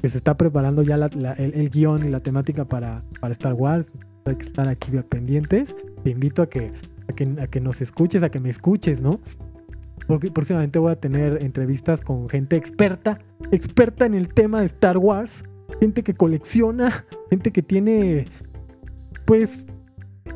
Que 0.00 0.08
se 0.08 0.16
está 0.16 0.36
preparando 0.36 0.82
ya 0.82 0.96
el, 0.96 1.70
guion 1.70 2.06
y 2.06 2.08
la 2.08 2.20
temática 2.20 2.64
para, 2.64 3.04
para 3.20 3.32
Star 3.32 3.52
Wars. 3.52 3.88
Hay 4.24 4.36
que 4.36 4.46
estar 4.46 4.68
aquí 4.68 4.90
pendientes. 5.08 5.74
Te 6.02 6.10
invito 6.10 6.42
a 6.42 6.48
que, 6.48 6.70
a 7.08 7.12
que, 7.12 7.36
a 7.40 7.46
que 7.46 7.60
nos 7.60 7.80
escuches, 7.82 8.22
a 8.22 8.30
que 8.30 8.40
me 8.40 8.48
escuches, 8.48 9.00
¿no? 9.00 9.20
Porque 10.06 10.30
próximamente 10.30 10.78
voy 10.78 10.92
a 10.92 10.96
tener 10.96 11.42
entrevistas 11.42 12.00
con 12.00 12.28
gente 12.28 12.56
experta, 12.56 13.20
experta 13.52 14.06
en 14.06 14.14
el 14.14 14.32
tema 14.32 14.60
de 14.60 14.66
Star 14.66 14.98
Wars, 14.98 15.44
gente 15.78 16.02
que 16.02 16.14
colecciona, 16.14 17.04
gente 17.30 17.52
que 17.52 17.62
tiene, 17.62 18.26
pues, 19.24 19.66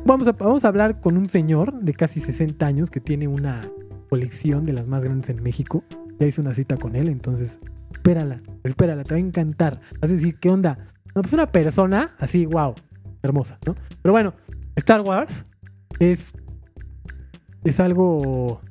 vamos 0.07 0.27
a, 0.27 0.31
vamos 0.31 0.63
a 0.63 0.69
hablar 0.69 1.01
con 1.01 1.17
un 1.17 1.27
señor 1.27 1.73
de 1.81 1.93
casi 1.93 2.19
60 2.21 2.65
años 2.65 2.89
que 2.89 3.01
tiene 3.01 3.27
una 3.27 3.69
colección 4.09 4.65
de 4.65 4.73
las 4.73 4.87
más 4.87 5.03
grandes 5.03 5.29
en 5.29 5.43
México. 5.43 5.83
Ya 6.17 6.25
hice 6.25 6.41
una 6.41 6.55
cita 6.55 6.77
con 6.77 6.95
él, 6.95 7.09
entonces 7.09 7.59
espérala, 7.93 8.37
espérala, 8.63 9.03
te 9.03 9.13
va 9.13 9.17
a 9.17 9.19
encantar. 9.19 9.81
Vas 9.99 10.09
a 10.09 10.13
decir, 10.13 10.39
¿qué 10.39 10.49
onda? 10.49 10.87
No, 11.13 11.21
pues 11.21 11.33
una 11.33 11.51
persona 11.51 12.09
así, 12.19 12.45
wow, 12.45 12.73
hermosa, 13.21 13.57
¿no? 13.65 13.75
Pero 14.01 14.13
bueno, 14.13 14.33
Star 14.77 15.01
Wars 15.01 15.43
es, 15.99 16.31
es 17.63 17.79
algo... 17.79 18.61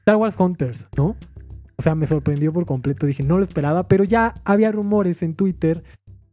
Star 0.00 0.16
Wars 0.16 0.38
Hunters, 0.38 0.88
¿no? 0.96 1.16
O 1.76 1.82
sea, 1.82 1.94
me 1.94 2.06
sorprendió 2.06 2.52
por 2.52 2.66
completo. 2.66 3.06
Dije, 3.06 3.22
no 3.22 3.38
lo 3.38 3.44
esperaba, 3.44 3.88
pero 3.88 4.04
ya 4.04 4.34
había 4.44 4.70
rumores 4.70 5.22
en 5.22 5.34
Twitter. 5.34 5.82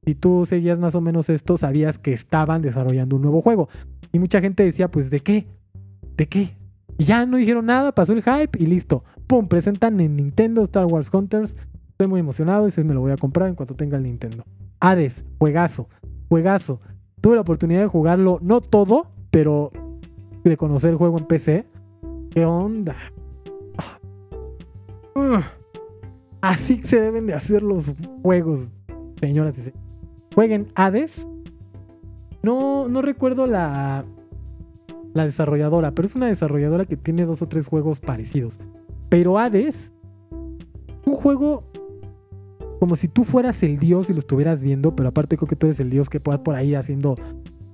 Si 0.06 0.16
tú 0.16 0.46
seguías 0.46 0.80
más 0.80 0.96
o 0.96 1.02
menos 1.02 1.30
esto, 1.30 1.56
sabías 1.58 2.00
que 2.00 2.12
estaban 2.12 2.62
desarrollando 2.62 3.16
un 3.16 3.22
nuevo 3.22 3.42
juego. 3.42 3.70
Y 4.12 4.20
mucha 4.20 4.42
gente 4.42 4.64
decía, 4.64 4.90
pues, 4.90 5.10
¿de 5.10 5.20
qué? 5.20 5.46
¿De 6.18 6.28
qué? 6.28 6.58
Y 6.98 7.06
ya 7.06 7.26
no 7.26 7.38
dijeron 7.38 7.66
nada, 7.66 7.94
pasó 7.94 8.14
el 8.14 8.24
hype 8.24 8.62
y 8.62 8.66
listo. 8.66 9.04
¡Pum! 9.28 9.48
Presentan 9.48 10.00
en 10.00 10.16
Nintendo 10.16 10.64
Star 10.64 10.86
Wars 10.86 11.10
Hunters. 11.14 11.56
Estoy 11.92 12.08
muy 12.08 12.20
emocionado, 12.20 12.68
ese 12.68 12.84
me 12.84 12.94
lo 12.94 13.02
voy 13.02 13.12
a 13.12 13.18
comprar 13.18 13.48
en 13.50 13.56
cuanto 13.56 13.76
tenga 13.76 13.98
el 13.98 14.04
Nintendo. 14.04 14.44
Hades, 14.80 15.24
juegazo, 15.38 15.88
juegazo. 16.28 16.80
Tuve 17.22 17.36
la 17.36 17.42
oportunidad 17.42 17.82
de 17.82 17.88
jugarlo, 17.88 18.40
no 18.42 18.62
todo, 18.62 19.08
pero 19.32 19.72
de 20.44 20.58
conocer 20.58 20.92
el 20.92 20.96
juego 20.96 21.18
en 21.18 21.26
PC. 21.26 21.66
¿Qué 22.32 22.46
onda? 22.46 22.96
Ah. 25.16 25.44
Así 26.42 26.82
se 26.82 27.02
deben 27.02 27.26
de 27.26 27.34
hacer 27.34 27.62
los 27.62 27.94
juegos, 28.22 28.70
señoras 29.20 29.58
y 29.58 29.64
señores. 29.64 29.84
Jueguen 30.34 30.68
Hades. 30.76 31.28
No, 32.44 32.88
no 32.88 33.02
recuerdo 33.02 33.48
la, 33.48 34.06
la 35.14 35.26
desarrolladora, 35.26 35.92
pero 35.92 36.08
es 36.08 36.16
una 36.16 36.28
desarrolladora 36.28 36.86
que 36.86 36.98
tiene 36.98 37.26
dos 37.26 37.42
o 37.42 37.48
tres 37.48 37.68
juegos 37.68 38.00
parecidos. 38.00 38.58
Pero 39.10 39.40
Hades, 39.40 39.92
un 41.06 41.14
juego 41.14 41.64
como 42.80 42.96
si 42.96 43.10
tú 43.10 43.26
fueras 43.26 43.62
el 43.64 43.78
dios 43.78 44.10
y 44.10 44.14
lo 44.14 44.20
estuvieras 44.20 44.62
viendo, 44.62 44.96
pero 44.96 45.10
aparte 45.10 45.36
creo 45.36 45.50
que 45.50 45.56
tú 45.58 45.68
eres 45.68 45.80
el 45.82 45.90
dios 45.90 46.10
que 46.10 46.22
puedas 46.22 46.40
por 46.40 46.56
ahí 46.56 46.76
haciendo 46.76 47.16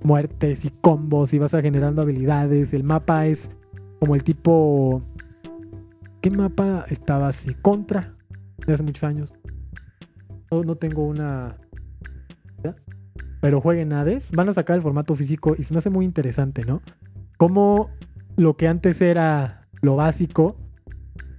muertes 0.02 0.64
y 0.64 0.70
combos 0.70 1.32
y 1.32 1.38
vas 1.38 1.54
a 1.54 1.62
generando 1.62 2.02
habilidades. 2.02 2.74
El 2.74 2.82
mapa 2.82 3.26
es 3.26 3.50
como 4.00 4.14
el 4.14 4.24
tipo... 4.24 5.02
¿Qué 6.20 6.30
mapa 6.30 6.86
estaba 6.90 7.28
así? 7.28 7.54
Contra, 7.54 8.16
de 8.66 8.74
hace 8.74 8.82
muchos 8.82 9.04
años. 9.04 9.32
No, 10.50 10.64
no 10.64 10.74
tengo 10.74 11.06
una... 11.06 11.56
Pero 13.46 13.60
jueguen 13.60 13.92
Hades. 13.92 14.32
Van 14.32 14.48
a 14.48 14.52
sacar 14.52 14.74
el 14.74 14.82
formato 14.82 15.14
físico 15.14 15.54
y 15.56 15.62
se 15.62 15.72
me 15.72 15.78
hace 15.78 15.88
muy 15.88 16.04
interesante, 16.04 16.64
¿no? 16.64 16.82
Como 17.36 17.90
lo 18.34 18.56
que 18.56 18.66
antes 18.66 19.00
era 19.00 19.68
lo 19.82 19.94
básico, 19.94 20.56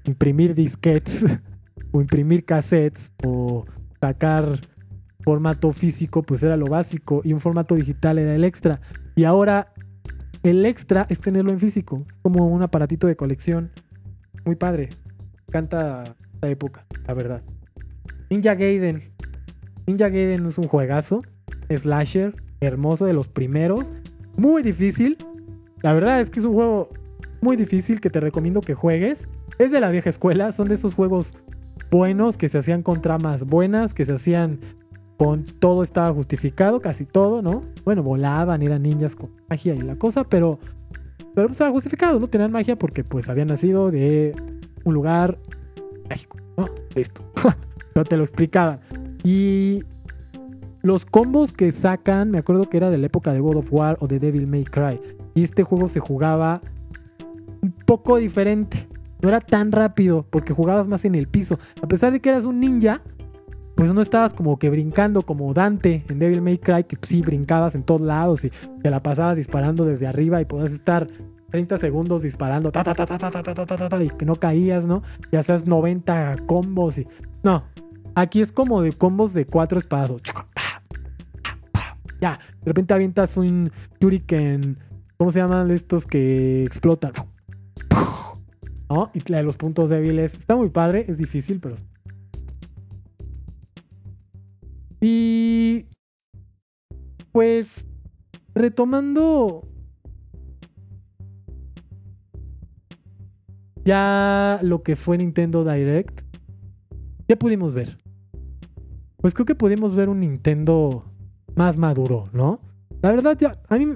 imprimir 0.05 0.55
disquetes 0.55 1.25
o 1.91 1.99
imprimir 1.99 2.45
cassettes 2.45 3.11
o 3.25 3.65
sacar 3.99 4.61
formato 5.19 5.73
físico, 5.73 6.23
pues 6.23 6.43
era 6.43 6.55
lo 6.55 6.67
básico 6.67 7.19
y 7.25 7.33
un 7.33 7.41
formato 7.41 7.75
digital 7.75 8.19
era 8.19 8.33
el 8.35 8.45
extra. 8.45 8.79
Y 9.17 9.25
ahora 9.25 9.73
el 10.43 10.65
extra 10.65 11.07
es 11.09 11.19
tenerlo 11.19 11.51
en 11.51 11.59
físico, 11.59 12.05
como 12.21 12.47
un 12.47 12.63
aparatito 12.63 13.07
de 13.07 13.17
colección. 13.17 13.69
Muy 14.45 14.55
padre. 14.55 14.87
Canta 15.51 16.15
esta 16.35 16.47
época, 16.47 16.85
la 17.05 17.13
verdad. 17.13 17.41
Ninja 18.29 18.55
Gaiden. 18.55 19.01
Ninja 19.85 20.07
Gaiden 20.07 20.45
es 20.45 20.57
un 20.57 20.69
juegazo. 20.69 21.21
Slasher, 21.70 22.36
hermoso 22.61 23.05
de 23.05 23.13
los 23.13 23.28
primeros. 23.28 23.93
Muy 24.36 24.63
difícil. 24.63 25.18
La 25.82 25.93
verdad 25.93 26.22
es 26.22 26.30
que 26.30 26.39
es 26.39 26.45
un 26.45 26.53
juego 26.53 26.89
muy 27.41 27.55
difícil 27.55 28.01
que 28.01 28.09
te 28.09 28.20
recomiendo 28.20 28.61
que 28.61 28.74
juegues. 28.74 29.28
Es 29.59 29.72
de 29.72 29.80
la 29.80 29.91
vieja 29.91 30.09
escuela, 30.09 30.51
son 30.51 30.68
de 30.68 30.76
esos 30.76 30.93
juegos 30.93 31.34
buenos, 31.89 32.38
que 32.38 32.49
se 32.49 32.57
hacían 32.57 32.84
con 32.84 33.01
tramas 33.01 33.45
buenas, 33.45 33.93
que 33.93 34.05
se 34.05 34.13
hacían 34.13 34.59
con 35.18 35.43
todo 35.43 35.82
estaba 35.82 36.13
justificado, 36.13 36.80
casi 36.80 37.05
todo, 37.05 37.41
¿no? 37.41 37.63
Bueno, 37.84 38.03
volaban, 38.03 38.61
eran 38.61 38.84
ninjas 38.84 39.15
con 39.15 39.32
magia 39.49 39.74
y 39.74 39.82
la 39.82 39.95
cosa, 39.95 40.24
pero, 40.24 40.59
pero 41.34 41.49
estaba 41.49 41.72
justificado, 41.72 42.20
¿no? 42.20 42.28
Tenían 42.28 42.51
magia 42.51 42.78
porque 42.78 43.03
pues 43.03 43.28
habían 43.28 43.47
nacido 43.47 43.89
de 43.89 44.36
un 44.84 44.93
lugar 44.93 45.39
mágico, 46.07 46.38
¿no? 46.55 46.70
Listo. 46.95 47.24
pero 47.93 48.05
te 48.05 48.15
lo 48.15 48.24
explicaban. 48.24 48.80
Y 49.24 49.84
los 50.82 51.05
combos 51.05 51.51
que 51.51 51.71
sacan, 51.71 52.32
me 52.32 52.38
acuerdo 52.38 52.69
que 52.69 52.78
era 52.78 52.89
de 52.89 52.97
la 52.97 53.07
época 53.07 53.34
de 53.34 53.39
God 53.39 53.57
of 53.57 53.67
War 53.71 53.97
o 53.99 54.07
de 54.07 54.19
Devil 54.19 54.47
May 54.47 54.63
Cry. 54.63 54.99
Y 55.36 55.43
este 55.43 55.63
juego 55.63 55.89
se 55.89 55.99
jugaba 55.99 56.61
un 57.61 57.71
poco 57.71 58.17
diferente. 58.17 58.88
No 59.21 59.30
era 59.30 59.39
tan 59.39 59.71
rápido 59.71 60.25
porque 60.30 60.53
jugabas 60.53 60.88
más 60.88 61.05
en 61.05 61.15
el 61.15 61.28
piso. 61.28 61.59
A 61.82 61.88
pesar 61.88 62.13
de 62.13 62.19
que 62.19 62.30
eras 62.30 62.45
un 62.45 62.59
ninja, 62.59 63.01
pues 63.75 63.93
no 63.93 64.01
estabas 64.01 64.34
como 64.34 64.57
que 64.57 64.69
brincando 64.69 65.23
como 65.23 65.53
Dante 65.53 66.03
en 66.09 66.19
Devil 66.19 66.41
May 66.41 66.57
Cry, 66.57 66.84
que 66.84 66.97
sí 67.01 67.21
brincabas 67.21 67.75
en 67.75 67.84
todos 67.84 68.01
lados 68.01 68.43
y 68.43 68.51
te 68.82 68.89
la 68.89 69.03
pasabas 69.03 69.38
disparando 69.38 69.86
desde 69.86 70.07
arriba 70.07 70.41
y 70.41 70.45
podías 70.45 70.71
estar 70.71 71.07
30 71.51 71.78
segundos 71.78 72.23
disparando 72.23 72.71
ta, 72.71 72.84
ta, 72.84 72.93
ta, 72.93 73.05
ta, 73.05 73.17
ta, 73.17 73.30
ta, 73.32 73.53
ta, 73.53 73.65
ta, 73.65 73.89
ta, 73.89 74.03
y 74.03 74.09
que 74.09 74.25
no 74.25 74.36
caías, 74.36 74.86
¿no? 74.86 75.01
Y 75.32 75.36
hacías 75.36 75.65
90 75.65 76.38
combos 76.45 76.97
y... 76.97 77.07
No, 77.43 77.63
aquí 78.18 78.41
es 78.41 78.51
como 78.51 78.82
de 78.82 78.91
combos 78.91 79.34
de 79.34 79.45
cuatro 79.45 79.80
espadas. 79.80 80.11
Ya, 82.20 82.39
de 82.61 82.65
repente 82.65 82.93
avientas 82.95 83.38
un 83.38 83.72
shuriken, 84.01 84.80
¿cómo 85.18 85.32
se 85.32 85.39
llaman 85.39 85.70
estos 85.70 86.07
que 86.07 86.63
explotan? 86.65 87.13
¿no? 88.89 89.11
Y 89.13 89.22
la 89.32 89.38
de 89.38 89.43
los 89.43 89.57
puntos 89.57 89.89
débiles. 89.89 90.34
Está 90.34 90.55
muy 90.55 90.70
padre, 90.70 91.05
es 91.07 91.18
difícil, 91.18 91.59
pero. 91.59 91.76
Y. 94.99 95.86
Pues. 97.32 97.86
Retomando. 98.55 99.68
Ya 103.86 104.59
lo 104.63 104.82
que 104.82 104.95
fue 104.95 105.18
Nintendo 105.18 105.63
Direct. 105.63 106.22
Ya 107.28 107.38
pudimos 107.38 107.74
ver. 107.74 107.97
Pues 109.18 109.34
creo 109.34 109.45
que 109.45 109.55
pudimos 109.55 109.95
ver 109.95 110.09
un 110.09 110.20
Nintendo 110.20 111.03
más 111.55 111.78
maduro, 111.78 112.24
¿no? 112.34 112.59
La 113.01 113.11
verdad, 113.11 113.38
ya. 113.38 113.59
A 113.70 113.78
mí. 113.78 113.88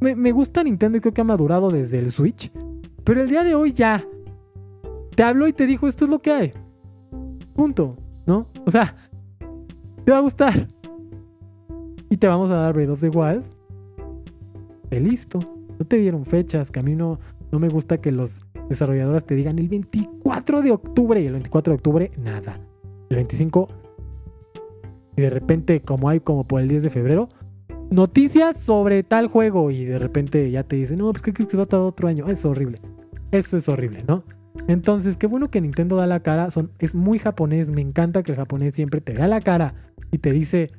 Me, 0.00 0.32
gusta 0.32 0.62
Nintendo 0.62 0.98
y 0.98 1.00
creo 1.00 1.14
que 1.14 1.20
ha 1.20 1.24
madurado 1.24 1.70
desde 1.70 1.98
el 1.98 2.10
Switch. 2.10 2.50
Pero 3.04 3.22
el 3.22 3.28
día 3.28 3.44
de 3.44 3.54
hoy 3.54 3.72
ya 3.72 4.04
te 5.14 5.22
habló 5.22 5.46
y 5.46 5.52
te 5.52 5.66
dijo, 5.66 5.88
esto 5.88 6.04
es 6.04 6.10
lo 6.10 6.20
que 6.20 6.32
hay. 6.32 6.52
Punto, 7.54 7.96
¿no? 8.26 8.48
O 8.66 8.70
sea, 8.70 8.94
te 10.04 10.12
va 10.12 10.18
a 10.18 10.22
gustar. 10.22 10.68
Y 12.10 12.16
te 12.16 12.26
vamos 12.26 12.50
a 12.50 12.56
dar 12.56 12.74
Breath 12.74 12.90
of 12.90 13.00
the 13.00 13.08
Wild. 13.08 13.44
De 14.90 15.00
listo. 15.00 15.38
No 15.78 15.86
te 15.86 15.96
dieron 15.96 16.24
fechas, 16.24 16.70
que 16.70 16.80
a 16.80 16.82
mí 16.82 16.94
no, 16.94 17.18
no 17.50 17.58
me 17.58 17.68
gusta 17.68 18.00
que 18.00 18.12
los 18.12 18.44
desarrolladores 18.68 19.24
te 19.24 19.34
digan 19.34 19.58
el 19.58 19.68
24 19.68 20.62
de 20.62 20.70
octubre 20.70 21.20
y 21.20 21.26
el 21.26 21.32
24 21.32 21.72
de 21.72 21.76
octubre 21.76 22.10
nada. 22.22 22.60
El 23.08 23.16
25 23.16 23.68
y 25.16 25.22
de 25.22 25.30
repente 25.30 25.80
como 25.80 26.08
hay 26.08 26.20
como 26.20 26.44
por 26.44 26.60
el 26.60 26.68
10 26.68 26.84
de 26.84 26.90
febrero 26.90 27.28
noticias 27.90 28.60
sobre 28.60 29.02
tal 29.02 29.28
juego 29.28 29.70
y 29.70 29.84
de 29.84 29.98
repente 29.98 30.50
ya 30.50 30.64
te 30.64 30.76
dicen, 30.76 30.98
no, 30.98 31.12
pues 31.12 31.22
¿qué 31.22 31.32
crees 31.32 31.50
que 31.50 31.56
va 31.56 31.64
a 31.64 31.66
tardar 31.66 31.86
otro 31.86 32.08
año? 32.08 32.28
Es 32.28 32.44
horrible. 32.44 32.78
Eso 33.30 33.56
es 33.56 33.68
horrible, 33.68 34.04
¿no? 34.06 34.24
Entonces, 34.68 35.16
qué 35.16 35.26
bueno 35.26 35.50
que 35.50 35.60
Nintendo 35.60 35.96
da 35.96 36.06
la 36.06 36.20
cara. 36.20 36.50
Son, 36.50 36.70
es 36.78 36.94
muy 36.94 37.18
japonés. 37.18 37.70
Me 37.70 37.80
encanta 37.80 38.22
que 38.22 38.32
el 38.32 38.36
japonés 38.36 38.74
siempre 38.74 39.00
te 39.00 39.14
da 39.14 39.26
la 39.26 39.40
cara 39.40 39.74
y 40.10 40.18
te 40.18 40.32
dice, 40.32 40.70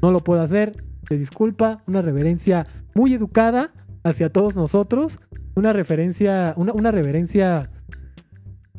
no 0.00 0.12
lo 0.12 0.22
puedo 0.22 0.40
hacer, 0.42 0.70
ofrecerte 1.02 1.18
disculpa, 1.18 1.82
una 1.86 2.02
reverencia 2.02 2.64
muy 2.94 3.14
educada 3.14 3.70
hacia 4.04 4.30
todos 4.30 4.56
nosotros, 4.56 5.18
una 5.54 5.72
referencia, 5.72 6.54
una, 6.56 6.72
una 6.72 6.90
reverencia 6.90 7.68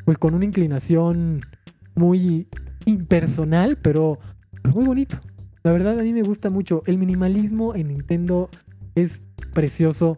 pues 0.05 0.17
con 0.17 0.33
una 0.33 0.45
inclinación 0.45 1.41
muy 1.95 2.47
impersonal, 2.85 3.77
pero 3.77 4.19
muy 4.71 4.85
bonito. 4.85 5.17
La 5.63 5.71
verdad 5.71 5.99
a 5.99 6.03
mí 6.03 6.13
me 6.13 6.23
gusta 6.23 6.49
mucho. 6.49 6.83
El 6.85 6.97
minimalismo 6.97 7.75
en 7.75 7.87
Nintendo 7.89 8.49
es 8.95 9.21
precioso. 9.53 10.17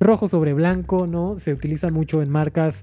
Rojo 0.00 0.28
sobre 0.28 0.52
blanco, 0.52 1.06
¿no? 1.06 1.38
Se 1.38 1.52
utiliza 1.52 1.90
mucho 1.90 2.22
en 2.22 2.30
marcas 2.30 2.82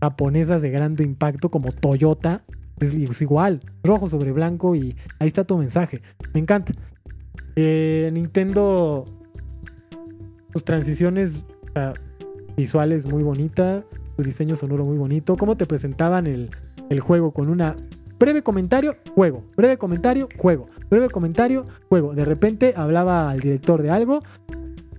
japonesas 0.00 0.62
de 0.62 0.70
gran 0.70 0.96
impacto 1.00 1.50
como 1.50 1.72
Toyota. 1.72 2.42
Es, 2.80 3.22
igual, 3.22 3.60
rojo 3.84 4.08
sobre 4.08 4.32
blanco 4.32 4.74
y 4.74 4.96
ahí 5.18 5.28
está 5.28 5.44
tu 5.44 5.56
mensaje. 5.56 6.00
Me 6.34 6.40
encanta. 6.40 6.72
Eh, 7.54 8.10
Nintendo, 8.12 9.04
sus 10.52 10.64
transiciones 10.64 11.38
visuales 12.56 13.06
muy 13.06 13.22
bonitas, 13.22 13.84
su 14.16 14.22
diseño 14.22 14.56
sonoro 14.56 14.84
muy 14.84 14.98
bonito. 14.98 15.36
Cómo 15.36 15.56
te 15.56 15.66
presentaban 15.66 16.26
el, 16.26 16.50
el 16.90 17.00
juego 17.00 17.32
con 17.32 17.48
una 17.48 17.76
breve 18.22 18.44
comentario, 18.44 18.94
juego, 19.16 19.42
breve 19.56 19.76
comentario, 19.78 20.28
juego, 20.38 20.66
breve 20.88 21.08
comentario, 21.08 21.64
juego. 21.88 22.14
De 22.14 22.24
repente 22.24 22.72
hablaba 22.76 23.28
al 23.28 23.40
director 23.40 23.82
de 23.82 23.90
algo, 23.90 24.20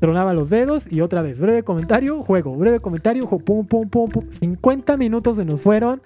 tronaba 0.01 0.33
los 0.33 0.49
dedos 0.49 0.91
y 0.91 0.99
otra 0.99 1.21
vez, 1.21 1.39
breve 1.39 1.63
comentario, 1.63 2.21
juego, 2.21 2.53
breve 2.57 2.81
comentario, 2.81 3.25
juego, 3.25 3.45
pum, 3.45 3.65
pum, 3.65 3.87
pum, 3.87 4.09
pum. 4.09 4.25
50 4.29 4.97
minutos 4.97 5.37
se 5.37 5.45
nos 5.45 5.61
fueron 5.61 6.01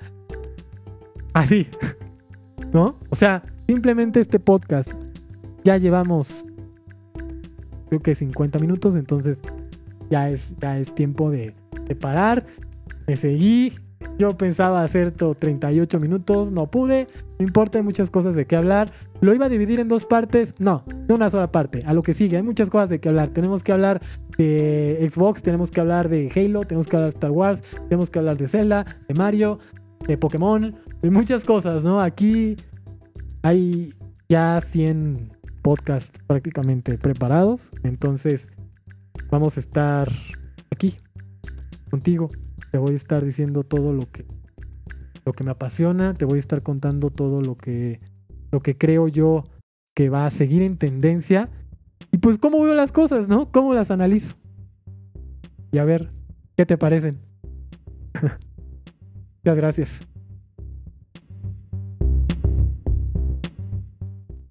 así, 1.34 1.68
¿no? 2.72 2.99
O 3.09 3.15
sea, 3.15 3.43
simplemente 3.65 4.20
este 4.20 4.39
podcast 4.39 4.91
ya 5.63 5.78
llevamos, 5.78 6.45
creo 7.89 7.99
que 7.99 8.13
50 8.13 8.59
minutos, 8.59 8.95
entonces 8.95 9.41
ya 10.11 10.30
es, 10.30 10.53
ya 10.59 10.78
es 10.78 10.93
tiempo 10.93 11.32
de, 11.32 11.55
de 11.88 11.95
parar. 11.95 12.45
Me 13.07 13.15
seguí, 13.15 13.74
yo 14.18 14.36
pensaba 14.36 14.84
hacer 14.84 15.12
38 15.12 16.00
minutos, 16.00 16.52
no 16.52 16.68
pude. 16.68 17.08
No 17.39 17.45
importa, 17.45 17.78
hay 17.78 17.84
muchas 17.84 18.10
cosas 18.10 18.36
de 18.36 18.45
qué 18.45 18.56
hablar. 18.56 18.91
¿Lo 19.22 19.34
iba 19.34 19.45
a 19.45 19.50
dividir 19.50 19.80
en 19.80 19.88
dos 19.88 20.06
partes? 20.06 20.54
No, 20.60 20.84
de 20.88 21.14
una 21.14 21.30
sola 21.30 21.52
parte. 21.52 21.84
A 21.86 21.93
lo 21.93 22.04
que 22.04 22.14
sigue, 22.14 22.38
hay 22.38 22.43
muchas 22.43 22.70
cosas 22.70 22.89
de 22.89 23.00
qué 23.00 23.10
hablar. 23.10 23.30
Tenemos 23.30 23.64
que 23.64 23.72
hablar 23.72 24.02
de 24.38 25.08
Xbox, 25.12 25.43
tenemos 25.43 25.72
que 25.72 25.82
hablar 25.82 26.10
de 26.10 26.32
Halo, 26.36 26.64
tenemos 26.66 26.88
que 26.88 26.95
hablar 26.95 27.12
de 27.12 27.18
Star 27.18 27.32
Wars, 27.32 27.62
tenemos 27.89 28.10
que 28.10 28.20
hablar 28.20 28.38
de 28.38 28.48
Zelda, 28.48 28.86
de 29.08 29.14
Mario, 29.14 29.60
de 30.08 30.18
Pokémon, 30.18 30.76
de 31.02 31.12
muchas 31.12 31.43
cosas, 31.43 31.84
¿no? 31.84 32.02
Aquí 32.02 32.56
hay 33.43 33.93
ya 34.30 34.62
100 34.62 35.32
podcasts 35.62 36.20
prácticamente 36.26 36.98
preparados. 36.98 37.72
Entonces, 37.84 38.48
vamos 39.30 39.58
a 39.58 39.60
estar 39.60 40.10
aquí 40.72 40.98
contigo 41.89 42.30
te 42.78 42.82
voy 42.82 42.94
a 42.94 42.98
estar 42.98 43.26
diciendo 43.26 43.64
todo 43.64 43.92
lo 43.92 44.06
que, 44.12 44.24
lo 45.26 45.34
que 45.34 45.44
me 45.44 45.50
apasiona, 45.50 46.14
te 46.14 46.26
voy 46.26 46.36
a 46.36 46.40
estar 46.40 46.62
contando 46.62 47.10
todo 47.10 47.42
lo 47.42 47.56
que, 47.56 47.98
lo 48.52 48.60
que 48.60 48.78
creo 48.78 49.08
yo 49.08 49.44
que 49.96 50.10
va 50.10 50.28
a 50.28 50.30
seguir 50.30 50.62
en 50.62 50.78
tendencia. 50.78 51.50
Y 52.12 52.20
pues 52.20 52.38
cómo 52.38 52.62
veo 52.62 52.76
las 52.76 52.92
cosas, 52.92 53.28
¿no? 53.28 53.52
¿Cómo 53.52 53.74
las 53.74 53.90
analizo? 53.90 54.36
Y 55.72 55.80
a 55.80 55.86
ver, 55.86 56.10
¿qué 56.56 56.68
te 56.68 56.78
parecen? 56.78 57.18
Muchas 59.44 59.58
gracias. 59.58 60.08